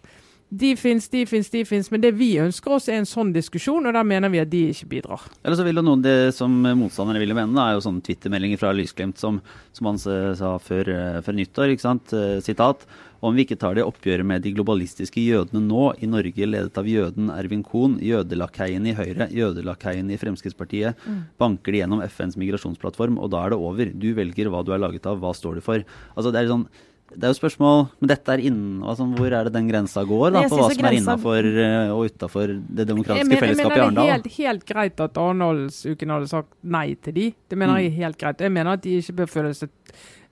de 0.53 0.73
fins, 0.77 1.07
de 1.09 1.23
fins, 1.25 1.49
de 1.49 1.63
fins. 1.65 1.89
Men 1.91 2.03
det 2.03 2.11
vi 2.17 2.33
ønsker 2.41 2.75
oss, 2.75 2.89
er 2.91 2.99
en 3.01 3.09
sånn 3.09 3.31
diskusjon, 3.33 3.87
og 3.89 3.95
der 3.95 4.05
mener 4.07 4.29
vi 4.33 4.41
at 4.43 4.51
de 4.51 4.67
ikke 4.73 4.89
bidrar. 4.91 5.23
Eller 5.41 5.57
så 5.57 5.65
vil 5.65 5.79
jo 5.79 5.85
noen 5.85 6.03
det 6.03 6.17
som 6.37 6.53
motstanderne 6.77 7.21
ville 7.21 7.37
mene, 7.37 7.57
er 7.63 7.77
jo 7.77 7.85
sånne 7.87 8.03
twittermeldinger 8.05 8.61
fra 8.61 8.73
Lysglimt 8.75 9.21
som, 9.21 9.41
som 9.73 9.89
han 9.89 9.97
sa 10.01 10.53
før, 10.61 10.93
før, 11.25 11.39
nyttår. 11.39 11.73
ikke 11.73 11.85
sant? 11.87 12.13
Eh, 12.13 12.37
sitat. 12.45 12.85
Om 13.23 13.37
vi 13.37 13.45
ikke 13.45 13.55
tar 13.55 13.77
det 13.77 13.85
oppgjøret 13.87 14.27
med 14.27 14.43
de 14.43 14.51
globalistiske 14.53 15.21
jødene 15.23 15.63
nå, 15.63 15.83
i 16.03 16.09
Norge 16.11 16.47
ledet 16.49 16.77
av 16.77 16.87
jøden 16.91 17.31
Ervin 17.31 17.63
Kohn, 17.63 17.95
jødelakkeien 18.03 18.89
i 18.91 18.95
Høyre, 18.97 19.29
jødelakkeien 19.31 20.11
i 20.11 20.19
Fremskrittspartiet, 20.19 20.99
mm. 21.07 21.21
banker 21.39 21.71
de 21.71 21.79
gjennom 21.79 22.03
FNs 22.03 22.35
migrasjonsplattform, 22.41 23.15
og 23.23 23.31
da 23.31 23.45
er 23.45 23.55
det 23.55 23.61
over. 23.63 23.93
Du 23.95 24.09
velger 24.17 24.51
hva 24.51 24.65
du 24.67 24.73
er 24.75 24.83
laget 24.83 25.07
av, 25.07 25.23
hva 25.23 25.31
står 25.37 25.61
du 25.61 25.63
for? 25.63 25.87
Altså 26.17 26.35
det 26.35 26.43
er 26.43 26.51
sånn 26.51 26.67
det 27.15 27.27
er 27.27 27.33
jo 27.33 27.37
spørsmål 27.37 27.83
Men 28.01 28.09
dette 28.11 28.33
er 28.33 28.43
innen, 28.49 28.81
altså, 28.83 29.05
Hvor 29.17 29.35
er 29.35 29.47
det 29.47 29.53
den 29.55 29.69
grensa 29.69 30.03
går? 30.07 30.25
da, 30.35 30.43
På 30.49 30.59
hva 30.59 30.69
som 30.73 30.87
er 30.89 30.97
innafor 30.97 31.49
eh, 31.49 31.93
og 31.93 32.09
utafor 32.11 32.53
det 32.53 32.87
demokratiske 32.89 33.29
men, 33.29 33.41
fellesskapet 33.41 33.77
i 33.77 33.83
Arendal? 33.83 34.09
Jeg 34.09 34.13
mener 34.13 34.23
det 34.23 34.31
er 34.31 34.37
helt, 34.37 34.39
helt 34.39 34.65
greit 34.69 35.03
at 35.05 35.19
Arendalsuken 35.21 36.13
hadde 36.15 36.29
sagt 36.31 36.51
nei 36.63 36.87
til 36.95 37.17
de. 37.17 37.27
Det 37.49 37.59
mener 37.59 37.73
mm. 37.73 37.81
jeg 37.81 37.91
er 37.91 37.97
helt 38.01 38.19
greit. 38.23 38.45
Jeg 38.47 38.55
mener 38.57 38.77
at 38.77 38.83
de 38.83 38.95
ikke 38.99 39.17
bør 39.21 39.31
føle 39.33 39.53
seg 39.57 39.71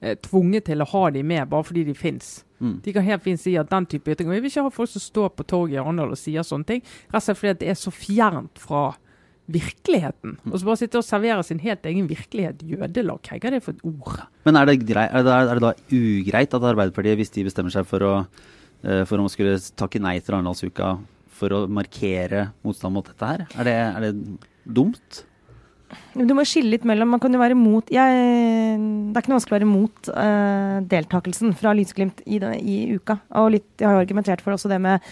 eh, 0.02 0.17
tvunget 0.28 0.67
til 0.72 0.84
å 0.84 0.89
ha 0.94 1.04
de 1.13 1.24
med 1.34 1.52
bare 1.52 1.67
fordi 1.67 1.86
de 1.88 1.96
fins. 1.98 2.34
Mm. 2.62 2.76
De 2.86 2.94
kan 2.94 3.06
helt 3.06 3.26
fint 3.26 3.41
si 3.41 3.56
at 3.58 3.70
den 3.72 3.88
type 3.89 4.13
ytringer 4.13 4.36
Vi 4.36 4.44
vil 4.44 4.52
ikke 4.52 4.65
ha 4.67 4.74
folk 4.74 4.91
som 4.91 5.02
står 5.02 5.32
på 5.38 5.48
torget 5.50 5.80
i 5.80 5.82
Arendal 5.82 6.13
og 6.13 6.20
sier 6.20 6.46
sånne 6.46 6.67
ting. 6.74 6.84
Rett 7.10 7.22
og 7.22 7.28
slett 7.28 7.41
fordi 7.41 7.58
det 7.63 7.72
er 7.74 7.80
så 7.80 7.94
fjernt 7.94 8.62
fra 8.62 8.91
virkeligheten. 9.54 10.38
Og 10.50 10.56
så 10.58 10.68
bare 10.68 10.82
sitte 10.82 11.00
og 11.00 11.06
servere 11.08 11.44
sin 11.48 11.62
helt 11.64 11.86
egen 11.90 12.10
virkelighet. 12.10 12.64
Jødelag, 12.68 13.22
hva 13.28 13.40
er 13.40 13.58
det 13.58 13.64
for 13.66 13.76
et 13.76 13.86
ord? 13.88 14.24
Men 14.48 14.60
er 14.60 14.70
det, 14.70 14.78
grei, 14.90 15.08
er, 15.08 15.26
det, 15.28 15.38
er 15.38 15.60
det 15.60 15.66
da 15.66 15.74
ugreit 15.98 16.58
at 16.58 16.70
Arbeiderpartiet, 16.72 17.20
hvis 17.20 17.34
de 17.36 17.48
bestemmer 17.48 17.74
seg 17.74 17.88
for 17.90 18.08
å 18.08 18.14
eh, 18.84 19.04
for 19.10 19.22
å 19.22 19.32
skulle 19.32 19.58
takke 19.78 20.02
nei 20.04 20.18
til 20.20 20.38
Arendalsuka 20.38 20.96
for 21.42 21.58
å 21.58 21.66
markere 21.72 22.52
motstand 22.66 22.96
mot 22.96 23.08
dette 23.08 23.34
her, 23.34 23.46
er 23.58 23.70
det, 23.70 23.78
er 23.82 24.08
det 24.08 24.40
dumt? 24.78 25.24
Du 26.13 26.34
må 26.36 26.43
skille 26.47 26.73
litt 26.73 26.86
mellom 26.88 27.13
Man 27.13 27.21
kan 27.23 27.34
jo 27.34 27.39
være 27.39 27.56
mot 27.56 27.88
jeg, 27.91 28.15
Det 28.77 29.15
er 29.15 29.23
ikke 29.23 29.32
noe 29.32 29.38
vanskelig 29.38 29.56
å 29.56 29.58
være 29.58 29.69
mot 29.69 30.10
uh, 30.12 30.77
deltakelsen 30.91 31.54
fra 31.58 31.73
Lysglimt 31.77 32.23
i, 32.25 32.39
i, 32.41 32.77
uka. 32.97 33.17
Og 33.39 33.51
litt, 33.56 33.67
jeg 33.80 33.88
har 33.88 33.97
jo 33.97 34.04
argumentert 34.04 34.43
for 34.43 34.56
også 34.56 34.71
det 34.71 34.82
med 34.84 35.04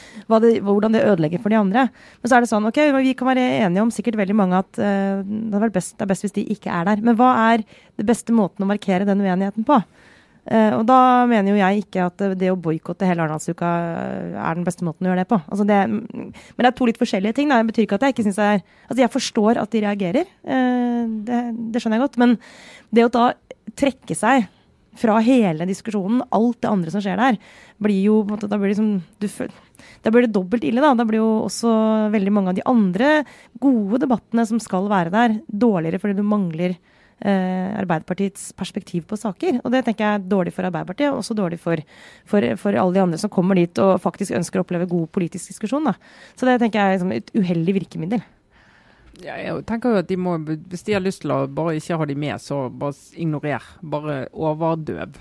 det, 0.43 0.53
hvordan 0.65 0.95
det 0.95 1.05
ødelegger 1.07 1.43
for 1.43 1.53
de 1.53 1.59
andre. 1.59 1.87
Men 2.19 2.31
så 2.31 2.37
er 2.37 2.45
det 2.45 2.51
sånn, 2.51 2.67
ok, 2.69 2.81
vi 2.99 3.15
kan 3.17 3.31
være 3.31 3.47
enige 3.65 3.85
om 3.85 3.93
sikkert 3.93 4.19
veldig 4.19 4.37
mange 4.39 4.59
at 4.59 4.81
uh, 4.81 5.23
det, 5.23 5.71
best, 5.75 5.95
det 5.97 6.05
er 6.05 6.11
best 6.13 6.27
hvis 6.27 6.37
de 6.37 6.47
ikke 6.55 6.73
er 6.73 6.91
der. 6.91 7.03
Men 7.05 7.19
hva 7.19 7.31
er 7.53 7.65
det 7.99 8.07
beste 8.07 8.35
måten 8.35 8.65
å 8.65 8.69
markere 8.69 9.07
den 9.07 9.23
uenigheten 9.23 9.67
på? 9.67 9.81
Uh, 10.49 10.79
og 10.79 10.83
da 10.89 10.99
mener 11.29 11.53
jo 11.53 11.59
jeg 11.59 11.83
ikke 11.83 12.07
at 12.09 12.21
det 12.39 12.47
å 12.49 12.57
boikotte 12.57 13.05
hele 13.05 13.21
Arendalsuka 13.21 13.67
er 14.33 14.57
den 14.57 14.65
beste 14.65 14.85
måten 14.87 15.05
å 15.05 15.11
gjøre 15.11 15.21
det 15.21 15.29
på. 15.29 15.37
Altså 15.45 15.65
det, 15.69 15.77
men 15.85 16.33
det 16.33 16.69
er 16.71 16.77
to 16.79 16.87
litt 16.89 16.97
forskjellige 16.97 17.37
ting. 17.37 17.53
Det 17.53 17.67
betyr 17.69 17.85
ikke 17.85 17.99
at 17.99 18.07
jeg 18.07 18.15
ikke 18.15 18.25
syns 18.25 18.39
det 18.39 18.47
er 18.55 18.63
Altså 18.89 19.03
jeg 19.03 19.13
forstår 19.13 19.61
at 19.61 19.75
de 19.75 19.83
reagerer, 19.85 20.31
uh, 20.49 21.03
det, 21.27 21.41
det, 21.69 21.83
skjønner 21.83 21.99
jeg 21.99 22.05
godt. 22.07 22.17
Men 22.23 22.37
det 22.89 23.05
å 23.05 23.13
da 23.13 23.27
trekke 23.77 24.17
seg 24.17 24.49
fra 24.99 25.19
hele 25.23 25.67
diskusjonen, 25.69 26.23
alt 26.35 26.57
det 26.63 26.69
andre 26.73 26.91
som 26.91 27.03
skjer 27.03 27.19
der, 27.21 27.37
blir 27.79 28.01
jo 28.03 28.19
på 28.23 28.33
en 28.33 28.35
måte, 28.35 28.49
Da 28.49 28.57
blir 28.57 28.71
det 28.71 28.79
liksom 28.79 29.03
du, 29.21 29.27
da 30.03 30.11
blir 30.11 30.25
det 30.25 30.33
dobbelt 30.35 30.65
ille, 30.65 30.81
da. 30.81 30.95
Da 30.97 31.05
blir 31.07 31.21
jo 31.21 31.31
også 31.45 31.71
veldig 32.13 32.33
mange 32.35 32.51
av 32.51 32.57
de 32.57 32.65
andre 32.67 33.11
gode 33.61 34.01
debattene 34.01 34.49
som 34.49 34.59
skal 34.63 34.89
være 34.91 35.13
der, 35.13 35.37
dårligere 35.47 36.01
fordi 36.01 36.17
du 36.17 36.25
mangler 36.25 36.73
eh, 36.73 36.98
Arbeiderpartiets 37.19 38.51
perspektiv 38.57 39.05
på 39.09 39.17
saker. 39.19 39.59
Og 39.63 39.73
det 39.73 39.83
tenker 39.85 40.05
jeg 40.05 40.19
er 40.19 40.27
dårlig 40.31 40.53
for 40.55 40.67
Arbeiderpartiet, 40.69 41.11
og 41.11 41.21
også 41.21 41.37
dårlig 41.37 41.59
for, 41.61 41.81
for, 42.29 42.45
for, 42.61 42.79
alle 42.79 42.95
de 42.95 43.03
andre 43.03 43.19
som 43.21 43.31
kommer 43.33 43.59
dit 43.59 43.81
og 43.83 43.97
faktisk 44.03 44.35
ønsker 44.37 44.61
å 44.61 44.65
oppleve 44.65 44.89
god 44.89 45.07
politisk 45.15 45.53
diskusjon. 45.53 45.89
Da. 45.89 45.95
Så 46.39 46.47
det 46.47 46.59
tenker 46.61 46.79
jeg 46.79 46.87
er 46.87 46.97
liksom 46.97 47.15
et 47.15 47.33
uheldig 47.35 47.79
virkemiddel. 47.81 48.23
Ja, 49.19 49.35
jeg 49.35 49.65
tenker 49.67 49.91
jo 49.91 49.99
at 49.99 50.07
de 50.07 50.15
må, 50.15 50.37
Hvis 50.39 50.85
de 50.87 50.95
har 50.95 51.03
lyst 51.03 51.25
til 51.25 51.33
å 51.35 51.41
bare 51.51 51.75
ikke 51.75 51.97
ha 51.99 52.07
de 52.07 52.15
med, 52.15 52.39
så 52.39 52.69
bare 52.71 52.95
ignorer. 53.19 53.65
Bare 53.83 54.21
overdøv 54.31 55.19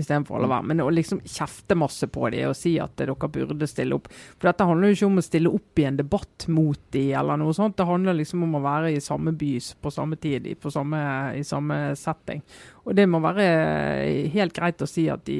istedenfor 0.00 0.38
å 0.38 0.44
la 0.44 0.50
være. 0.56 0.68
Men 0.70 0.84
å 0.84 0.90
liksom 0.92 1.22
kjefte 1.24 1.76
masse 1.78 2.08
på 2.12 2.28
dem 2.34 2.50
og 2.50 2.58
si 2.58 2.74
at 2.82 2.96
dere 3.00 3.14
burde 3.14 3.68
stille 3.70 3.96
opp. 3.96 4.10
For 4.36 4.50
dette 4.50 4.66
handler 4.68 4.90
jo 4.90 4.98
ikke 4.98 5.10
om 5.10 5.22
å 5.22 5.26
stille 5.26 5.54
opp 5.54 5.82
i 5.82 5.88
en 5.88 5.98
debatt 6.00 6.48
mot 6.52 6.80
dem 6.94 7.12
eller 7.20 7.40
noe 7.40 7.56
sånt. 7.56 7.76
Det 7.78 7.88
handler 7.88 8.18
liksom 8.18 8.44
om 8.46 8.58
å 8.58 8.64
være 8.64 8.94
i 8.94 9.02
samme 9.04 9.34
by 9.38 9.52
på 9.80 9.92
samme 9.94 10.18
tid, 10.20 10.48
på 10.60 10.72
samme, 10.72 11.00
i 11.38 11.44
samme 11.46 11.80
setting. 11.98 12.42
Og 12.84 12.92
det 12.96 13.06
må 13.08 13.20
være 13.24 13.44
helt 14.34 14.52
greit 14.56 14.82
å 14.84 14.88
si 14.88 15.06
at 15.08 15.22
de 15.24 15.38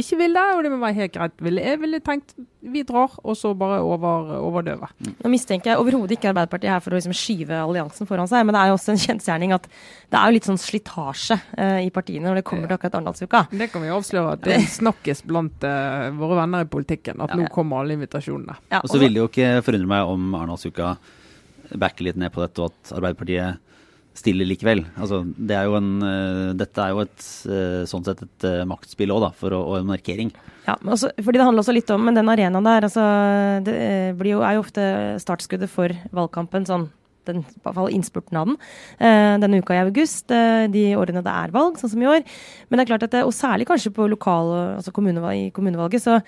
ikke 0.00 0.18
vil 0.20 0.36
det, 0.36 0.44
og 0.52 0.62
det 0.64 0.72
må 0.74 0.80
være 0.82 0.98
helt 0.98 1.14
greit. 1.14 1.40
Jeg 1.40 1.80
ville 1.80 2.00
tenkt 2.04 2.34
vi 2.66 2.82
drar, 2.82 3.12
og 3.22 3.36
så 3.38 3.52
bare 3.56 3.78
over, 3.84 4.32
overdøve. 4.42 4.88
Nå 5.22 5.30
mistenker 5.30 5.72
jeg 5.72 5.80
overhodet 5.80 6.16
ikke 6.16 6.32
Arbeiderpartiet 6.32 6.72
her 6.72 6.82
for 6.82 6.92
å 6.92 6.98
liksom 6.98 7.14
skyve 7.16 7.60
alliansen 7.62 8.08
foran 8.08 8.28
seg, 8.28 8.42
men 8.46 8.56
det 8.56 8.62
er 8.62 8.72
jo 8.72 8.78
også 8.78 8.92
en 8.92 9.02
kjensgjerning 9.04 9.54
at 9.56 9.68
det 9.70 10.18
er 10.18 10.24
jo 10.26 10.36
litt 10.36 10.48
sånn 10.48 10.60
slitasje 10.60 11.38
uh, 11.38 11.78
i 11.84 11.92
partiene 11.94 12.26
når 12.26 12.40
det 12.40 12.46
kommer 12.48 12.66
til 12.66 12.76
akkurat 12.76 12.98
Arendalsuka. 12.98 13.44
Det 13.52 13.70
kan 13.72 13.84
vi 13.84 13.92
avsløre 13.94 14.34
at 14.34 14.44
det 14.48 14.58
snakkes 14.78 15.22
blant 15.30 15.68
uh, 15.68 16.08
våre 16.18 16.40
venner 16.42 16.66
i 16.66 16.70
politikken, 16.72 17.22
at 17.22 17.32
ja. 17.32 17.38
nå 17.40 17.52
kommer 17.54 17.84
alle 17.84 17.96
invitasjonene. 17.96 18.58
Ja, 18.74 18.82
og 18.82 18.90
så 18.90 19.00
vil 19.00 19.14
det 19.14 19.22
jo 19.22 19.30
ikke 19.30 19.62
forundre 19.66 19.92
meg 19.94 20.16
om 20.16 20.34
Arendalsuka 20.34 20.96
backer 21.78 22.08
litt 22.08 22.18
ned 22.20 22.34
på 22.34 22.42
dette, 22.42 22.62
og 22.62 22.74
at 22.74 22.96
Arbeiderpartiet 22.98 23.62
stiller 24.16 24.48
likevel. 24.48 24.82
Altså, 24.96 25.22
det 25.24 25.56
er 25.56 25.72
en, 25.76 25.92
uh, 26.02 26.50
dette 26.58 26.82
er 26.82 26.92
jo 26.94 27.04
et, 27.04 27.30
uh, 27.50 27.82
sånn 27.88 28.04
sett 28.06 28.22
et 28.24 28.48
uh, 28.48 28.64
maktspill 28.68 29.12
òg, 29.14 29.28
og 29.56 29.74
en 29.78 29.88
markering. 29.88 30.32
Ja, 30.66 30.76
også, 30.82 31.12
fordi 31.20 31.38
det 31.38 31.46
handler 31.46 31.62
også 31.62 31.76
litt 31.76 31.90
om 31.94 32.06
men 32.06 32.16
den 32.16 32.30
arenaen 32.32 32.66
der. 32.66 32.86
Altså, 32.88 33.02
det 33.66 33.74
jo, 34.32 34.42
er 34.42 34.56
jo 34.56 34.64
ofte 34.64 34.86
startskuddet 35.22 35.70
for 35.72 35.94
valgkampen 36.16 36.66
sånn 36.68 36.88
den, 37.26 37.40
i 37.42 37.62
hvert 37.64 37.74
fall 37.74 37.90
innspurten 37.90 38.36
av 38.38 38.46
den, 38.46 39.40
denne 39.42 39.58
uka 39.58 39.74
i 39.74 39.80
august. 39.82 40.30
de 40.30 40.82
årene 40.94 41.24
det 41.26 41.32
er 41.32 41.54
valg, 41.54 41.74
sånn 41.80 41.90
som 41.90 42.04
i 42.04 42.06
år. 42.06 42.22
Men 42.68 42.78
det 42.78 42.84
er 42.84 42.90
klart 42.92 43.06
at 43.08 43.16
det, 43.16 43.24
og 43.26 43.34
særlig 43.34 43.66
kanskje 43.66 43.90
på 43.96 44.06
lokal, 44.12 44.52
altså 44.76 44.94
kommunevalg, 44.94 45.48
i 45.48 45.50
kommunevalget, 45.54 46.04
så 46.04 46.20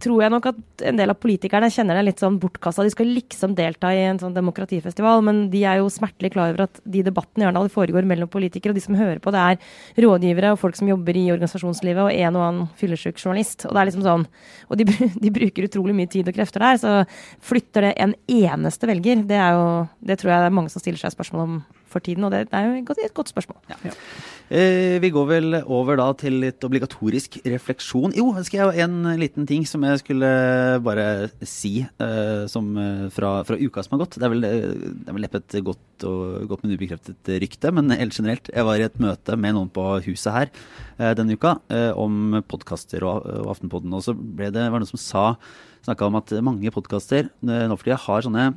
tror 0.00 0.22
jeg 0.24 0.32
nok 0.32 0.48
at 0.50 0.84
en 0.88 0.98
del 0.98 1.12
av 1.12 1.18
politikerne 1.20 1.68
kjenner 1.72 1.98
det 1.98 2.04
litt 2.06 2.22
sånn 2.22 2.38
bortkasta. 2.40 2.84
De 2.86 2.92
skal 2.92 3.10
liksom 3.12 3.54
delta 3.58 3.92
i 3.94 4.02
en 4.08 4.20
sånn 4.20 4.36
demokratifestival, 4.36 5.22
men 5.26 5.42
de 5.52 5.62
er 5.68 5.80
jo 5.80 5.90
smertelig 5.92 6.32
klar 6.34 6.54
over 6.54 6.64
at 6.66 6.80
de 6.84 7.04
debattene 7.06 7.44
i 7.44 7.48
Arendal 7.48 7.70
foregår 7.72 8.08
mellom 8.08 8.30
politikere, 8.32 8.74
og 8.74 8.80
de 8.80 8.84
som 8.84 8.98
hører 8.98 9.20
på, 9.22 9.32
det 9.34 9.42
er 9.44 10.04
rådgivere 10.06 10.54
og 10.54 10.60
folk 10.62 10.78
som 10.78 10.90
jobber 10.90 11.18
i 11.20 11.26
organisasjonslivet, 11.34 12.02
og 12.06 12.14
en 12.14 12.40
og 12.40 12.46
annen 12.46 12.70
fyllesyk 12.80 13.20
journalist. 13.20 13.66
Og 13.68 13.76
det 13.76 13.82
er 13.82 13.90
liksom 13.90 14.06
sånn, 14.06 14.26
og 14.68 14.80
de, 14.80 14.88
de, 15.24 15.34
bruker 15.40 15.68
utrolig 15.68 15.96
mye 15.96 16.10
tid 16.10 16.30
og 16.30 16.36
krefter 16.36 16.64
der, 16.64 16.80
så 16.80 16.96
flytter 17.44 17.90
det 17.90 17.94
en 18.00 18.16
eneste 18.40 18.90
velger, 18.90 19.24
det 19.28 19.38
er 19.38 19.56
jo 19.58 19.68
Det 20.00 20.16
tror 20.18 20.30
jeg 20.32 20.42
det 20.42 20.48
er 20.48 20.54
mange 20.56 20.72
som 20.72 20.82
stiller 20.82 21.00
seg 21.00 21.12
spørsmål 21.14 21.42
om 21.44 21.56
for 21.90 22.02
tiden, 22.04 22.24
og 22.24 22.32
det, 22.32 22.46
det 22.50 22.56
er 22.56 22.68
jo 22.68 22.76
et 22.78 22.86
godt, 22.86 23.02
et 23.04 23.14
godt 23.14 23.32
spørsmål. 23.32 23.58
Ja. 23.70 23.96
Eh, 24.50 24.96
vi 24.98 25.12
går 25.14 25.26
vel 25.30 25.56
over 25.60 25.94
da 26.00 26.08
til 26.18 26.40
litt 26.42 26.64
obligatorisk 26.66 27.36
refleksjon. 27.52 28.16
Jo, 28.18 28.32
skal 28.42 28.72
jeg 28.74 28.82
en 28.82 29.06
liten 29.20 29.46
ting 29.46 29.62
som 29.68 29.84
jeg 29.86 30.00
skulle 30.00 30.30
bare 30.82 31.04
si 31.46 31.84
eh, 31.86 32.48
som 32.50 32.72
eh, 32.74 33.04
fra, 33.14 33.30
fra, 33.46 33.58
uka 33.60 33.84
som 33.86 33.94
har 33.94 34.02
gått. 34.02 34.18
Det 34.18 34.26
er 34.26 34.32
vel, 34.32 34.42
det 34.42 35.06
er 35.06 35.14
vel 35.14 35.28
et 35.28 35.54
godt, 35.68 35.84
og, 36.02 36.48
godt 36.50 36.64
men 36.66 36.74
ubekreftet 36.74 37.30
rykte, 37.44 37.70
men 37.76 37.94
helt 38.00 38.18
generelt. 38.18 38.50
Jeg 38.50 38.66
var 38.66 38.82
i 38.82 38.88
et 38.88 38.98
møte 38.98 39.38
med 39.38 39.54
noen 39.54 39.70
på 39.70 39.86
huset 40.08 40.34
her 40.34 40.54
denne 41.16 41.32
uka 41.38 41.54
om 41.96 42.42
podkaster 42.50 43.06
og, 43.08 43.22
og 43.24 43.54
Aftenpodden, 43.54 43.94
og 43.96 44.02
så 44.04 44.12
ble 44.12 44.50
det, 44.52 44.66
var 44.66 44.82
det 44.82 44.88
noen 44.88 44.90
som 44.90 45.00
sa 45.00 45.22
snakka 45.86 46.10
om 46.10 46.18
at 46.18 46.34
mange 46.44 46.74
podkaster 46.74 47.30
nå 47.40 47.70
for 47.70 47.86
tida 47.86 47.96
har 48.02 48.26
sånne 48.26 48.50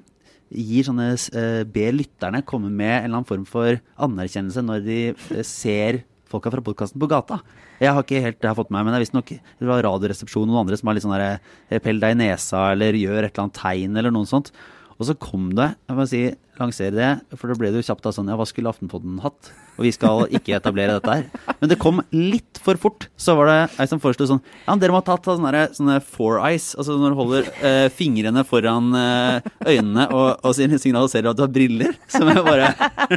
gir 0.54 0.88
sånne 0.88 1.12
uh, 1.14 1.64
Ber 1.74 1.96
lytterne 1.98 2.44
komme 2.48 2.72
med 2.72 2.94
en 2.94 3.06
eller 3.08 3.20
annen 3.20 3.30
form 3.30 3.46
for 3.50 3.80
anerkjennelse 4.08 4.64
når 4.66 4.84
de 4.86 5.00
uh, 5.14 5.42
ser 5.48 6.04
folka 6.34 6.52
fra 6.54 6.64
podkasten 6.66 7.02
på 7.02 7.10
gata. 7.12 7.40
Jeg 7.82 7.94
har 7.94 8.06
ikke 8.06 8.22
helt 8.24 8.46
har 8.48 8.58
fått 8.58 8.72
med 8.72 8.80
meg, 8.80 8.88
men 8.88 8.96
det 8.96 9.02
er 9.02 9.06
visstnok 9.06 9.34
Radioresepsjonen 9.62 10.50
og 10.50 10.56
noen 10.56 10.64
andre 10.64 10.80
som 10.80 10.90
har 10.90 10.98
litt 10.98 11.06
sånn 11.06 11.16
der, 11.16 11.42
eh, 11.70 11.82
pell 11.84 12.00
deg 12.02 12.16
i 12.16 12.20
nesa 12.24 12.72
eller 12.74 12.98
gjør 12.98 13.28
et 13.28 13.34
eller 13.34 13.44
annet 13.46 13.60
tegn 13.60 14.00
eller 14.00 14.14
noe 14.14 14.30
sånt. 14.30 14.54
Og 14.98 15.08
så 15.10 15.18
kom 15.20 15.52
det, 15.58 15.74
jeg 15.90 15.98
må 15.98 16.06
si, 16.10 16.24
lansere 16.60 16.94
det, 16.96 17.38
for 17.38 17.50
da 17.50 17.58
ble 17.60 17.72
det 17.74 17.82
jo 17.82 17.90
kjapt 17.90 18.06
da 18.06 18.14
sånn 18.14 18.30
Ja, 18.30 18.38
hva 18.40 18.46
skulle 18.48 18.72
Aftenpodden 18.72 19.20
hatt? 19.24 19.52
Og 19.78 19.88
vi 19.88 19.92
skal 19.96 20.28
ikke 20.38 20.56
etablere 20.58 21.00
dette 21.00 21.16
her. 21.18 21.54
Men 21.60 21.72
det 21.72 21.80
kom 21.82 22.02
litt 22.14 22.60
for 22.64 22.78
fort. 22.80 23.08
Så 23.18 23.34
var 23.38 23.50
det 23.50 23.58
ei 23.82 23.88
som 23.90 24.02
foreslo 24.02 24.28
sånn 24.30 24.42
Ja, 24.68 24.76
dere 24.80 24.94
må 24.94 25.02
ha 25.02 25.06
tatt 25.08 25.26
sånne, 25.26 25.64
sånne 25.74 25.98
four 26.06 26.40
eyes. 26.44 26.72
Altså 26.78 26.98
når 27.00 27.14
du 27.14 27.20
holder 27.20 27.50
eh, 27.66 27.88
fingrene 27.94 28.46
foran 28.48 28.92
eh, 28.98 29.50
øynene 29.66 30.08
og, 30.14 30.44
og 30.46 30.56
signaliserer 30.56 31.32
at 31.32 31.40
du 31.40 31.46
har 31.46 31.54
briller. 31.54 31.98
Som 32.12 32.30
jeg 32.30 32.46
bare 32.46 32.70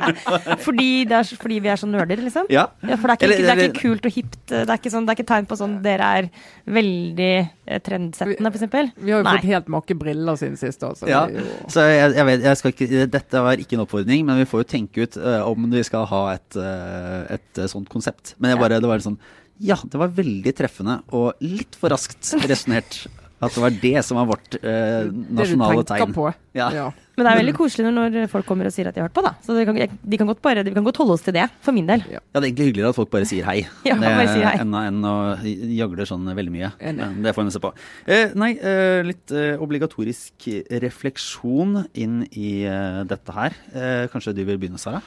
fordi, 0.67 0.89
er, 1.05 1.29
fordi, 1.37 1.61
vi 1.65 1.73
er 1.73 1.81
så 1.81 1.89
nerder, 1.91 2.23
liksom? 2.25 2.49
Ja. 2.53 2.69
ja 2.87 2.97
for 3.01 3.13
det 3.13 3.17
er, 3.17 3.21
ikke, 3.21 3.29
eller, 3.29 3.45
det 3.45 3.67
er 3.67 3.71
ikke 3.71 3.85
kult 3.85 4.09
og 4.09 4.17
hipt. 4.17 4.41
Det 4.53 4.65
er 4.65 4.81
ikke, 4.81 4.95
sånn, 4.95 5.07
det 5.07 5.15
er 5.15 5.21
ikke 5.21 5.31
tegn 5.35 5.51
på 5.51 5.61
sånn 5.61 5.77
dere 5.85 6.11
er 6.21 6.31
veldig 6.77 7.33
eh, 7.37 7.83
trendsettende, 7.85 8.53
f.eks. 8.55 8.97
Vi 8.97 9.13
har 9.13 9.21
jo 9.21 9.27
Nei. 9.27 9.37
fått 9.37 9.51
helt 9.53 9.71
makke 9.77 9.99
briller 9.99 10.41
siden 10.41 10.57
sist. 10.61 10.83
Altså. 10.87 11.09
Ja, 11.11 11.27
så 11.73 11.85
jeg, 11.91 12.17
jeg 12.17 12.29
vet, 12.31 12.49
jeg 12.49 12.63
skal 12.63 12.75
ikke, 12.75 13.07
dette 13.13 13.45
var 13.45 13.63
ikke 13.63 13.79
en 13.79 13.85
oppfordring, 13.85 14.25
men 14.27 14.41
vi 14.41 14.49
får 14.49 14.65
jo 14.65 14.71
tenke 14.77 15.07
ut 15.07 15.21
uh, 15.21 15.43
om 15.51 15.69
vi 15.73 15.85
skal 15.87 16.09
ha 16.11 16.23
et 16.35 16.46
et, 16.47 16.59
eh, 16.63 17.37
et 17.37 17.63
eh, 17.63 17.71
sånt 17.71 17.91
konsept. 17.93 18.35
Men 18.39 18.55
jeg 18.55 18.63
bare, 18.63 18.81
det 18.81 18.91
var 18.91 19.05
sånn 19.05 19.19
Ja, 19.59 19.79
det 19.81 19.99
var 20.01 20.13
veldig 20.13 20.53
treffende 20.57 21.01
og 21.17 21.41
litt 21.41 21.77
for 21.81 21.93
raskt 21.95 22.35
resonnert. 22.45 23.07
At 23.37 23.53
det 23.53 23.61
var 23.61 23.75
det 23.83 24.01
som 24.05 24.17
var 24.17 24.29
vårt 24.31 24.55
eh, 24.63 25.09
nasjonale 25.13 25.83
tegn. 25.85 26.13
På. 26.17 26.31
Ja. 26.57 26.71
ja. 26.73 26.87
Men 27.17 27.27
det 27.27 27.33
er 27.33 27.39
veldig 27.43 27.55
koselig 27.57 27.91
når 27.93 28.31
folk 28.33 28.47
kommer 28.49 28.69
og 28.69 28.73
sier 28.73 28.89
at 28.89 28.97
de 28.97 29.03
har 29.03 29.11
hørt 29.11 29.17
på, 29.17 29.25
da. 29.27 29.35
Så 29.45 29.53
de 29.57 29.67
kan, 29.69 29.77
de 29.77 30.21
kan 30.21 30.31
godt, 30.31 30.41
bare, 30.45 30.65
de 30.65 30.73
kan 30.73 30.87
godt 30.87 31.03
holde 31.03 31.19
oss 31.19 31.25
til 31.27 31.37
det, 31.37 31.45
for 31.65 31.77
min 31.77 31.89
del. 31.89 32.05
Ja, 32.09 32.23
det 32.33 32.41
er 32.41 32.47
egentlig 32.49 32.71
hyggeligere 32.71 32.95
at 32.95 32.99
folk 32.99 33.13
bare 33.13 33.29
sier 33.29 33.45
hei. 33.49 33.59
Ja, 33.85 33.99
det 34.01 34.09
bare 34.09 34.31
sier 34.31 34.49
hei. 34.49 34.55
Enn, 34.65 34.73
enn 34.81 35.05
å 35.05 35.15
jagle 35.77 36.09
sånn 36.09 36.33
veldig 36.33 36.55
mye. 36.55 36.73
Men 36.81 37.21
det 37.27 37.37
får 37.37 37.49
vi 37.51 37.55
se 37.59 37.65
på. 37.67 37.75
Eh, 38.09 38.33
nei, 38.41 38.55
eh, 38.57 39.03
litt 39.05 39.37
eh, 39.37 39.53
obligatorisk 39.61 40.49
refleksjon 40.87 41.83
inn 41.93 42.23
i 42.33 42.51
eh, 42.65 43.03
dette 43.09 43.37
her. 43.37 43.61
kanskje 44.13 44.33
du 44.37 44.47
vil 44.49 44.57
begynne, 44.57 44.81
Sara? 44.81 45.05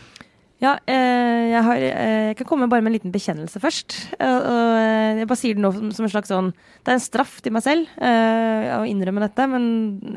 Ja, 0.60 0.74
eh, 0.91 1.45
jeg, 1.54 1.62
har, 1.63 1.78
eh, 1.80 2.24
jeg 2.30 2.38
kan 2.41 2.48
komme 2.50 2.67
bare 2.67 2.84
med 2.84 2.91
en 2.91 2.98
liten 2.98 3.13
bekjennelse 3.13 3.62
først. 3.63 3.95
Eh, 4.19 5.19
jeg 5.22 5.28
bare 5.30 5.39
sier 5.39 5.56
det 5.56 5.63
nå 5.63 5.72
som, 5.72 5.88
en 5.88 6.12
slags 6.12 6.32
sånn 6.34 6.50
Det 6.84 6.91
er 6.91 6.98
en 6.98 7.04
straff 7.04 7.38
til 7.45 7.54
meg 7.56 7.63
selv 7.63 7.88
eh, 7.95 8.67
å 8.76 8.82
innrømme 8.88 9.24
dette, 9.24 9.45
men 9.48 9.63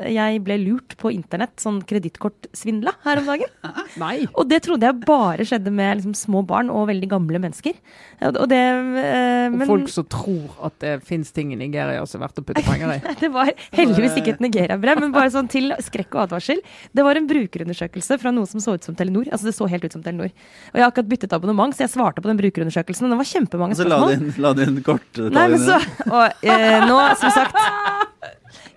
jeg 0.03 0.41
ble 0.43 0.57
lurt 0.59 0.97
på 0.99 1.13
internett, 1.15 1.55
sånn 1.63 1.79
kredittkortsvindla 1.87 2.91
her 3.05 3.21
om 3.21 3.29
dagen. 3.31 3.53
Nei. 4.03 4.25
Og 4.35 4.49
det 4.51 4.59
trodde 4.67 4.89
jeg 4.89 4.99
bare 5.07 5.47
skjedde 5.47 5.71
med 5.71 6.01
liksom, 6.01 6.17
små 6.17 6.43
barn 6.47 6.71
og 6.73 6.89
veldig 6.91 7.09
gamle 7.15 7.39
mennesker. 7.45 7.79
Og, 8.27 8.43
det 8.51 8.59
eh, 8.59 9.47
Og 9.47 9.65
folk 9.69 9.95
som 9.95 10.09
tror 10.11 10.59
at 10.67 10.75
det 10.83 10.97
fins 11.07 11.31
ting 11.31 11.55
i 11.55 11.59
Nigeria 11.59 12.03
som 12.03 12.19
er 12.19 12.27
verdt 12.27 12.43
å 12.43 12.45
putte 12.49 12.65
penger 12.67 12.97
i. 12.97 12.99
Det 13.23 13.29
var 13.31 13.53
heldigvis 13.71 14.17
ikke 14.19 14.33
et 14.35 14.43
Nigeria-brev, 14.43 14.99
men 14.99 15.15
bare 15.15 15.31
sånn 15.31 15.47
til 15.51 15.71
skrekk 15.83 16.17
og 16.17 16.25
advarsel. 16.25 16.59
Det 16.91 17.05
var 17.05 17.15
en 17.15 17.29
brukerundersøkelse 17.29 18.19
fra 18.19 18.33
noe 18.35 18.49
som 18.49 18.59
så 18.63 18.75
ut 18.75 18.83
som 18.83 18.97
Telenor. 18.99 19.29
Altså 19.31 19.47
det 19.47 19.55
så 19.55 19.69
helt 19.71 19.87
ut 19.87 19.95
som 19.95 20.03
Telenor. 20.03 20.32
Og 20.73 20.79
jeg 20.79 20.83
har 20.85 20.91
akkurat 20.91 21.09
byttet 21.11 21.33
abonnement, 21.37 21.75
så 21.75 21.83
jeg 21.85 21.91
svarte 21.93 22.21
på 22.23 22.29
den 22.31 22.39
brukerundersøkelsen. 22.41 23.05
Og 23.05 23.13
det 23.13 23.19
var 23.21 23.29
kjempemange 23.29 23.77
spørsmål. 23.77 23.93
så 23.93 24.01
la 24.01 24.07
du 24.07 24.13
inn, 24.17 24.33
la 24.41 24.53
du 24.53 24.63
inn 24.65 25.33
Nei, 25.37 25.45
men 25.53 25.59
så. 25.61 25.77
Og 26.09 26.49
eh, 26.49 26.85
nå, 26.89 26.97
som 27.21 27.31
sagt 27.35 27.55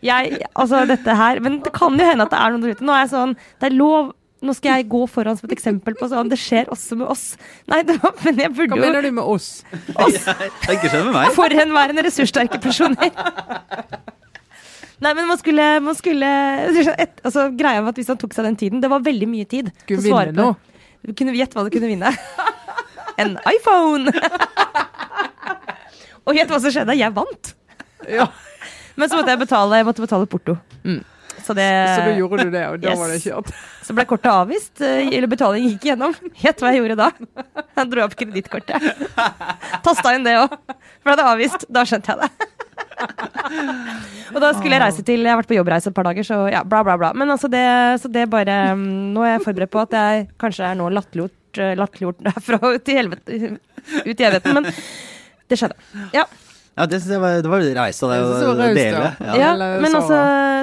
jeg, 0.04 0.42
Altså, 0.54 0.82
dette 0.86 1.14
her 1.16 1.40
Men 1.40 1.60
det 1.64 1.72
kan 1.74 1.96
jo 1.96 2.04
hende 2.04 2.26
at 2.26 2.30
det 2.34 2.38
er 2.38 2.52
noen 2.52 2.62
der 2.66 2.74
ute. 2.76 2.84
Nå 2.84 2.92
er 2.92 3.04
jeg 3.06 3.10
sånn 3.14 3.32
Det 3.60 3.70
er 3.70 3.76
lov 3.78 4.12
nå 4.44 4.52
skal 4.54 4.76
jeg 4.76 4.84
gå 4.92 4.98
foran 5.08 5.34
som 5.38 5.48
et 5.48 5.54
eksempel 5.56 5.94
på 5.98 6.06
sånn 6.12 6.28
Det 6.30 6.36
skjer 6.38 6.68
også 6.70 6.98
med 7.00 7.08
oss. 7.10 7.22
Nei, 7.72 7.80
det 7.88 7.96
var, 8.02 8.12
men 8.22 8.36
jeg 8.44 8.50
Hva 8.52 8.56
burde 8.60 8.76
jo 8.76 8.82
mener 8.84 9.02
du 9.02 9.08
med 9.16 9.24
oss? 9.24 9.46
oss 9.96 10.18
Jeg, 10.28 10.50
ikke 10.76 10.90
med 10.92 11.08
meg. 11.16 11.32
forhenværende 11.34 12.04
ressurssterke 12.04 12.60
personer. 12.62 13.10
Nei, 15.00 15.12
men 15.16 15.26
man 15.28 15.40
skulle, 15.40 15.64
man 15.84 15.96
skulle 15.98 16.28
et, 16.96 17.18
altså, 17.26 17.48
Greia 17.56 17.82
var 17.84 17.92
at 17.92 17.98
hvis 18.00 18.08
han 18.12 18.20
tok 18.20 18.36
seg 18.36 18.46
den 18.48 18.56
tiden 18.60 18.80
Det 18.84 18.88
var 18.92 19.02
veldig 19.04 19.26
mye 19.28 19.48
tid. 19.48 19.72
Skulle 19.82 20.04
vinne 20.04 20.36
på- 20.36 20.75
Gjette 21.06 21.56
hva 21.56 21.66
du 21.66 21.72
kunne 21.74 21.92
vinne. 21.92 22.14
En 23.16 23.38
iPhone! 23.48 24.12
Og 26.26 26.36
gjett 26.36 26.50
hva 26.50 26.58
som 26.60 26.72
skjedde? 26.74 26.92
Jeg 26.98 27.14
vant. 27.16 27.54
Ja, 28.12 28.26
Men 29.00 29.08
så 29.08 29.16
måtte 29.16 29.32
jeg 29.32 29.40
betale, 29.40 29.78
jeg 29.80 29.86
måtte 29.88 30.04
betale 30.04 30.28
porto. 30.28 30.58
Så, 31.46 31.54
det, 31.54 31.94
Så 31.94 32.02
da 32.02 32.12
gjorde 32.16 32.44
du 32.44 32.50
det, 32.50 32.64
og 32.68 32.80
da 32.80 32.90
yes. 32.90 32.98
var 32.98 33.10
det 33.12 33.18
kjørt. 33.22 33.50
så 33.84 33.94
ble 33.94 34.04
kortet 34.08 34.30
avvist, 34.32 34.80
eh, 34.80 35.10
eller 35.12 35.28
betalingen 35.30 35.74
gikk 35.74 35.84
igjennom. 35.88 36.16
Gjett 36.40 36.64
hva 36.64 36.72
jeg 36.72 36.80
gjorde 36.80 36.96
da? 36.98 37.10
Jeg 37.76 37.90
dro 37.92 38.06
opp 38.06 38.16
kredittkortet. 38.18 38.88
Tasta 39.84 40.14
inn 40.16 40.24
det 40.26 40.38
òg. 40.40 40.56
Ble 41.06 41.16
det 41.20 41.28
avvist? 41.28 41.68
Da 41.68 41.84
skjønte 41.86 42.16
jeg 42.16 42.24
det. 42.24 42.48
Og 44.34 44.38
da 44.42 44.50
skulle 44.56 44.72
jeg 44.72 44.82
reise 44.82 45.02
til 45.06 45.20
Jeg 45.20 45.30
har 45.30 45.40
vært 45.40 45.50
på 45.50 45.56
jobbreise 45.58 45.90
et 45.90 45.96
par 45.96 46.08
dager, 46.08 46.26
så 46.26 46.38
ja, 46.52 46.62
bla, 46.66 46.82
bla, 46.86 46.96
bla. 47.00 47.12
Men 47.16 47.30
altså 47.34 47.50
det, 47.52 47.66
så 48.02 48.10
det 48.12 48.26
bare 48.32 48.56
mm, 48.78 48.86
Nå 49.16 49.24
er 49.26 49.36
jeg 49.36 49.44
forberedt 49.44 49.74
på 49.74 49.82
at 49.84 49.96
jeg 49.96 50.26
kanskje 50.40 50.70
er 50.70 50.78
nå 50.78 50.88
latterliggjort 50.94 52.24
eh, 52.26 52.32
herfra 52.38 52.72
ut 52.76 52.92
i 52.92 52.98
helvete 52.98 53.40
Ut 54.02 54.16
i 54.16 54.26
evigheten, 54.26 54.56
men 54.56 54.66
det 55.46 55.60
skjedde. 55.60 55.76
Ja. 56.16 56.24
Ja, 56.76 56.84
det 56.84 56.98
syns 57.00 57.14
jeg 57.14 57.20
var, 57.22 57.38
det 57.40 57.48
var 57.48 57.62
raust 57.78 58.02
av 58.04 58.10
deg 58.12 58.22
å 58.28 58.54
dele. 58.76 59.04
ja. 59.16 59.34
Ja. 59.40 59.52
Men, 59.80 59.94
altså, 59.96 60.16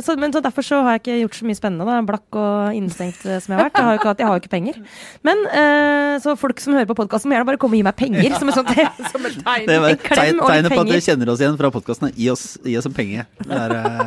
så, 0.06 0.14
men 0.22 0.34
så 0.36 0.44
derfor 0.46 0.66
så 0.66 0.84
har 0.86 1.00
jeg 1.00 1.02
ikke 1.02 1.16
gjort 1.24 1.38
så 1.40 1.48
mye 1.50 1.58
spennende. 1.58 1.88
da 1.90 2.04
Blakk 2.06 2.38
og 2.38 2.78
innestengt 2.78 3.24
eh, 3.26 3.40
som 3.42 3.54
jeg 3.54 3.58
har 3.58 3.66
vært. 3.66 3.80
Jeg 3.80 3.88
har 3.88 3.96
jo 3.96 4.02
ikke, 4.02 4.14
jeg 4.20 4.28
har 4.30 4.38
jo 4.38 4.42
ikke 4.44 4.52
penger. 4.52 4.78
Men 5.26 5.42
uh, 5.50 6.14
så 6.22 6.36
folk 6.38 6.62
som 6.62 6.78
hører 6.78 6.86
på 6.92 6.96
podkasten, 7.00 7.32
må 7.32 7.38
gjerne 7.38 7.48
bare 7.50 7.60
komme 7.64 7.74
og 7.74 7.82
gi 7.82 7.88
meg 7.88 7.98
penger. 7.98 8.36
Som 8.38 8.52
et 8.52 8.60
sånt 8.60 8.70
Som 9.14 9.26
et 9.26 9.40
tegn. 9.40 9.66
Det 9.72 9.80
var 9.82 9.96
En 9.96 10.04
klem 10.04 10.44
tegn, 10.44 10.70
på 10.70 10.84
at 10.84 10.92
dere 10.92 11.06
kjenner 11.08 11.32
oss 11.34 11.42
igjen 11.42 11.58
fra 11.64 11.74
podkasten. 11.74 12.14
Gi 12.14 12.30
oss, 12.36 12.46
gi 12.62 12.78
oss 12.78 12.90
en 12.92 12.98
penge. 13.00 13.26
Der, 13.50 13.74
er, 13.80 13.98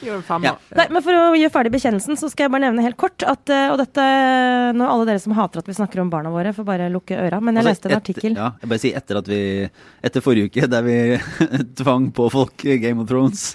eh. 0.00 0.24
Ja. 0.46 0.56
Nei, 0.80 0.88
men 0.88 1.04
For 1.04 1.12
å 1.12 1.28
gjøre 1.36 1.52
ferdig 1.58 1.74
bekjennelsen, 1.76 2.16
så 2.16 2.32
skal 2.32 2.48
jeg 2.48 2.54
bare 2.56 2.64
nevne 2.70 2.86
helt 2.88 2.96
kort 3.00 3.20
at 3.26 3.52
Og 3.72 3.76
dette 3.80 4.04
Nå 4.76 4.86
alle 4.88 5.06
dere 5.08 5.20
som 5.20 5.34
hater 5.36 5.60
at 5.60 5.68
vi 5.68 5.76
snakker 5.76 6.00
om 6.00 6.08
barna 6.12 6.32
våre, 6.32 6.54
får 6.56 6.64
bare 6.64 6.88
lukke 6.92 7.20
øra. 7.20 7.42
Men 7.44 7.60
jeg 7.60 7.66
altså, 7.66 7.76
leste 7.76 7.90
en 7.90 7.96
et, 7.98 8.00
artikkel. 8.00 8.40
Ja, 8.40 8.50
jeg 8.62 8.72
bare 8.72 8.82
sier 8.86 9.00
etter 9.00 9.20
at 9.20 9.28
vi 9.28 9.42
Etter 10.08 10.24
forrige 10.24 10.48
uke, 10.48 10.68
der 10.70 10.86
vi 10.86 10.96
tvang 11.80 12.10
på 12.14 12.28
folk 12.32 12.64
Game 12.82 13.02
of 13.02 13.08
Thrones, 13.08 13.54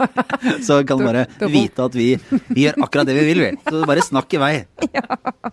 så 0.66 0.80
kan 0.86 1.00
du 1.00 1.06
bare 1.06 1.26
vite 1.50 1.84
at 1.84 1.96
vi, 1.96 2.14
vi 2.48 2.66
gjør 2.66 2.82
akkurat 2.86 3.08
det 3.08 3.16
vi 3.18 3.26
vil, 3.30 3.42
vi. 3.46 3.50
Så 3.66 3.82
bare 3.88 4.04
snakk 4.04 4.32
i 4.36 4.42
vei. 4.42 4.52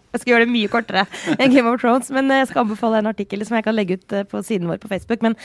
Jeg 0.10 0.24
skal 0.24 0.34
gjøre 0.34 0.46
det 0.48 0.52
mye 0.52 0.70
kortere 0.72 1.04
enn 1.38 1.54
Game 1.54 1.70
of 1.70 1.78
Thrones, 1.82 2.10
men 2.12 2.32
jeg 2.34 2.48
skal 2.50 2.64
anbefale 2.64 2.98
en 3.00 3.10
artikkel 3.12 3.44
som 3.46 3.56
jeg 3.60 3.64
kan 3.68 3.76
legge 3.78 4.00
ut 4.00 4.16
eh, 4.18 4.26
på 4.28 4.42
siden 4.44 4.66
vår 4.68 4.80
på 4.82 4.90
Facebook. 4.90 5.22
Men 5.22 5.36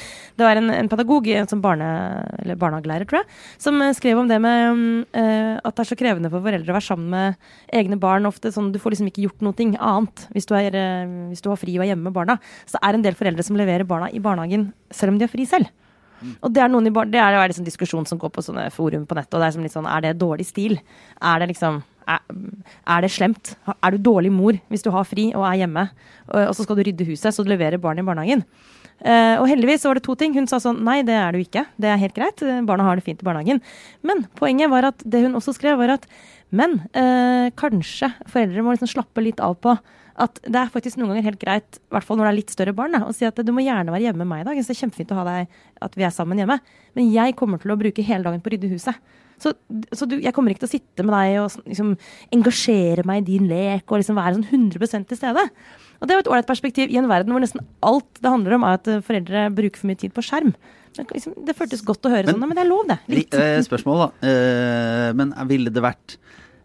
det 0.40 0.46
var 0.46 0.57
en, 0.57 0.70
en 0.72 0.88
pedagog, 0.88 1.28
som 1.50 1.61
barne, 1.62 1.88
eller 2.40 2.57
barnehagelærer, 2.59 3.07
tror 3.11 3.20
jeg, 3.20 3.28
som 3.61 3.76
eh, 3.85 3.92
skrev 3.96 4.22
om 4.22 4.30
det 4.30 4.40
med 4.42 4.64
mm, 4.80 5.04
eh, 5.20 5.52
at 5.61 5.76
det 5.76 5.85
er 5.85 5.90
så 5.90 5.98
krevende 6.00 6.33
for 6.33 6.44
foreldre 6.44 6.72
å 6.72 6.78
være 6.78 6.88
sammen 6.88 7.12
med 7.12 7.76
egne 7.76 8.00
barn. 8.00 8.30
Ofte 8.30 8.54
sånn, 8.57 8.72
Du 8.74 8.80
får 8.83 8.96
liksom 8.96 9.12
ikke 9.12 9.26
gjort 9.28 9.44
noe 9.44 9.68
annet 9.76 10.26
hvis 10.35 10.48
du, 10.48 10.57
er, 10.59 10.80
eh, 10.80 11.14
hvis 11.30 11.44
du 11.44 11.52
har 11.52 11.61
fri 11.61 11.76
og 11.76 11.85
er 11.85 11.92
hjemme 11.92 12.09
med 12.09 12.16
barna. 12.16 12.40
Så 12.64 12.78
det 12.78 12.85
er 12.88 12.98
en 12.98 13.07
del 13.07 13.20
foreldre 13.20 13.46
som 13.46 13.61
leverer 13.61 13.88
barna 13.88 14.11
i 14.11 14.22
barnehagen 14.24 14.70
selv 14.94 15.12
om 15.12 15.20
de 15.20 15.28
har 15.28 15.33
fri 15.33 15.46
selv. 15.48 15.70
Og 16.42 16.52
det 16.54 16.62
er, 16.64 16.70
noen 16.72 16.88
i 16.88 16.92
barn, 16.94 17.10
det 17.12 17.20
er 17.22 17.38
en 17.38 17.48
liksom 17.50 17.66
diskusjon 17.66 18.06
som 18.08 18.20
går 18.20 18.32
på 18.34 18.44
sånne 18.44 18.68
forum 18.74 19.06
på 19.08 19.18
nettet. 19.18 19.34
og 19.34 19.42
det 19.42 19.48
Er 19.48 19.56
som 19.56 19.66
litt 19.66 19.74
sånn, 19.74 19.90
er 19.90 20.04
det 20.04 20.14
dårlig 20.20 20.46
stil? 20.48 20.78
Er 21.20 21.42
det 21.42 21.50
liksom 21.54 21.82
er, 22.04 22.20
er 22.87 23.04
det 23.04 23.12
slemt? 23.14 23.54
Er 23.74 23.94
du 23.94 23.98
dårlig 24.10 24.32
mor 24.32 24.58
hvis 24.68 24.84
du 24.84 24.90
har 24.92 25.06
fri 25.08 25.30
og 25.32 25.46
er 25.48 25.62
hjemme, 25.62 25.88
og, 26.28 26.38
og 26.50 26.54
så 26.56 26.66
skal 26.66 26.76
du 26.76 26.84
rydde 26.84 27.08
huset, 27.08 27.32
så 27.32 27.44
du 27.44 27.52
leverer 27.52 27.80
barn 27.80 28.00
i 28.00 28.06
barnehagen? 28.06 28.44
Uh, 29.04 29.40
og 29.40 29.48
heldigvis 29.50 29.82
var 29.88 29.98
det 29.98 30.04
to 30.06 30.14
ting. 30.16 30.37
Hun 30.37 30.46
sa 30.48 30.60
sånn 30.62 30.78
nei, 30.87 31.00
det 31.04 31.16
er 31.18 31.34
du 31.34 31.40
ikke. 31.42 31.64
Det 31.80 31.90
er 31.90 32.00
helt 32.00 32.14
greit. 32.16 32.44
Barna 32.68 32.87
har 32.87 33.00
det 33.00 33.04
fint 33.04 33.20
i 33.20 33.26
barnehagen. 33.26 33.60
Men 34.06 34.22
poenget 34.38 34.70
var 34.72 34.87
at 34.92 35.02
det 35.02 35.24
hun 35.24 35.34
også 35.37 35.56
skrev, 35.56 35.80
var 35.80 35.96
at 35.96 36.06
men 36.54 36.78
uh, 36.94 37.50
kanskje 37.58 38.12
foreldre 38.30 38.62
må 38.62 38.74
liksom 38.74 38.92
slappe 38.92 39.24
litt 39.24 39.42
av 39.42 39.56
på 39.58 39.74
at 40.16 40.38
det 40.44 40.55
er 40.61 40.70
faktisk 40.70 40.96
noen 41.00 41.11
ganger 41.14 41.24
helt 41.27 41.40
greit, 41.42 41.79
i 41.81 41.94
hvert 41.94 42.05
fall 42.07 42.16
når 42.20 42.29
det 42.29 42.33
er 42.33 42.38
litt 42.38 42.50
større 42.55 42.74
barn, 42.77 42.92
da, 42.94 43.00
å 43.09 43.14
si 43.14 43.24
at 43.27 43.35
du 43.42 43.50
må 43.53 43.64
gjerne 43.64 43.90
være 43.90 44.05
hjemme 44.07 44.22
med 44.22 44.31
meg 44.31 44.40
i 44.44 44.48
dag. 44.50 44.61
så 44.62 44.70
Det 44.70 44.77
er 44.77 44.83
kjempefint 44.87 45.11
å 45.11 45.18
ha 45.18 45.24
deg, 45.27 45.48
at 45.83 45.94
vi 45.98 46.05
er 46.07 46.11
sammen 46.14 46.38
hjemme. 46.38 46.61
Men 46.94 47.11
jeg 47.12 47.35
kommer 47.37 47.59
til 47.59 47.72
å 47.74 47.79
bruke 47.81 48.03
hele 48.07 48.22
dagen 48.22 48.40
på 48.40 48.50
å 48.50 48.55
rydde 48.55 48.70
huset. 48.70 48.94
Så, 49.42 49.50
så 49.92 50.07
du, 50.07 50.20
jeg 50.22 50.31
kommer 50.33 50.53
ikke 50.55 50.62
til 50.62 50.70
å 50.70 50.74
sitte 50.77 51.03
med 51.03 51.11
deg 51.16 51.40
og 51.42 51.48
sånn, 51.50 51.64
liksom, 51.66 51.88
engasjere 52.37 53.03
meg 53.09 53.24
i 53.24 53.33
din 53.35 53.48
lek 53.50 53.90
og 53.90 53.98
liksom 53.98 54.16
være 54.20 54.37
sånn 54.38 54.70
100% 54.70 55.09
til 55.11 55.18
stede. 55.18 55.42
Og 55.98 56.07
det 56.07 56.14
er 56.14 56.20
jo 56.20 56.24
et 56.24 56.31
ålreit 56.31 56.46
perspektiv 56.48 56.92
i 56.94 56.98
en 57.00 57.09
verden 57.11 57.35
hvor 57.35 57.42
nesten 57.42 57.64
alt 57.83 58.20
det 58.22 58.31
handler 58.31 58.55
om, 58.59 58.64
er 58.68 58.79
at 58.79 58.88
eh, 58.92 59.03
foreldre 59.05 59.48
bruker 59.57 59.83
for 59.83 59.90
mye 59.90 59.98
tid 60.00 60.14
på 60.14 60.22
skjerm. 60.24 60.55
Det, 60.94 61.09
liksom, 61.11 61.35
det 61.48 61.57
føltes 61.59 61.83
godt 61.83 62.07
å 62.07 62.12
høre 62.14 62.29
Men- 62.31 62.37
sånn, 62.38 62.46
men 62.46 62.55
det 62.61 62.62
er 62.64 62.70
lov, 62.70 62.87
det. 62.87 62.98
Li- 63.11 63.16
Litt. 63.24 63.35
eh, 63.35 63.59
spørsmål, 63.66 64.05
da. 64.05 64.31
Eh, 64.31 65.11
men 65.18 65.35
ville 65.50 65.74
det 65.74 65.83
vært 65.83 66.16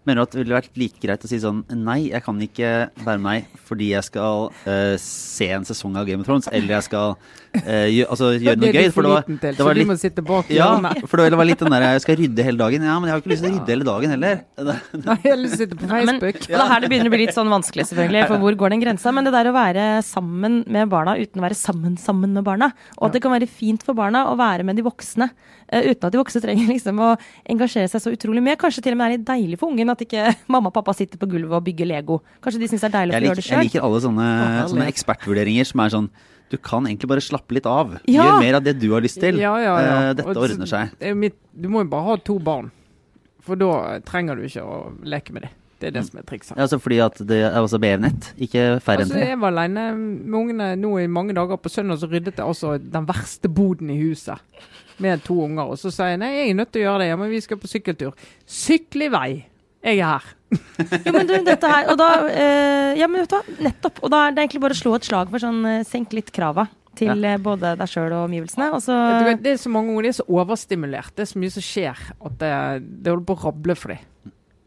Mener 0.08 0.22
du 0.22 0.24
at 0.24 0.36
det 0.36 0.42
ville 0.42 0.56
vært 0.56 0.78
like 0.80 1.02
greit 1.04 1.26
å 1.26 1.30
si 1.30 1.42
sånn 1.44 1.64
Nei, 1.76 2.10
jeg 2.10 2.24
kan 2.26 2.40
ikke 2.42 2.70
være 3.04 3.20
med 3.22 3.42
deg 3.42 3.66
fordi 3.68 3.92
jeg 3.92 4.08
skal 4.08 4.48
uh, 4.66 4.96
se 5.02 5.50
en 5.54 5.68
sesong 5.68 5.98
av 6.00 6.08
Game 6.08 6.24
of 6.24 6.30
Thrones, 6.30 6.48
eller 6.52 6.78
jeg 6.78 6.88
skal 6.88 7.18
eh, 7.58 8.06
altså, 8.06 8.32
gjøre 8.36 8.60
noe 8.60 8.68
det 8.68 8.70
er 8.70 8.86
gøy. 8.86 8.92
For 8.94 9.06
det 9.06 9.12
var, 9.14 9.26
det 9.28 9.54
så 9.58 9.66
var 9.68 9.78
du 9.78 9.82
litt 9.82 9.90
må 9.90 9.98
sitte 10.00 10.24
bak 10.26 10.50
ja, 10.54 10.70
for 11.10 11.22
det 11.22 11.40
var 11.40 11.48
litt 11.48 11.62
den 11.64 11.74
der 11.74 11.86
Jeg 11.88 12.04
skal 12.06 12.20
rydde 12.20 12.46
hele 12.46 12.62
dagen. 12.62 12.86
Ja, 12.86 12.98
men 13.00 13.10
jeg 13.10 13.16
har 13.16 13.24
ikke 13.24 13.32
lyst 13.34 13.46
til 13.46 13.52
å 13.52 13.54
rydde 13.56 13.74
hele 13.76 13.88
dagen 13.88 14.14
heller. 14.16 14.42
Nei, 15.08 15.18
jeg 15.24 15.34
har 15.34 15.40
lyst 15.42 15.56
til 15.56 15.60
å 15.60 15.62
sitte 15.64 15.80
på 15.80 15.90
Men, 15.90 16.20
Facebook. 16.22 16.42
og 16.44 16.56
det 16.56 16.60
er 16.60 16.72
her 16.74 16.84
det 16.84 16.92
begynner 16.94 17.12
å 17.12 17.16
bli 17.16 17.22
litt 17.24 17.36
sånn 17.38 17.54
vanskelig, 17.54 17.88
selvfølgelig. 17.92 18.26
For 18.32 18.44
hvor 18.44 18.60
går 18.64 18.76
den 18.76 18.84
grensa? 18.84 19.14
Men 19.16 19.28
det 19.28 19.34
der 19.36 19.52
å 19.52 19.56
være 19.56 19.88
sammen 20.06 20.60
med 20.70 20.92
barna 20.94 21.16
uten 21.20 21.42
å 21.42 21.46
være 21.48 21.60
sammen 21.60 21.98
sammen 22.00 22.36
med 22.38 22.46
barna, 22.48 22.72
og 23.00 23.10
at 23.10 23.18
det 23.18 23.24
kan 23.26 23.34
være 23.34 23.50
fint 23.50 23.86
for 23.86 23.98
barna 23.98 24.26
å 24.32 24.38
være 24.40 24.66
med 24.68 24.80
de 24.80 24.86
voksne 24.86 25.30
eh, 25.30 25.90
uten 25.90 26.08
at 26.08 26.14
de 26.14 26.22
voksne 26.22 26.44
trenger 26.44 26.72
liksom 26.74 27.02
å 27.04 27.12
engasjere 27.50 27.90
seg 27.92 28.04
så 28.04 28.14
utrolig 28.16 28.44
mye. 28.46 28.60
Kanskje 28.60 28.86
til 28.86 28.96
og 28.96 29.02
med 29.02 29.10
er 29.10 29.18
litt 29.18 29.28
deilig 29.28 29.60
for 29.62 29.74
ungen 29.74 29.94
at 29.94 30.06
ikke 30.06 30.30
mamma 30.54 30.72
og 30.72 30.78
pappa 30.78 30.96
sitter 30.98 31.22
på 31.22 31.30
gulvet 31.30 31.58
og 31.60 31.66
bygger 31.68 31.90
Lego. 31.90 32.22
Kanskje 32.44 32.64
de 32.64 32.72
syns 32.72 32.86
det 32.86 32.92
er 32.92 32.98
deilig 33.00 33.18
å 33.18 33.24
gjøre 33.30 33.42
det 33.42 33.48
sjøl. 33.48 33.58
jeg 33.58 33.72
liker 33.72 33.88
alle 33.88 34.04
sånne, 34.06 34.28
sånne 34.74 34.92
ekspertvurderinger 34.94 35.70
som 35.70 35.86
er 35.86 35.96
sånn 35.96 36.12
Du 36.50 36.58
kan 36.58 36.88
egentlig 36.90 37.10
bare 37.12 37.22
slappe 37.22 37.54
litt 37.54 37.68
av. 37.70 37.98
Ja. 38.10 38.26
Gjør 38.26 38.40
mer 38.42 38.58
av 38.60 38.64
det 38.66 38.76
du 38.82 38.88
har 38.96 39.02
lyst 39.06 39.20
til. 39.22 39.38
Ja, 39.42 39.54
ja. 39.62 39.76
Eh, 39.80 40.14
dette 40.18 40.28
Og 40.34 40.44
ordner 40.48 40.70
seg. 40.70 40.96
det 41.00 41.14
mitt, 41.18 41.38
du 41.54 41.70
må 41.70 41.84
jo 41.86 41.90
bare 41.92 42.08
ha 42.12 42.18
to 42.26 42.40
barn, 42.42 42.72
for 43.46 43.60
da 43.60 44.00
trenger 44.08 44.36
du 44.40 44.48
ikke 44.48 44.64
å 44.66 44.80
leke 45.06 45.36
med 45.36 45.46
dem. 45.48 45.56
Det 45.80 45.88
er 45.88 45.94
det 45.96 46.02
som 46.10 46.20
er 46.20 46.26
trikset. 46.28 46.58
Ja, 46.58 46.66
altså 46.66 46.76
fordi 46.84 46.98
at 47.00 47.22
det 47.24 47.38
er 47.48 47.56
også 47.62 47.80
bedre 47.80 48.02
nett, 48.10 48.34
ikke 48.36 48.82
færre 48.84 49.06
enn 49.06 49.14
Altså, 49.14 49.22
jeg 49.30 49.38
var 49.40 49.54
alene 49.54 49.86
med 49.96 50.36
ungene 50.42 50.68
nå 50.76 50.98
i 51.00 51.06
mange 51.08 51.32
dager. 51.38 51.56
På 51.56 51.72
søndag 51.72 52.02
så 52.02 52.10
ryddet 52.12 52.36
jeg 52.36 52.44
altså 52.44 52.74
den 52.82 53.08
verste 53.08 53.48
boden 53.48 53.94
i 53.94 53.96
huset 54.02 54.44
med 55.00 55.24
to 55.24 55.38
unger. 55.46 55.72
Og 55.72 55.80
så 55.80 55.88
sier 55.96 56.12
jeg 56.16 56.20
nei, 56.20 56.34
jeg 56.36 56.50
er 56.50 56.58
nødt 56.60 56.74
til 56.74 56.84
å 56.84 56.86
gjøre 56.90 57.06
det. 57.06 57.08
Ja, 57.14 57.20
men 57.22 57.32
vi 57.32 57.40
skal 57.46 57.62
på 57.62 57.72
sykkeltur. 57.72 58.12
Sykle 58.44 59.08
i 59.08 59.14
vei. 59.14 59.30
Jeg 59.86 60.02
er 60.02 60.12
her. 60.12 60.28
Jo, 61.06 61.14
men 61.14 61.28
du, 61.30 61.36
dette 61.46 61.70
her, 61.70 61.88
og 61.92 62.00
da, 62.00 62.10
eh, 62.28 62.98
ja, 63.00 63.08
men 63.08 63.22
vet 63.22 63.32
du 63.32 63.38
hva, 63.38 63.58
nettopp. 63.70 64.02
Og 64.04 64.12
da 64.12 64.26
er 64.26 64.36
det 64.36 64.44
egentlig 64.44 64.64
bare 64.66 64.76
å 64.76 64.80
slå 64.82 64.96
et 64.98 65.08
slag 65.08 65.32
for 65.32 65.44
sånn 65.44 65.62
eh, 65.70 65.86
senk 65.88 66.16
litt 66.18 66.34
krava 66.36 66.68
til 67.00 67.24
eh, 67.24 67.38
både 67.40 67.76
deg 67.80 67.92
sjøl 67.92 68.10
og 68.12 68.26
omgivelsene. 68.26 68.70
Og 68.76 68.84
så 68.84 68.98
det 69.40 69.54
er 69.54 69.62
så 69.62 69.72
mange 69.72 69.94
unger, 69.94 70.08
de 70.08 70.12
er 70.12 70.18
så 70.20 70.28
overstimulert. 70.28 71.14
Det 71.16 71.26
er 71.26 71.32
så 71.32 71.42
mye 71.42 71.56
som 71.56 71.66
skjer 71.66 72.02
at 72.18 72.40
det, 72.42 72.54
det 73.06 73.14
holder 73.14 73.28
på 73.30 73.38
å 73.38 73.44
rable 73.46 73.78
for 73.80 73.96
dem. 73.96 74.08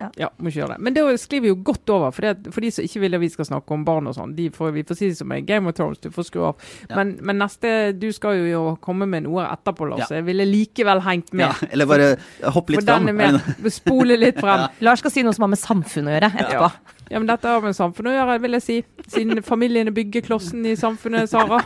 Ja. 0.02 0.08
Ja, 0.18 0.28
må 0.38 0.50
ikke 0.50 0.62
gjøre 0.62 0.74
det. 0.74 0.82
Men 0.86 0.96
det 0.96 1.04
sklir 1.22 1.44
vi 1.44 1.50
jo 1.52 1.58
godt 1.64 1.92
over. 1.94 2.14
For, 2.14 2.26
det, 2.26 2.52
for 2.54 2.64
de 2.64 2.70
som 2.74 2.86
ikke 2.86 3.02
vil 3.04 3.18
at 3.18 3.22
vi 3.22 3.30
skal 3.32 3.48
snakke 3.48 3.76
om 3.76 3.84
barn 3.86 4.10
og 4.10 4.16
sånn, 4.16 4.34
de 4.38 4.48
får, 4.54 4.72
vi 4.76 4.84
får 4.88 4.98
si 4.98 5.10
det 5.12 5.18
som 5.20 5.34
en 5.34 5.46
Game 5.46 5.70
of 5.70 5.76
Thrones, 5.78 6.00
du 6.02 6.10
får 6.14 6.28
skru 6.28 6.44
av. 6.50 6.70
Ja. 6.88 6.96
Men, 6.98 7.14
men 7.22 7.38
neste 7.42 7.92
Du 7.98 8.08
skal 8.14 8.40
jo, 8.40 8.46
jo 8.50 8.62
komme 8.82 9.06
med 9.10 9.26
noe 9.28 9.46
etterpå, 9.48 9.86
Lars. 9.92 10.08
Ja. 10.08 10.20
Jeg 10.20 10.28
ville 10.30 10.46
likevel 10.48 11.02
hengt 11.06 11.32
med. 11.32 11.46
Ja, 11.48 11.70
eller 11.70 11.90
bare 11.90 12.08
hoppe 12.54 12.76
litt 12.76 12.88
fram. 12.88 13.10
Spole 13.72 14.18
litt 14.18 14.40
frem. 14.42 14.66
Lars 14.86 15.04
skal 15.04 15.14
si 15.14 15.24
noe 15.26 15.36
som 15.36 15.46
har 15.46 15.54
med 15.54 15.62
samfunnet 15.62 16.12
å 16.12 16.18
gjøre 16.18 16.32
etterpå. 16.32 16.98
Ja, 17.12 17.20
men 17.20 17.28
dette 17.28 17.50
har 17.50 17.60
med 17.60 17.76
samfunnet 17.76 18.14
å 18.14 18.16
gjøre, 18.16 18.38
vil 18.40 18.56
jeg 18.56 18.64
si. 18.64 18.76
Siden 19.12 19.42
familien 19.44 19.90
er 19.90 19.96
byggeklossen 19.96 20.64
i 20.70 20.74
samfunnet, 20.80 21.28
Sara. 21.28 21.60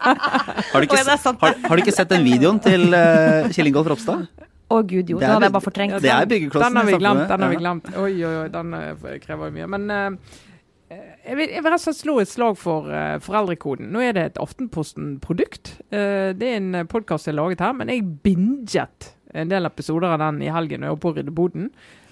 Har 0.00 0.82
du 0.82 0.86
ikke, 0.86 1.02
har, 1.04 1.56
har 1.68 1.76
du 1.76 1.82
ikke 1.82 1.94
sett 1.94 2.10
den 2.10 2.24
videoen 2.26 2.58
til 2.62 2.90
uh, 2.94 3.50
Kjell 3.54 3.70
Ingolf 3.70 3.90
Ropstad? 3.92 4.26
Å 4.70 4.82
gud, 4.86 5.08
jo. 5.10 5.18
Det 5.18 5.26
Det 5.26 5.32
hadde 5.32 5.48
jeg 5.48 5.54
bare 5.56 5.66
fortrengt. 5.66 5.96
Det 6.02 6.12
er 6.14 6.28
byggeklossen 6.30 6.68
Den 6.68 6.78
har 6.78 6.86
vi 6.86 6.98
glemt. 7.02 7.24
Den 7.28 7.42
har 7.42 7.50
vi 7.50 7.58
glemt. 7.58 7.90
Oi, 7.96 8.12
oi, 8.22 8.34
oi, 8.44 8.48
den 8.54 8.74
eh, 8.78 9.16
krever 9.24 9.50
jo 9.50 9.54
mye. 9.56 9.68
Men 9.74 9.86
uh, 9.90 10.34
jeg 11.26 11.38
vil, 11.40 11.54
jeg 11.56 11.64
vil 11.64 11.74
rett 11.74 11.80
og 11.80 11.86
slett 11.86 11.98
slå 11.98 12.18
et 12.22 12.30
slag 12.30 12.58
for 12.60 12.90
uh, 12.90 13.16
foreldrekoden. 13.24 13.90
Nå 13.90 14.04
er 14.06 14.14
det 14.14 14.26
et 14.28 14.38
Aftenposten-produkt. 14.42 15.72
Uh, 15.90 16.30
det 16.38 16.52
er 16.52 16.60
en 16.60 16.84
podkast 16.90 17.26
jeg 17.26 17.34
har 17.34 17.40
laget 17.42 17.64
her, 17.66 17.74
men 17.80 17.90
jeg 17.90 18.06
binget 18.22 19.10
en 19.34 19.50
del 19.50 19.66
episoder 19.66 20.14
av 20.14 20.22
den 20.22 20.40
i 20.46 20.52
helgen 20.54 20.82
når 20.82 20.90
jeg 20.90 20.96
var 20.96 21.02
på 21.02 21.10
å 21.10 21.18
rydde 21.18 21.34
boden. 21.34 21.68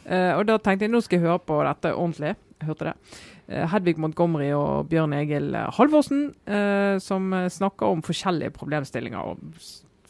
Eh, 0.09 0.33
og 0.39 0.47
da 0.49 0.57
tenkte 0.63 0.87
jeg 0.87 0.93
nå 0.93 1.01
skal 1.05 1.19
jeg 1.19 1.27
høre 1.27 1.43
på 1.45 1.59
dette 1.67 1.93
ordentlig. 1.93 2.37
Jeg 2.59 2.69
hørte 2.71 2.91
det. 2.91 3.17
Hedvig 3.73 3.97
Montgomery 4.01 4.51
og 4.57 4.91
Bjørn 4.91 5.15
Egil 5.17 5.55
Halvorsen 5.77 6.29
eh, 6.49 6.97
som 7.01 7.33
snakker 7.33 7.95
om 7.95 8.05
forskjellige 8.05 8.53
problemstillinger 8.57 9.37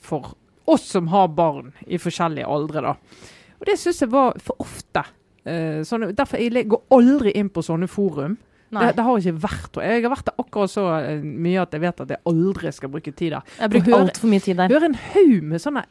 for 0.03 0.35
oss 0.75 0.85
som 0.95 1.09
har 1.12 1.31
barn 1.37 1.73
i 1.87 2.01
forskjellige 2.01 2.49
aldre. 2.49 2.83
da. 2.85 3.25
Og 3.59 3.66
det 3.66 3.79
syns 3.81 4.03
jeg 4.05 4.12
var 4.12 4.37
for 4.43 4.61
ofte. 4.64 5.05
Eh, 5.49 5.81
sånne, 5.87 6.12
derfor 6.16 6.43
jeg 6.43 6.69
går 6.69 6.85
aldri 6.95 7.33
inn 7.39 7.51
på 7.53 7.64
sånne 7.64 7.89
forum. 7.91 8.37
Det, 8.69 8.91
det 8.99 9.05
har 9.07 9.16
ikke 9.16 9.41
vært 9.41 9.79
Jeg 9.81 10.03
har 10.05 10.12
vært 10.12 10.27
der 10.27 10.41
akkurat 10.43 10.71
så 10.71 10.83
eh, 10.99 11.23
mye 11.25 11.62
at 11.62 11.73
jeg 11.73 11.81
vet 11.87 12.03
at 12.05 12.11
jeg 12.12 12.21
aldri 12.29 12.73
skal 12.77 12.93
bruke 12.93 13.14
tid 13.16 13.33
der. 13.33 13.53
Jeg 13.62 13.73
bruker 13.73 13.97
altfor 13.97 14.29
mye 14.29 14.45
tid 14.45 14.61
der. 14.61 14.75
Høre 14.75 14.91
en 14.91 14.99
haug 15.14 15.47
med 15.49 15.64
sånne 15.64 15.85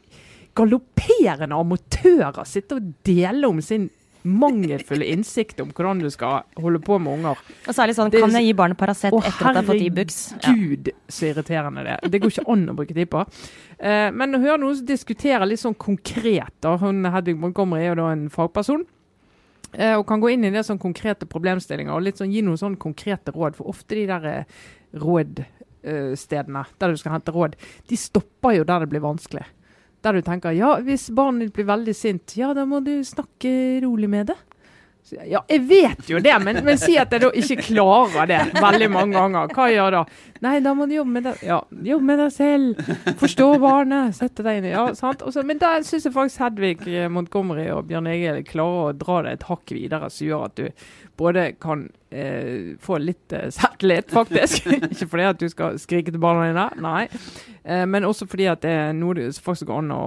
galopperende 0.58 1.58
amatører 1.58 2.46
sitte 2.48 2.78
og 2.78 2.92
dele 3.06 3.50
om 3.50 3.60
sin 3.62 3.88
mangelfulle 4.22 5.06
innsikt 5.12 5.60
om 5.62 5.70
hvordan 5.74 6.02
du 6.02 6.08
skal 6.10 6.42
holde 6.58 6.80
på 6.84 6.98
med 7.02 7.20
unger. 7.20 7.40
Og 7.66 7.76
særlig 7.76 7.96
sånn, 7.98 8.10
kan 8.14 8.34
jeg 8.38 8.48
gi 8.48 8.56
barnet 8.58 8.78
Paracet 8.80 9.14
etter 9.14 9.30
at 9.30 9.58
det 9.58 9.62
har 9.62 9.68
fått 9.68 9.84
Ibux? 9.86 10.18
Ja. 10.42 10.52
Gud, 10.52 10.92
så 11.08 11.30
irriterende 11.30 11.84
det. 11.86 11.96
Det 12.10 12.20
går 12.22 12.34
ikke 12.34 12.46
an 12.52 12.68
å 12.72 12.76
bruke 12.78 12.96
tid 12.96 13.10
på. 13.12 13.24
Eh, 13.78 14.08
men 14.14 14.36
å 14.36 14.42
høre 14.42 14.60
noen 14.62 14.78
som 14.80 14.88
diskuterer 14.88 15.46
litt 15.48 15.62
sånn 15.62 15.76
konkret 15.78 16.54
da. 16.64 16.76
Hun, 16.80 17.04
Hedvig 17.14 17.38
Montgomery 17.40 17.86
er 17.86 17.92
jo 17.92 18.00
da 18.02 18.12
en 18.14 18.28
fagperson. 18.32 18.86
Eh, 19.72 19.94
og 19.98 20.06
kan 20.08 20.20
gå 20.22 20.32
inn 20.32 20.46
i 20.48 20.52
det 20.52 20.64
sånn 20.64 20.80
konkrete 20.80 21.28
problemstillinger 21.28 21.92
og 21.92 22.06
litt 22.06 22.20
sånn 22.20 22.32
gi 22.32 22.42
noen 22.44 22.60
sånn 22.60 22.78
konkrete 22.80 23.34
råd. 23.34 23.58
For 23.58 23.68
ofte 23.70 23.98
de 23.98 24.06
der 24.08 24.28
eh, 24.30 24.58
rådstedene 24.96 26.64
der 26.80 26.94
du 26.94 27.00
skal 27.00 27.18
hente 27.18 27.34
råd, 27.34 27.58
de 27.88 28.00
stopper 28.00 28.58
jo 28.58 28.68
der 28.68 28.84
det 28.84 28.92
blir 28.94 29.04
vanskelig. 29.04 29.44
Der 30.04 30.14
du 30.14 30.22
tenker 30.22 30.54
ja, 30.54 30.76
hvis 30.84 31.08
barnet 31.14 31.48
ditt 31.48 31.56
blir 31.56 31.66
veldig 31.68 31.94
sint, 31.96 32.36
ja 32.38 32.52
da 32.54 32.64
må 32.68 32.78
du 32.86 33.00
snakke 33.04 33.50
rolig 33.82 34.10
med 34.10 34.30
det. 34.30 34.38
Ja, 35.12 35.42
jeg 35.48 35.62
vet 35.68 36.10
jo 36.10 36.20
det, 36.22 36.34
men, 36.44 36.60
men 36.66 36.78
si 36.80 36.96
at 37.00 37.12
jeg 37.14 37.22
da 37.22 37.30
ikke 37.34 37.58
klarer 37.70 38.28
det 38.28 38.40
veldig 38.58 38.88
mange 38.92 39.16
ganger. 39.16 39.52
Hva 39.54 39.68
gjør 39.72 39.96
da? 39.98 40.02
Nei, 40.44 40.54
da 40.62 40.74
må 40.76 40.86
du 40.86 40.94
jobbe 40.94 41.14
med 41.16 41.26
det. 41.26 41.34
Ja, 41.46 41.58
jobbe 41.70 42.08
med 42.10 42.22
deg 42.22 42.32
selv. 42.34 42.82
Forstå 43.18 43.48
barnet. 43.62 44.16
Sette 44.18 44.44
deg 44.46 44.60
inn 44.60 44.68
i 44.70 44.74
Ja, 44.74 44.86
sant. 44.98 45.24
Også, 45.26 45.42
men 45.46 45.60
da 45.62 45.74
syns 45.86 46.06
jeg 46.06 46.14
faktisk 46.14 46.44
Hedvig 46.44 46.86
eh, 46.92 47.08
Montgomery 47.12 47.68
og 47.74 47.88
Bjørn 47.88 48.10
Egil 48.12 48.42
klarer 48.46 48.92
å 48.92 48.96
dra 48.96 49.22
det 49.26 49.36
et 49.38 49.46
hakk 49.48 49.74
videre, 49.74 50.10
som 50.12 50.28
gjør 50.28 50.48
at 50.48 50.58
du 50.60 50.66
både 51.18 51.52
kan 51.60 51.88
eh, 52.10 52.76
få 52.80 53.00
litt 53.02 53.32
eh, 53.32 53.48
selvtillit, 53.54 54.12
faktisk. 54.14 54.68
ikke 54.92 55.08
fordi 55.10 55.26
at 55.26 55.40
du 55.40 55.48
skal 55.50 55.78
skrike 55.82 56.14
til 56.14 56.22
barna 56.22 56.46
dine, 56.48 56.68
nei. 56.84 57.08
Eh, 57.64 57.84
men 57.90 58.06
også 58.06 58.28
fordi 58.30 58.46
at 58.52 58.62
det 58.62 58.74
er 58.74 58.92
noe 58.96 59.18
det 59.18 59.32
faktisk 59.42 59.70
går 59.70 59.82
an 59.82 59.96
å, 59.96 60.04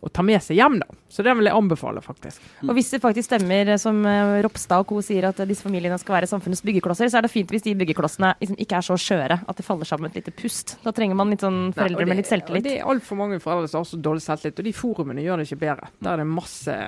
å 0.00 0.08
ta 0.08 0.22
med 0.24 0.40
seg 0.40 0.56
hjem, 0.56 0.78
da. 0.80 0.86
Så 1.12 1.24
det 1.26 1.32
vil 1.36 1.48
jeg 1.48 1.56
anbefale, 1.56 2.00
faktisk. 2.00 2.44
Og 2.64 2.72
hvis 2.76 2.88
det 2.94 3.02
faktisk 3.02 3.28
stemmer, 3.28 3.68
eh, 3.74 3.80
som 3.80 3.98
eh, 4.08 4.38
Ropstad 4.46 4.84
og 4.84 4.88
co. 4.88 5.00
sier, 5.04 5.26
at 5.28 5.42
eh, 5.42 5.48
disse 5.50 5.66
familiene 5.66 5.98
skal 6.00 6.16
være 6.16 6.28
samfunnets 6.30 6.62
byggeklosser, 6.64 7.10
så 7.12 7.18
er 7.18 7.26
det 7.26 7.32
fint 7.32 7.52
hvis 7.52 7.66
de 7.66 7.74
byggeklossene 7.82 8.30
liksom 8.40 8.56
ikke 8.64 8.78
er 8.78 8.86
så 8.86 8.96
skjøre 9.00 9.40
at 9.44 9.60
det 9.60 9.66
faller 9.66 9.88
sammen 9.88 10.08
et 10.08 10.16
lite 10.22 10.32
pust. 10.36 10.78
Da 10.84 10.94
trenger 10.96 11.18
man 11.18 11.34
litt 11.34 11.44
sånn 11.44 11.74
foreldre 11.76 12.00
Nei, 12.00 12.06
det, 12.06 12.14
med 12.14 12.22
litt 12.22 12.30
selvtillit. 12.30 12.64
Og 12.64 12.70
det 12.70 12.78
er 12.78 12.94
altfor 12.94 13.20
mange 13.20 13.42
foreldre 13.44 13.72
som 13.72 13.82
har 13.82 13.90
så 13.90 14.00
dårlig 14.08 14.24
selvtillit, 14.24 14.62
og 14.62 14.70
de 14.70 14.74
forumene 14.80 15.26
gjør 15.26 15.42
det 15.42 15.50
ikke 15.50 15.60
bedre. 15.66 15.92
Der 16.00 16.14
er 16.14 16.24
det 16.24 16.28
masse 16.30 16.78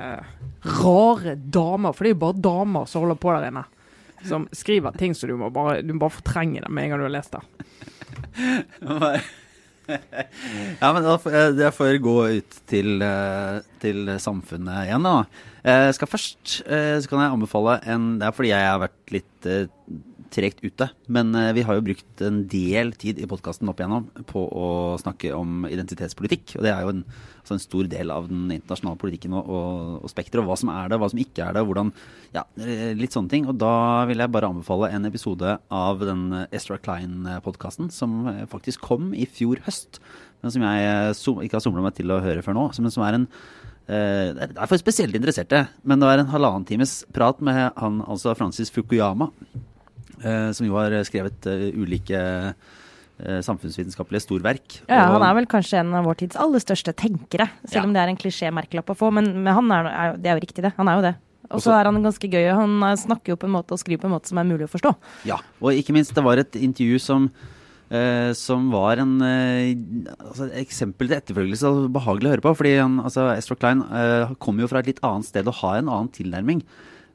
rare 0.80 1.36
damer, 1.36 1.92
for 1.92 2.06
det 2.06 2.12
er 2.12 2.16
jo 2.16 2.22
bare 2.24 2.42
damer 2.48 2.88
som 2.88 3.04
holder 3.04 3.20
på 3.20 3.36
der 3.36 3.50
inne. 3.50 3.66
Som 4.24 4.46
skriver 4.54 4.96
ting 4.96 5.16
som 5.18 5.28
du 5.28 5.36
må 5.36 5.50
bare, 5.52 5.82
du 5.82 5.92
må 5.92 6.06
bare 6.06 6.20
fortrenge 6.22 6.62
det 6.62 6.70
med 6.70 6.86
en 6.86 6.94
gang 6.94 7.02
du 7.02 7.08
har 7.10 7.16
lest 7.18 7.36
det. 7.36 7.42
Ja, 10.82 10.90
men 10.92 11.04
da 11.04 11.16
jeg, 11.18 11.56
jeg 11.60 11.74
får 11.76 11.98
gå 12.02 12.16
ut 12.38 12.60
til, 12.70 13.02
eh, 13.04 13.58
til 13.82 14.12
samfunnet 14.22 14.88
igjen, 14.88 15.06
da. 15.06 15.48
Jeg 15.62 15.94
skal 15.94 16.10
først 16.10 16.56
eh, 16.66 16.96
så 16.98 17.10
kan 17.10 17.20
jeg 17.22 17.34
anbefale 17.36 17.76
en 17.86 18.06
Det 18.18 18.26
er 18.26 18.34
fordi 18.34 18.48
jeg 18.50 18.66
har 18.66 18.80
vært 18.82 19.12
litt 19.14 19.46
eh, 19.46 19.68
tregt 20.32 20.62
ute. 20.64 20.88
Men 21.12 21.34
eh, 21.38 21.52
vi 21.56 21.64
har 21.66 21.76
jo 21.76 21.84
brukt 21.84 22.22
en 22.24 22.42
del 22.50 22.92
tid 22.98 23.20
i 23.20 23.28
podkasten 23.28 23.68
opp 23.70 23.80
igjennom 23.80 24.08
på 24.28 24.44
å 24.48 24.68
snakke 25.00 25.32
om 25.36 25.66
identitetspolitikk. 25.68 26.56
Og 26.58 26.66
det 26.66 26.72
er 26.72 26.84
jo 26.84 26.92
en, 26.94 27.02
altså 27.42 27.56
en 27.56 27.62
stor 27.62 27.88
del 27.92 28.12
av 28.14 28.28
den 28.30 28.46
internasjonale 28.48 29.00
politikken 29.00 29.36
og, 29.38 29.48
og, 29.48 29.94
og 30.02 30.12
spekteret. 30.12 30.46
Hva 30.48 30.58
som 30.58 30.72
er 30.72 30.92
det, 30.92 31.00
hva 31.02 31.10
som 31.12 31.22
ikke 31.22 31.46
er 31.46 31.56
det. 31.56 31.64
hvordan, 31.68 31.92
ja, 32.36 32.46
eh, 32.60 32.92
Litt 32.98 33.16
sånne 33.16 33.32
ting. 33.32 33.48
Og 33.50 33.58
da 33.60 33.74
vil 34.10 34.22
jeg 34.22 34.34
bare 34.34 34.52
anbefale 34.52 34.92
en 34.92 35.08
episode 35.08 35.56
av 35.72 36.06
den 36.06 36.28
Estra 36.50 36.78
Klein-podkasten 36.82 37.92
som 37.94 38.22
eh, 38.32 38.44
faktisk 38.50 38.84
kom 38.88 39.12
i 39.14 39.28
fjor 39.28 39.62
høst. 39.66 40.00
Men 40.42 40.54
som 40.54 40.64
jeg 40.66 41.44
ikke 41.46 41.58
har 41.60 41.64
somla 41.64 41.84
meg 41.84 41.98
til 41.98 42.10
å 42.10 42.22
høre 42.22 42.42
før 42.44 42.56
nå. 42.58 42.70
Som, 42.76 42.88
som 42.90 43.04
er 43.06 43.20
en 43.20 43.28
Det 43.82 44.44
er 44.46 44.68
for 44.70 44.78
spesielt 44.78 45.14
interesserte, 45.18 45.58
men 45.82 46.00
det 46.00 46.06
var 46.06 46.20
en 46.22 46.30
halvannen 46.30 46.64
times 46.64 47.02
prat 47.12 47.40
med 47.44 47.74
han, 47.76 47.98
altså 48.06 48.32
Francis 48.38 48.70
Fukuyama, 48.72 49.26
som 50.52 50.66
jo 50.66 50.76
har 50.76 50.94
skrevet 51.08 51.46
eh, 51.50 51.70
ulike 51.74 52.18
eh, 52.20 53.40
samfunnsvitenskapelige 53.46 54.24
storverk. 54.26 54.78
Ja, 54.88 55.08
han 55.14 55.22
er 55.24 55.34
vel 55.40 55.46
kanskje 55.50 55.80
en 55.80 55.94
av 55.98 56.04
vår 56.08 56.20
tids 56.24 56.38
aller 56.40 56.62
største 56.62 56.94
tenkere, 56.94 57.48
selv 57.64 57.82
Ja. 57.82 57.86
om 57.88 57.92
det 57.94 58.02
er 58.02 58.12
en 58.12 58.18
klisjé-merkelapp 58.20 58.90
å 58.92 58.98
få. 58.98 59.12
Men, 59.14 59.32
men 59.42 59.54
han 59.54 59.70
er, 59.72 59.90
er, 59.92 60.16
det 60.18 60.30
er 60.32 60.38
jo 60.38 60.44
riktig, 60.46 60.64
det. 60.66 60.74
Han 60.76 60.88
er 60.90 60.98
jo 61.00 61.06
det. 61.10 61.14
Og 61.52 61.60
så 61.60 61.72
er 61.76 61.84
han 61.84 61.98
ganske 62.00 62.28
gøy. 62.32 62.46
og 62.52 62.60
Han 62.62 62.76
eh, 62.88 62.96
snakker 62.96 63.34
jo 63.34 63.40
på 63.40 63.48
en 63.48 63.56
måte 63.56 63.74
og 63.74 63.80
skriver 63.82 64.00
på 64.04 64.08
en 64.08 64.14
måte 64.14 64.30
som 64.30 64.38
er 64.40 64.46
mulig 64.48 64.68
å 64.68 64.72
forstå. 64.72 64.94
Ja, 65.28 65.40
og 65.60 65.74
ikke 65.76 65.92
minst, 65.96 66.14
det 66.16 66.24
var 66.24 66.40
et 66.40 66.56
intervju 66.56 67.00
som, 67.02 67.26
eh, 67.92 68.30
som 68.38 68.70
var 68.72 69.02
en 69.02 69.18
eh, 69.20 69.74
altså 70.16 70.46
et 70.48 70.62
eksempel 70.62 71.10
til 71.10 71.18
etterfølgelse 71.18 71.68
og 71.68 71.90
behagelig 71.92 72.30
å 72.30 72.34
høre 72.36 72.46
på. 72.46 72.54
Fordi 72.62 72.72
han, 72.78 72.96
altså, 73.04 73.26
Estra 73.36 73.58
Klein 73.58 73.84
eh, 73.90 74.32
kommer 74.40 74.64
jo 74.64 74.70
fra 74.72 74.80
et 74.80 74.88
litt 74.94 75.02
annet 75.04 75.28
sted 75.28 75.50
og 75.50 75.58
har 75.60 75.82
en 75.82 75.92
annen 75.92 76.08
tilnærming. 76.14 76.64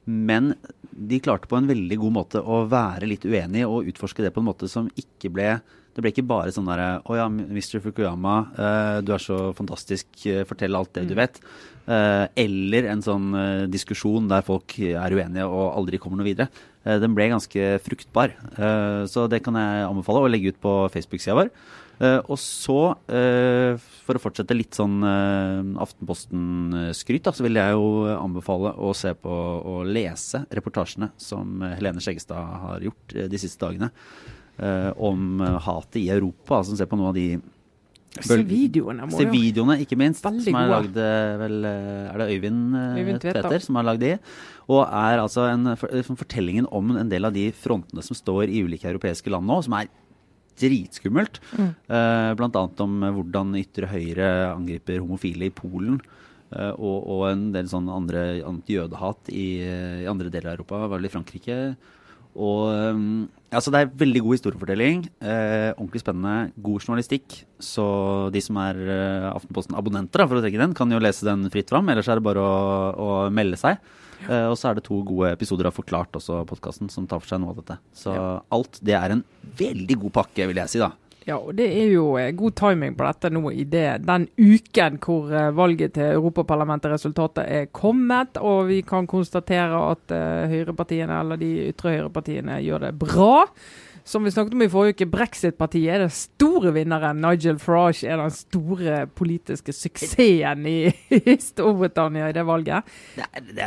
Men 0.08 0.54
de 0.98 1.20
klarte 1.22 1.50
på 1.50 1.58
en 1.60 1.68
veldig 1.70 1.98
god 2.02 2.14
måte 2.16 2.42
å 2.42 2.64
være 2.70 3.10
litt 3.10 3.26
uenige 3.28 3.68
og 3.70 3.90
utforske 3.92 4.24
det 4.24 4.32
på 4.34 4.42
en 4.42 4.48
måte 4.48 4.70
som 4.72 4.88
ikke 4.98 5.30
ble 5.34 5.50
Det 5.94 6.04
ble 6.04 6.12
ikke 6.14 6.26
bare 6.30 6.54
sånn 6.54 6.70
derre 6.70 7.02
Å 7.06 7.18
ja, 7.18 7.26
Mr. 7.28 7.82
Fukuyama, 7.84 8.36
uh, 8.58 8.98
du 9.02 9.12
er 9.14 9.22
så 9.22 9.52
fantastisk, 9.58 10.08
eh, 10.30 10.46
fortell 10.46 10.78
alt 10.78 10.94
det 10.94 11.08
du 11.10 11.16
vet. 11.18 11.40
Uh, 11.88 12.30
eller 12.38 12.86
en 12.92 13.02
sånn 13.02 13.32
diskusjon 13.74 14.30
der 14.30 14.46
folk 14.46 14.78
er 14.80 15.16
uenige 15.18 15.48
og 15.48 15.74
aldri 15.74 16.00
kommer 16.02 16.22
noe 16.22 16.30
videre. 16.30 16.50
Den 16.88 17.16
ble 17.18 17.26
ganske 17.34 17.64
fruktbar. 17.84 18.32
Så 19.12 19.26
det 19.28 19.42
kan 19.44 19.58
jeg 19.60 19.88
anbefale 19.90 20.22
å 20.24 20.30
legge 20.32 20.54
ut 20.54 20.62
på 20.64 20.76
Facebook-sida 20.94 21.36
vår. 21.36 21.50
Eh, 21.98 22.20
og 22.30 22.38
så, 22.38 22.94
eh, 23.10 23.74
for 24.06 24.18
å 24.18 24.22
fortsette 24.22 24.54
litt 24.54 24.78
sånn 24.78 25.00
eh, 25.02 25.82
Aftenposten-skryt, 25.82 27.30
så 27.34 27.46
vil 27.46 27.58
jeg 27.58 27.74
jo 27.74 28.06
anbefale 28.14 28.76
å 28.78 28.94
se 28.98 29.16
på 29.18 29.34
og 29.34 29.90
lese 29.90 30.44
reportasjene 30.54 31.10
som 31.18 31.64
Helene 31.66 32.04
Skjeggestad 32.04 32.58
har 32.68 32.86
gjort 32.86 33.18
de 33.34 33.42
siste 33.42 33.62
dagene. 33.66 33.92
om 34.98 35.38
hatet 35.38 36.00
i 36.02 36.08
Europa. 36.10 36.58
Altså 36.58 36.76
se 36.76 36.86
på 36.90 36.98
noen 36.98 37.12
av 37.12 37.14
de 37.14 37.40
Se 38.26 38.40
videoene. 38.42 39.06
må 39.06 39.14
Se 39.14 39.28
videoene, 39.30 39.76
ikke 39.84 39.98
minst. 40.02 40.24
Veldig 40.26 40.48
som 40.48 40.56
er 40.58 40.72
lagd 40.72 40.96
vel 40.98 41.68
Er 41.68 42.18
det 42.18 42.28
Øyvind, 42.34 42.74
Øyvind 42.74 43.22
Tveter. 43.22 43.62
Som 43.62 43.78
har 43.78 43.86
lagd 43.86 44.02
de? 44.02 44.16
Og 44.66 44.82
er 44.82 45.22
altså 45.22 45.46
en, 45.52 45.76
for, 45.78 45.94
for 46.10 46.24
fortellingen 46.24 46.66
om 46.74 46.96
en 46.98 47.12
del 47.12 47.30
av 47.30 47.38
de 47.38 47.52
frontene 47.54 48.02
som 48.02 48.18
står 48.18 48.50
i 48.50 48.64
ulike 48.66 48.90
europeiske 48.90 49.30
land 49.30 49.46
nå, 49.46 49.62
som 49.62 49.78
er 49.78 49.92
dritskummelt. 50.60 51.42
Mm. 51.58 51.74
Eh, 51.90 52.30
blant 52.40 52.58
annet 52.60 52.86
om 52.86 52.96
eh, 53.04 53.14
hvordan 53.16 53.58
ytre 53.60 53.90
høyre 53.92 54.30
angriper 54.54 55.04
homofile 55.04 55.50
i 55.50 55.54
Polen. 55.54 56.00
eh, 56.52 56.74
og, 56.78 56.98
og 57.06 57.28
en 57.32 57.52
del 57.56 57.70
sånn 57.72 57.90
andre 57.92 58.42
annet 58.48 58.72
jødehat 58.72 59.30
i, 59.34 59.48
eh, 59.66 60.02
i 60.06 60.10
andre 60.12 60.32
deler 60.34 60.54
av 60.54 60.58
Europa, 60.60 60.84
var 60.86 60.98
vel 60.98 61.10
i 61.10 61.14
Frankrike. 61.14 61.60
Og 62.38 62.68
um, 62.94 63.24
altså 63.50 63.72
Det 63.74 63.80
er 63.82 63.94
veldig 63.98 64.22
god 64.22 64.36
historiefortelling. 64.36 65.00
Eh, 65.26 65.72
ordentlig 65.74 66.04
spennende. 66.04 66.52
God 66.62 66.84
journalistikk. 66.86 67.40
Så 67.58 67.86
de 68.34 68.42
som 68.46 68.60
er 68.62 68.78
eh, 68.78 69.30
Aftenposten-abonnenter, 69.32 70.22
for 70.28 70.38
å 70.38 70.44
trekke 70.44 70.62
den, 70.62 70.76
kan 70.78 70.92
jo 70.94 71.02
lese 71.02 71.26
den 71.26 71.48
fritt 71.50 71.74
fram. 71.74 71.90
Ellers 71.90 72.10
er 72.12 72.20
det 72.22 72.28
bare 72.28 72.44
å, 72.44 72.60
å 72.94 73.08
melde 73.34 73.58
seg. 73.58 73.82
Eh, 74.26 74.46
og 74.50 74.58
så 74.58 74.72
er 74.72 74.80
det 74.80 74.88
to 74.88 75.02
gode 75.06 75.34
episoder 75.36 75.70
av 75.70 75.78
Forklart 75.78 76.18
også, 76.18 76.42
podkasten, 76.50 76.90
som 76.94 77.06
tar 77.10 77.22
for 77.22 77.30
seg 77.30 77.44
noe 77.44 77.54
av 77.54 77.62
dette. 77.62 77.78
Så 77.96 78.14
alt 78.14 78.80
det 78.82 78.98
er 78.98 79.18
en 79.18 79.26
veldig 79.60 80.02
god 80.06 80.18
pakke, 80.22 80.50
vil 80.50 80.64
jeg 80.64 80.74
si, 80.74 80.82
da. 80.82 80.94
Ja, 81.28 81.36
og 81.44 81.58
det 81.60 81.66
er 81.76 81.90
jo 81.92 82.14
eh, 82.16 82.32
god 82.40 82.56
timing 82.56 82.94
på 82.96 83.04
dette 83.04 83.30
nå 83.36 83.50
i 83.52 83.66
det, 83.68 83.98
den 84.08 84.30
uken 84.40 84.96
hvor 85.04 85.34
eh, 85.36 85.50
valget 85.52 85.98
til 85.98 86.14
Europaparlamentet 86.14 86.94
resultatet 86.94 87.44
er 87.44 87.66
kommet, 87.76 88.40
og 88.40 88.70
vi 88.70 88.80
kan 88.88 89.10
konstatere 89.12 89.82
at 89.92 90.14
uh, 90.16 90.48
høyrepartiene, 90.48 91.20
eller 91.20 91.42
de 91.42 91.50
ytre 91.68 91.98
høyrepartiene, 91.98 92.62
gjør 92.64 92.88
det 92.88 92.94
bra. 93.02 93.34
Som 94.08 94.24
vi 94.24 94.32
snakket 94.32 94.54
om 94.56 94.62
i 94.64 94.70
forrige 94.72 94.96
uke, 94.96 95.06
Brexit-partiet 95.12 95.92
er 95.92 96.06
den 96.06 96.12
store 96.16 96.72
vinneren. 96.72 97.20
Nigel 97.20 97.58
Farage 97.60 98.08
er 98.08 98.22
den 98.22 98.32
store 98.32 99.02
politiske 99.20 99.76
suksessen 99.76 100.64
i, 100.70 100.78
i 101.18 101.36
Storbritannia 101.44 102.30
i 102.32 102.36
det 102.38 102.46
valget. 102.48 102.88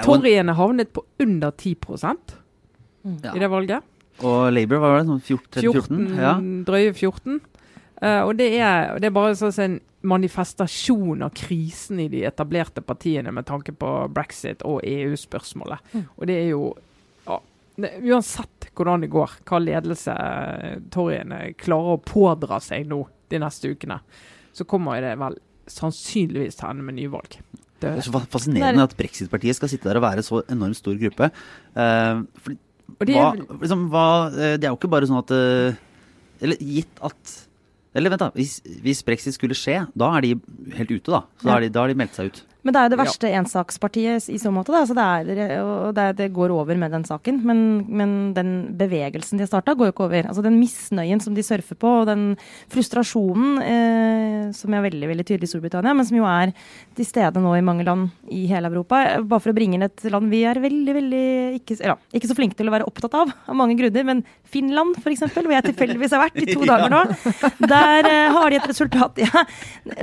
Toryene 0.06 0.56
havnet 0.56 0.94
på 0.96 1.04
under 1.20 1.52
10 1.52 1.76
ja. 2.00 3.34
i 3.34 3.38
det 3.42 3.50
valget. 3.52 3.84
Og 4.24 4.48
Labour, 4.52 4.80
hva 4.80 4.94
var 4.94 5.02
det? 5.02 5.10
Sånn 5.10 5.20
14? 5.20 5.60
14, 5.60 6.00
14? 6.08 6.18
Ja. 6.24 6.34
drøye 6.68 6.96
14. 6.96 7.38
Uh, 8.00 8.22
og 8.24 8.34
det 8.40 8.48
er, 8.56 8.96
det 8.96 9.10
er 9.10 9.16
bare 9.16 9.36
sånn 9.36 9.56
en 9.60 9.78
manifestasjon 10.08 11.20
av 11.26 11.34
krisen 11.36 12.00
i 12.00 12.08
de 12.08 12.24
etablerte 12.24 12.80
partiene 12.80 13.32
med 13.36 13.44
tanke 13.48 13.74
på 13.76 13.90
brexit 14.08 14.64
og 14.64 14.80
EU-spørsmålet. 14.88 15.84
Mm. 15.92 16.06
Og 16.16 16.30
det 16.30 16.38
er 16.40 16.48
jo 16.54 16.62
Uansett 17.84 18.70
hvordan 18.76 19.04
det 19.04 19.10
går, 19.12 19.38
hva 19.48 19.60
ledelse 19.62 20.14
eh, 20.14 21.46
klarer 21.60 21.96
å 21.96 22.02
pådra 22.04 22.60
seg 22.64 22.88
nå 22.90 23.02
de 23.30 23.40
neste 23.42 23.72
ukene, 23.74 24.00
så 24.56 24.66
kommer 24.68 25.02
det 25.04 25.14
vel 25.20 25.36
sannsynligvis 25.70 26.58
til 26.58 26.66
å 26.66 26.72
ende 26.72 26.86
med 26.86 26.98
nyvalg. 26.98 27.36
Det, 27.80 27.92
Det 27.94 28.00
er 28.02 28.06
så 28.08 28.22
fascinerende 28.32 28.84
at 28.84 28.96
Brexit-partiet 28.98 29.56
skal 29.56 29.70
sitte 29.72 29.88
der 29.88 30.00
og 30.00 30.04
være 30.04 30.24
så 30.26 30.42
enormt 30.52 30.76
stor 30.76 30.98
gruppe. 31.00 31.30
Uh, 31.72 32.24
fordi, 32.44 32.58
og 32.98 33.06
det 33.06 33.16
hva, 33.16 33.28
liksom, 33.62 33.86
hva, 33.92 34.08
eh, 34.34 34.56
det 34.58 34.66
er 34.66 34.72
jo 34.72 34.80
ikke 34.80 34.90
bare 34.90 35.06
sånn 35.06 35.20
at 35.20 35.30
uh, 35.30 35.76
Eller 36.42 36.58
gitt 36.58 36.98
at 37.06 37.34
Eller 37.94 38.10
vent, 38.10 38.24
da. 38.24 38.30
Hvis, 38.34 38.56
hvis 38.82 39.04
brexit 39.06 39.36
skulle 39.36 39.56
skje, 39.56 39.84
da 39.94 40.10
er 40.16 40.26
de 40.26 40.32
helt 40.76 40.90
ute, 40.90 41.06
da. 41.10 41.22
Så 41.38 41.46
da 41.46 41.54
har 41.54 41.64
de, 41.64 41.70
da 41.74 41.84
har 41.84 41.92
de 41.92 41.98
meldt 42.02 42.18
seg 42.18 42.32
ut. 42.32 42.42
Men 42.64 42.74
det 42.74 42.80
er 42.80 42.88
jo 42.88 42.92
det 42.92 42.98
Ja. 42.98 43.04
verste 43.04 43.30
ensakspartiet 43.40 44.28
i 44.28 44.38
så 44.38 44.50
måte. 44.52 44.72
Da. 44.74 44.82
Så 44.84 44.94
det, 44.96 45.04
er, 45.40 45.60
og 45.62 45.94
det, 45.96 46.06
det 46.18 46.32
går 46.36 46.52
over 46.52 46.76
med 46.76 46.90
den 46.92 47.04
saken. 47.08 47.40
Men, 47.46 47.60
men 47.88 48.10
den 48.36 48.50
bevegelsen 48.76 49.38
de 49.40 49.44
har 49.46 49.50
starta, 49.52 49.74
går 49.74 49.88
jo 49.90 49.94
ikke 49.94 50.06
over. 50.08 50.28
Altså 50.28 50.42
Den 50.44 50.58
misnøyen 50.60 51.22
som 51.24 51.34
de 51.34 51.42
surfer 51.46 51.78
på, 51.80 51.88
og 52.02 52.06
den 52.10 52.36
frustrasjonen 52.72 53.60
eh, 53.64 54.52
som 54.56 54.74
er 54.76 54.84
veldig 54.86 55.08
veldig 55.10 55.26
tydelig 55.28 55.48
i 55.48 55.52
Storbritannia, 55.54 55.94
men 55.96 56.06
som 56.08 56.18
jo 56.18 56.26
er 56.28 56.52
til 56.98 57.06
stede 57.08 57.40
nå 57.42 57.54
i 57.58 57.64
mange 57.64 57.84
land 57.86 58.10
i 58.30 58.44
hele 58.50 58.70
Europa. 58.70 59.02
Bare 59.24 59.40
for 59.42 59.52
å 59.52 59.56
bringe 59.56 59.78
inn 59.78 59.86
et 59.86 60.04
land 60.12 60.30
vi 60.32 60.42
er 60.48 60.60
veldig 60.62 60.94
veldig 60.96 61.24
ikke, 61.60 61.78
ja, 61.86 61.96
ikke 62.16 62.30
så 62.30 62.36
flinke 62.38 62.58
til 62.58 62.70
å 62.70 62.74
være 62.74 62.86
opptatt 62.88 63.16
av, 63.18 63.32
av 63.48 63.56
mange 63.58 63.76
grunner. 63.80 64.06
Men 64.06 64.22
Finland, 64.50 64.96
f.eks., 65.00 65.24
hvor 65.32 65.50
jeg 65.54 65.66
tilfeldigvis 65.70 66.14
har 66.16 66.24
vært 66.26 66.40
i 66.44 66.48
to 66.52 66.66
dager 66.70 66.92
nå. 66.92 67.02
Der 67.70 68.08
eh, 68.10 68.30
har 68.36 68.50
de 68.52 68.60
et 68.60 68.68
resultat. 68.70 69.18
Ja. 69.24 69.44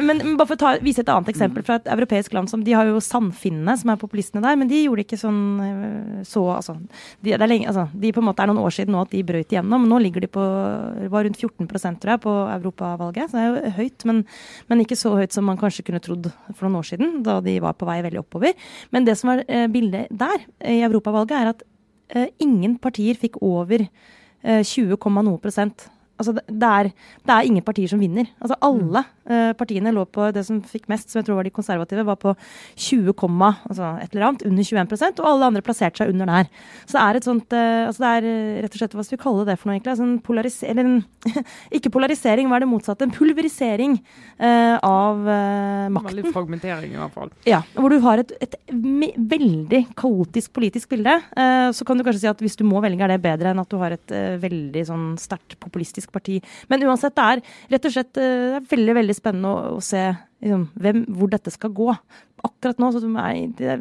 Men, 0.01 0.21
men 0.23 0.35
bare 0.39 0.49
for 0.49 0.57
å 0.57 0.61
ta, 0.61 0.73
vise 0.83 1.03
et 1.03 1.11
annet 1.11 1.31
eksempel 1.33 1.65
fra 1.67 1.79
et 1.81 1.89
europeisk 1.93 2.33
land 2.37 2.46
som 2.51 2.63
De 2.63 2.73
har 2.75 2.87
jo 2.89 3.01
Sandfinnene, 3.03 3.75
som 3.79 3.91
er 3.91 3.99
populistene 4.01 4.43
der, 4.43 4.57
men 4.59 4.69
de 4.69 4.79
gjorde 4.83 5.03
ikke 5.05 5.19
sånn 5.19 5.41
eh, 5.63 6.23
så 6.27 6.43
altså, 6.55 6.77
de, 7.21 7.31
det 7.31 7.37
er 7.37 7.49
lenge, 7.49 7.67
altså, 7.71 7.87
de 7.93 8.11
på 8.15 8.23
en 8.23 8.27
måte 8.29 8.43
er 8.43 8.51
noen 8.51 8.63
år 8.63 8.75
siden 8.75 8.95
nå 8.95 9.03
at 9.05 9.13
de 9.13 9.23
brøyt 9.27 9.53
igjennom. 9.53 9.87
Nå 9.89 9.99
ligger 10.03 10.23
de 10.23 10.31
på 10.31 10.43
var 11.13 11.27
rundt 11.27 11.39
14 11.41 11.67
tror 11.67 12.13
jeg, 12.13 12.23
på 12.23 12.35
europavalget. 12.57 13.31
Så 13.31 13.37
det 13.37 13.43
er 13.43 13.49
jo 13.49 13.73
høyt, 13.79 14.07
men, 14.09 14.23
men 14.71 14.83
ikke 14.83 14.99
så 14.99 15.15
høyt 15.17 15.35
som 15.35 15.47
man 15.49 15.59
kanskje 15.59 15.85
kunne 15.87 16.03
trodd 16.03 16.29
for 16.53 16.67
noen 16.67 16.81
år 16.81 16.89
siden, 16.91 17.17
da 17.25 17.39
de 17.43 17.57
var 17.63 17.77
på 17.77 17.87
vei 17.89 17.99
veldig 18.05 18.23
oppover. 18.23 18.55
Men 18.95 19.07
det 19.07 19.17
som 19.19 19.33
er 19.33 19.43
eh, 19.47 19.67
bildet 19.71 20.11
der, 20.13 20.47
i 20.63 20.79
europavalget, 20.87 21.37
er 21.37 21.53
at 21.53 21.67
eh, 22.15 22.31
ingen 22.43 22.77
partier 22.81 23.17
fikk 23.19 23.41
over 23.45 23.83
eh, 23.83 24.63
20, 24.63 24.97
noe 24.97 25.41
prosent. 25.43 25.89
Altså 26.17 26.33
det, 26.37 26.43
er, 26.67 26.91
det 27.27 27.33
er 27.35 27.47
ingen 27.47 27.65
partier 27.65 27.91
som 27.91 28.01
vinner. 28.01 28.29
Altså 28.41 28.57
alle 28.65 29.03
eh, 29.29 29.51
partiene 29.57 29.93
lå 29.95 30.05
på 30.09 30.29
det 30.35 30.43
som 30.47 30.59
fikk 30.65 30.87
mest, 30.91 31.11
som 31.11 31.21
jeg 31.21 31.27
tror 31.27 31.39
var 31.39 31.47
de 31.47 31.53
konservative, 31.53 32.05
var 32.07 32.19
på 32.21 32.33
20, 32.87 33.13
altså 33.13 33.91
et 34.01 34.13
eller 34.13 34.29
annet, 34.29 34.45
under 34.47 34.69
21% 34.69 35.21
og 35.21 35.29
alle 35.31 35.51
andre 35.51 35.63
plasserte 35.65 36.01
seg 36.01 36.13
under 36.13 36.29
der. 36.31 36.49
Så 36.85 36.97
det 36.97 37.03
er 37.03 37.19
et 37.19 37.27
sånt 37.27 37.55
eh, 37.55 37.83
altså 37.87 38.03
Det 38.03 38.13
er 38.17 38.29
eh, 38.31 38.61
rett 38.65 38.75
og 38.75 38.81
slett, 38.81 38.97
hva 38.97 39.05
skal 39.05 39.17
vi 39.17 39.23
kalle 39.23 39.47
det 39.47 39.57
for 39.59 39.69
noe, 39.69 39.77
egentlig? 39.77 39.93
Altså 39.93 40.07
en 40.07 40.17
polarisering 40.23 40.97
ikke 41.77 41.91
polarisering, 41.93 42.49
hva 42.49 42.59
er 42.59 42.65
det 42.65 42.69
motsatte? 42.71 43.07
En 43.07 43.13
pulverisering 43.13 43.97
eh, 43.97 44.75
av 44.77 45.21
eh, 45.21 45.87
makten. 45.93 46.09
veldig 46.11 46.33
fragmentering, 46.35 46.95
i 46.95 47.01
hvert 47.01 47.15
fall. 47.15 47.31
Ja, 47.47 47.61
hvor 47.77 47.93
du 47.93 47.99
har 48.03 48.23
et, 48.23 48.33
et 48.43 48.57
veldig 48.71 49.83
kaotisk 49.97 50.53
politisk 50.57 50.93
bilde. 50.93 51.17
Eh, 51.37 51.69
så 51.75 51.87
kan 51.87 51.99
du 51.99 52.05
kanskje 52.07 52.25
si 52.25 52.31
at 52.31 52.43
hvis 52.43 52.57
du 52.59 52.65
må 52.67 52.81
velge, 52.83 53.03
er 53.03 53.15
det 53.15 53.21
bedre 53.25 53.53
enn 53.53 53.63
at 53.63 53.71
du 53.71 53.77
har 53.81 53.95
et 53.95 54.15
veldig 54.41 54.85
sånn 54.87 55.07
sterkt 55.21 55.57
populistisk 55.61 56.06
parti. 56.13 56.39
Men 56.71 56.85
uansett, 56.87 57.15
det 57.17 57.25
er 57.25 57.43
rett 57.75 57.89
og 57.89 57.97
slett 57.97 58.21
eh, 58.21 58.57
er 58.59 58.71
veldig 58.71 58.97
veldig 59.01 59.17
spennende 59.17 59.51
å, 59.51 59.75
å 59.77 59.83
se 59.83 60.05
liksom, 60.43 60.67
hvem, 60.77 61.03
hvor 61.17 61.31
dette 61.31 61.53
skal 61.53 61.73
gå. 61.75 61.89
Akkurat 62.45 62.77
nå 62.79 62.91
så 62.93 63.01
er 63.01 63.37
det, 63.57 63.75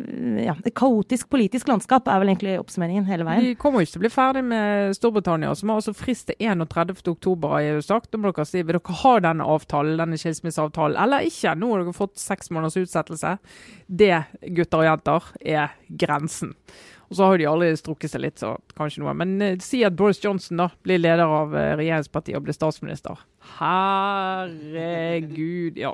ja, 0.47 0.55
et 0.65 0.75
kaotisk 0.77 1.29
politisk 1.33 1.69
landskap 1.69 2.09
er 2.09 2.23
vel 2.23 2.33
egentlig 2.33 2.55
oppsummeringen 2.61 3.05
hele 3.09 3.27
veien. 3.29 3.45
Vi 3.45 3.59
kommer 3.61 3.83
jo 3.83 3.87
ikke 3.87 3.97
til 3.97 4.01
å 4.01 4.05
bli 4.07 4.13
ferdig 4.15 4.45
med 4.49 4.97
Storbritannia, 4.97 5.53
som 5.59 5.73
har 5.73 5.83
altså 5.83 5.95
frist 5.97 6.31
til 6.31 6.41
31. 6.41 6.97
oktober, 7.13 7.53
har 7.53 7.69
EU 7.75 7.85
sagt. 7.85 8.17
Må 8.17 8.33
dere 8.33 8.49
si 8.49 8.63
vil 8.63 8.79
dere 8.79 8.99
ha 9.03 9.15
denne 9.29 9.49
avtalen, 9.57 10.01
denne 10.01 10.21
skilsmisseavtalen, 10.21 10.99
eller 11.05 11.29
ikke. 11.29 11.55
Nå 11.61 11.73
har 11.75 11.85
dere 11.85 11.97
fått 11.97 12.17
seks 12.21 12.51
måneders 12.55 12.81
utsettelse. 12.81 13.37
Det, 13.87 14.15
gutter 14.57 14.83
og 14.83 14.89
jenter, 14.89 15.33
er 15.45 15.77
grensen. 16.05 16.57
Og 17.09 17.17
så 17.17 17.23
har 17.25 17.39
de 17.39 17.47
alle 17.47 17.77
strukket 17.79 18.11
seg 18.13 18.21
litt, 18.25 18.39
så 18.43 18.57
kanskje 18.79 19.03
noe. 19.03 19.15
Men 19.19 19.43
eh, 19.43 19.59
si 19.63 19.85
at 19.87 19.97
Boris 19.99 20.23
Johnson 20.25 20.57
da 20.63 20.69
blir 20.87 20.99
leder 21.03 21.25
av 21.25 21.55
eh, 21.57 21.77
regjeringspartiet 21.79 22.39
og 22.39 22.45
blir 22.47 22.57
statsminister. 22.57 23.15
Herregud, 23.57 24.55
ja. 25.79 25.93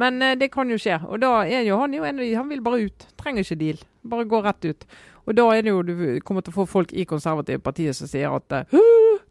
Men 0.00 0.22
eh, 0.22 0.36
det 0.40 0.48
kan 0.52 0.70
jo 0.70 0.78
skje. 0.80 0.96
Og 1.08 1.16
da 1.22 1.32
er 1.46 1.62
jo 1.68 1.80
han 1.80 1.94
jo 1.96 2.04
en 2.04 2.18
av 2.18 2.24
de 2.24 2.34
Han 2.36 2.50
vil 2.52 2.64
bare 2.64 2.82
ut. 2.88 3.00
Trenger 3.20 3.42
ikke 3.46 3.62
deal. 3.62 3.78
Bare 4.02 4.28
gå 4.28 4.38
rett 4.44 4.64
ut. 4.68 4.82
Og 5.28 5.36
da 5.36 5.44
er 5.54 5.62
det 5.62 5.70
jo 5.72 5.82
du 5.86 5.94
kommer 6.26 6.42
til 6.44 6.52
å 6.54 6.58
få 6.62 6.66
folk 6.68 6.92
i 6.92 7.04
konservative 7.08 7.60
partier 7.62 7.92
som 7.96 8.08
sier 8.10 8.28
at 8.34 8.52
eh, 8.56 8.64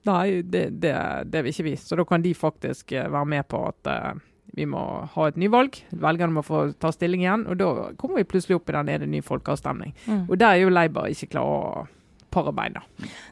Nei, 0.08 0.42
det, 0.48 0.80
det, 0.80 0.94
det 1.28 1.42
vil 1.44 1.52
ikke 1.52 1.66
vi. 1.66 1.76
Så 1.76 1.98
da 2.00 2.06
kan 2.08 2.24
de 2.24 2.32
faktisk 2.38 2.94
eh, 2.96 3.10
være 3.12 3.28
med 3.34 3.48
på 3.52 3.60
at 3.68 3.90
eh, 3.92 4.14
vi 4.58 4.66
må 4.70 4.82
ha 5.14 5.28
et 5.30 5.38
nyvalg. 5.40 5.78
Velgerne 5.92 6.36
må 6.36 6.44
få 6.46 6.64
ta 6.82 6.92
stilling 6.94 7.24
igjen. 7.24 7.46
Og 7.50 7.60
da 7.60 7.70
kommer 8.00 8.22
vi 8.22 8.30
plutselig 8.30 8.58
opp 8.60 8.70
i 8.72 8.76
den 8.78 8.90
er 8.90 9.04
det 9.04 9.10
ny 9.12 9.22
folkeavstemning. 9.26 9.94
Mm. 10.08 10.26
Og 10.28 10.36
der 10.40 10.56
er 10.56 10.64
jo 10.64 10.74
Labour 10.74 11.10
ikke 11.12 11.32
klar 11.36 11.50
å 11.50 11.88
pare 12.34 12.54
da. 12.74 12.82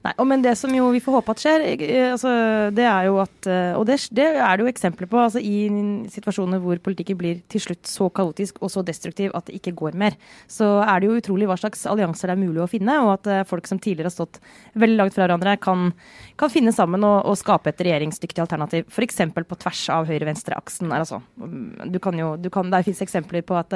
Nei, 0.05 0.13
og 0.17 0.27
men 0.29 0.43
det 0.43 0.53
som 0.59 0.73
jo 0.73 0.89
vi 0.93 1.01
får 1.03 1.19
håpe 1.19 1.33
at 1.33 1.43
skjer, 1.43 1.65
eh, 1.75 2.11
altså, 2.13 2.31
det 2.75 2.85
er 2.87 3.07
jo 3.07 3.19
at 3.21 3.49
eh, 3.49 3.73
Og 3.77 3.85
det, 3.89 3.99
det 4.15 4.27
er 4.35 4.57
det 4.57 4.65
jo 4.65 4.71
eksempler 4.71 5.09
på. 5.09 5.19
altså 5.19 5.39
I 5.39 5.67
situasjoner 6.13 6.61
hvor 6.63 6.79
politikken 6.83 7.17
blir 7.19 7.41
til 7.51 7.63
slutt 7.63 7.87
så 7.89 8.09
kaotisk 8.09 8.61
og 8.61 8.71
så 8.73 8.83
destruktiv 8.85 9.31
at 9.37 9.47
det 9.47 9.59
ikke 9.59 9.75
går 9.77 9.97
mer, 9.97 10.17
så 10.47 10.81
er 10.83 10.99
det 10.99 11.09
jo 11.09 11.19
utrolig 11.19 11.49
hva 11.49 11.57
slags 11.59 11.85
allianser 11.89 12.31
det 12.31 12.37
er 12.37 12.43
mulig 12.43 12.63
å 12.63 12.69
finne, 12.71 12.97
og 13.03 13.13
at 13.17 13.31
eh, 13.31 13.45
folk 13.47 13.67
som 13.69 13.79
tidligere 13.79 14.11
har 14.11 14.17
stått 14.17 14.41
veldig 14.75 14.99
langt 15.01 15.15
fra 15.15 15.25
hverandre, 15.25 15.57
kan, 15.61 15.91
kan 16.39 16.53
finne 16.53 16.73
sammen 16.75 17.05
og, 17.07 17.19
og 17.29 17.37
skape 17.39 17.71
et 17.71 17.85
regjeringsdyktig 17.87 18.43
alternativ. 18.43 18.89
F.eks. 18.91 19.21
på 19.37 19.61
tvers 19.61 19.85
av 19.93 20.09
høyre-venstre-aksen. 20.09 20.91
Altså. 20.95 21.21
Du 21.87 22.01
kan 22.03 22.17
jo, 22.17 22.35
du 22.41 22.49
kan, 22.53 22.71
der 22.73 22.85
finnes 22.85 23.03
eksempler 23.05 23.45
på 23.45 23.57
at 23.59 23.73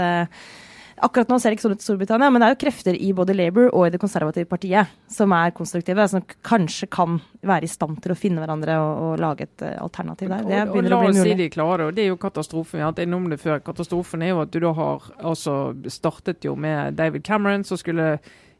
Akkurat 1.01 1.29
nå 1.31 1.37
ser 1.39 1.51
det 1.51 1.57
ikke 1.57 1.65
sånn 1.65 1.77
ut 1.77 1.83
i 1.83 1.85
Storbritannia, 1.85 2.29
men 2.33 2.43
det 2.43 2.47
er 2.47 2.55
jo 2.55 2.59
krefter 2.61 2.97
i 2.97 3.11
både 3.15 3.35
Labour 3.37 3.69
og 3.69 3.87
i 3.87 3.93
det 3.93 4.01
konservative 4.01 4.49
partiet 4.49 4.91
som 5.11 5.33
er 5.35 5.53
konstruktive, 5.55 6.05
som 6.11 6.25
kanskje 6.45 6.89
kan 6.91 7.17
være 7.47 7.65
i 7.67 7.71
stand 7.71 8.01
til 8.03 8.13
å 8.13 8.19
finne 8.19 8.43
hverandre 8.43 8.77
og, 8.81 8.91
og 9.05 9.23
lage 9.23 9.47
et 9.47 9.65
eh, 9.65 9.79
alternativ 9.81 10.29
der. 10.29 10.45
Det 10.45 10.59
og, 10.59 10.67
og 10.67 10.75
begynner 10.75 10.93
la 10.93 10.99
å 10.99 11.07
bli 11.07 11.15
oss 11.15 11.25
si 11.25 11.39
de 11.39 11.49
klarer 11.53 11.83
det, 11.83 11.89
og 11.89 11.97
det 11.97 12.05
er 12.05 12.11
jo 12.11 12.21
katastrofen. 12.21 12.77
Vi 12.77 12.85
har 12.85 12.93
hatt 12.93 13.03
innom 13.05 13.27
det 13.31 13.41
før. 13.41 13.63
Katastrofen 13.65 14.25
er 14.25 14.33
jo 14.33 14.43
at 14.43 14.53
du 14.53 14.61
da 14.63 14.75
har 14.77 15.09
altså 15.17 15.57
startet 15.91 16.47
jo 16.47 16.55
med 16.59 16.99
David 16.99 17.25
Cameron, 17.27 17.65
som 17.67 17.79
skulle 17.79 18.13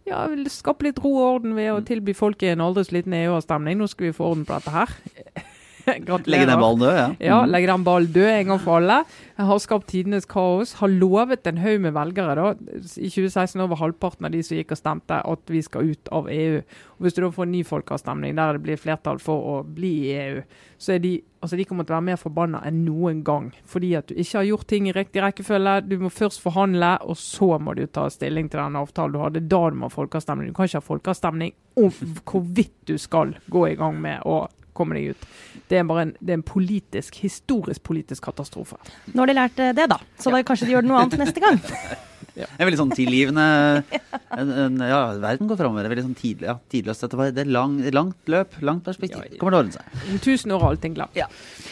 ja, 0.07 0.25
skape 0.49 0.87
litt 0.87 1.01
ro 1.03 1.13
og 1.13 1.27
orden 1.35 1.55
ved 1.57 1.71
å 1.75 1.81
tilby 1.85 2.15
folk 2.17 2.41
en 2.47 2.63
aldri 2.63 2.87
så 2.87 2.97
liten 2.97 3.15
EU-avstemning. 3.21 3.77
Nå 3.79 3.89
skal 3.91 4.09
vi 4.09 4.15
få 4.17 4.31
orden 4.31 4.47
på 4.47 4.57
dette 4.57 4.73
her. 4.73 4.95
Legge 6.31 6.45
den 6.45 6.59
ballen 6.61 6.79
død, 6.79 6.95
ja. 6.97 7.07
Ja, 7.19 7.39
Mm. 7.43 7.51
legge 7.51 7.67
den 7.71 7.83
ballen 7.83 8.11
død 8.13 8.29
en 8.29 8.47
gang 8.47 8.59
for 8.61 8.77
alle. 8.81 8.99
Har 9.41 9.57
skapt 9.59 9.87
tidenes 9.89 10.25
kaos. 10.29 10.73
Har 10.81 10.87
lovet 10.89 11.47
en 11.47 11.57
haug 11.57 11.81
med 11.81 11.93
velgere. 11.93 12.35
da. 12.35 12.51
I 13.01 13.09
2016 13.09 13.61
over 13.63 13.75
halvparten 13.79 14.25
av 14.25 14.31
de 14.31 14.43
som 14.43 14.57
gikk 14.57 14.71
og 14.75 14.77
stemte 14.77 15.21
at 15.25 15.39
vi 15.49 15.61
skal 15.65 15.89
ut 15.95 16.11
av 16.11 16.29
EU. 16.29 16.57
Og 16.61 17.01
Hvis 17.07 17.15
du 17.17 17.21
da 17.23 17.29
får 17.33 17.43
en 17.47 17.51
ny 17.51 17.63
folkeavstemning 17.65 18.35
der 18.37 18.53
det 18.53 18.61
blir 18.63 18.77
flertall 18.77 19.17
for 19.19 19.41
å 19.41 19.55
bli 19.65 19.93
i 20.11 20.17
EU, 20.27 20.43
så 20.77 20.93
er 20.95 20.99
de, 21.01 21.15
altså 21.41 21.57
de 21.57 21.65
kommer 21.65 21.83
til 21.85 21.93
å 21.95 21.97
være 21.97 22.05
mer 22.11 22.17
forbanna 22.21 22.61
enn 22.65 22.83
noen 22.85 23.23
gang. 23.25 23.51
Fordi 23.65 23.95
at 23.97 24.07
du 24.07 24.13
ikke 24.15 24.37
har 24.37 24.45
gjort 24.51 24.67
ting 24.67 24.87
i 24.89 24.93
riktig 24.93 25.21
rekkefølge. 25.23 25.87
Du 25.89 25.97
må 25.97 26.09
først 26.13 26.41
forhandle, 26.41 26.97
og 27.01 27.17
så 27.17 27.57
må 27.61 27.73
du 27.75 27.85
ta 27.87 28.07
stilling 28.13 28.49
til 28.49 28.59
den 28.61 28.75
avtalen 28.77 29.13
du 29.13 29.19
hadde. 29.23 29.47
Da 29.49 29.69
du 29.69 29.75
må 29.81 29.89
ha 29.89 29.93
folkeavstemning. 29.95 30.47
Du 30.47 30.53
kan 30.53 30.65
ikke 30.69 30.81
ha 30.83 30.89
folkeavstemning 30.91 31.53
om 31.77 31.89
hvorvidt 32.25 32.73
du 32.85 32.97
skal 32.97 33.35
gå 33.49 33.67
i 33.71 33.75
gang 33.75 33.97
med 34.01 34.21
å 34.25 34.43
komme 34.77 34.97
deg 34.97 35.15
ut. 35.15 35.25
Det 35.71 35.79
er 35.79 35.87
bare 35.87 36.07
en, 36.07 36.13
det 36.19 36.35
er 36.35 36.39
en 36.39 36.47
politisk, 36.47 37.19
historisk 37.23 37.83
politisk 37.87 38.25
katastrofe. 38.29 38.79
Nå 39.13 39.23
har 39.23 39.31
de 39.31 39.37
lært 39.37 39.59
eh, 39.59 39.73
det, 39.77 39.89
da. 39.91 39.99
Så 40.19 40.33
da 40.33 40.43
kanskje 40.45 40.69
de 40.69 40.77
gjør 40.77 40.87
noe 40.87 41.03
annet 41.03 41.21
neste 41.25 41.43
gang. 41.43 41.59
Ja. 42.39 42.45
En 42.57 42.67
veldig 42.69 42.79
sånn 42.79 42.93
tilgivende 42.95 43.45
en, 44.39 44.51
en, 44.65 44.77
Ja, 44.87 45.01
verden 45.19 45.49
går 45.51 45.59
framover. 45.59 45.89
Veldig 45.91 46.05
sånn 46.07 46.15
tidlig, 46.19 46.47
ja, 46.47 46.55
tidløst. 46.71 47.03
Dette 47.05 47.19
var 47.19 47.31
det 47.35 47.43
er 47.45 47.51
lang, 47.51 47.79
langt 47.91 48.31
løp, 48.31 48.55
langt 48.63 48.85
perspektiv. 48.87 49.19
Ja, 49.25 49.33
ja. 49.35 49.39
Kommer 49.41 49.55
til 49.55 49.59
å 49.59 49.63
ordne 49.65 49.75
seg. 49.75 49.99
Om 50.13 50.21
tusen 50.23 50.55
år 50.55 50.63
er 50.63 50.69
allting 50.73 50.95
glad. 50.95 51.11
Ja. 51.17 51.27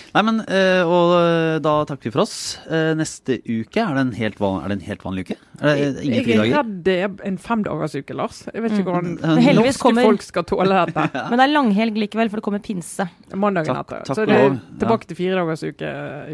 Nei, 0.10 0.24
men 0.26 0.40
eh, 0.50 0.82
Og 0.90 1.12
eh, 1.20 1.60
da 1.62 1.74
takker 1.86 2.10
vi 2.10 2.14
for 2.16 2.24
oss. 2.26 2.36
Eh, 2.68 2.92
Neste 2.98 3.38
uke, 3.46 3.80
er 3.84 3.94
det 3.96 4.04
en 4.08 4.14
helt, 4.18 4.40
van, 4.42 4.60
er 4.66 4.72
det 4.74 4.80
en 4.80 4.86
helt 4.90 5.04
vanlig 5.06 5.28
uke? 5.30 5.38
Er 5.60 5.70
det 5.70 6.04
ingen 6.04 6.14
Jeg 6.16 6.20
er 6.20 6.28
fridager? 6.28 6.56
redd 6.58 6.74
det 6.88 6.96
er 7.06 7.16
en 7.30 7.38
femdagersuke, 7.44 8.16
Lars. 8.18 8.42
Jeg 8.50 8.64
vet 8.66 8.76
ikke 8.80 8.90
hvordan 8.90 9.16
Mm. 9.30 9.56
Norske 9.60 9.82
kommer- 9.84 10.06
folk 10.08 10.24
skal 10.26 10.44
tåle 10.48 10.74
dette. 10.74 11.04
Men 11.30 11.38
det 11.40 11.46
er 11.46 11.52
langhelg 11.54 11.98
likevel, 12.00 12.30
for 12.32 12.40
det 12.40 12.46
kommer 12.46 12.62
pinse. 12.64 13.06
Mandagen 13.36 13.76
Takk- 13.76 13.94
etter. 13.94 14.06
takk 14.08 14.18
Så 14.18 14.26
det 14.28 14.38
er 14.40 14.56
tilbake 14.82 15.08
til 15.10 15.18
firedagersuke 15.20 15.90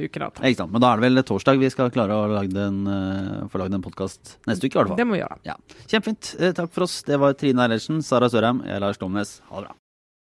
uken 0.06 0.26
etter. 0.30 0.48
Ikke 0.50 0.60
sant. 0.62 0.72
Men 0.74 0.84
da 0.84 0.92
er 0.94 1.02
det 1.02 1.06
vel 1.10 1.24
torsdag 1.28 1.60
vi 1.62 1.70
skal 1.74 1.92
klare 1.94 2.16
å 2.16 2.28
lage 2.32 2.54
få 3.52 3.60
lagd 3.62 3.76
en 3.76 3.84
podkast 3.84 4.15
neste 4.48 4.66
uke, 4.68 4.76
i 4.76 4.80
hvert 4.82 4.88
fall. 4.94 4.98
Det 4.98 5.08
må 5.08 5.14
vi 5.18 5.22
gjøre. 5.24 5.38
Ja. 5.46 5.56
Kjempefint. 5.88 6.36
Eh, 6.40 6.52
Takk 6.58 6.72
for 6.76 6.84
oss. 6.88 7.02
Det 7.04 7.20
var 7.20 7.34
Trine 7.34 7.66
Eilertsen, 7.68 8.02
Sara 8.04 8.30
Sørheim, 8.30 8.64
jeg 8.66 8.76
er 8.76 8.80
Lars 8.80 8.98
Domnes. 9.02 9.42
Ha 9.50 9.62
det 9.62 9.68
bra. 9.70 9.76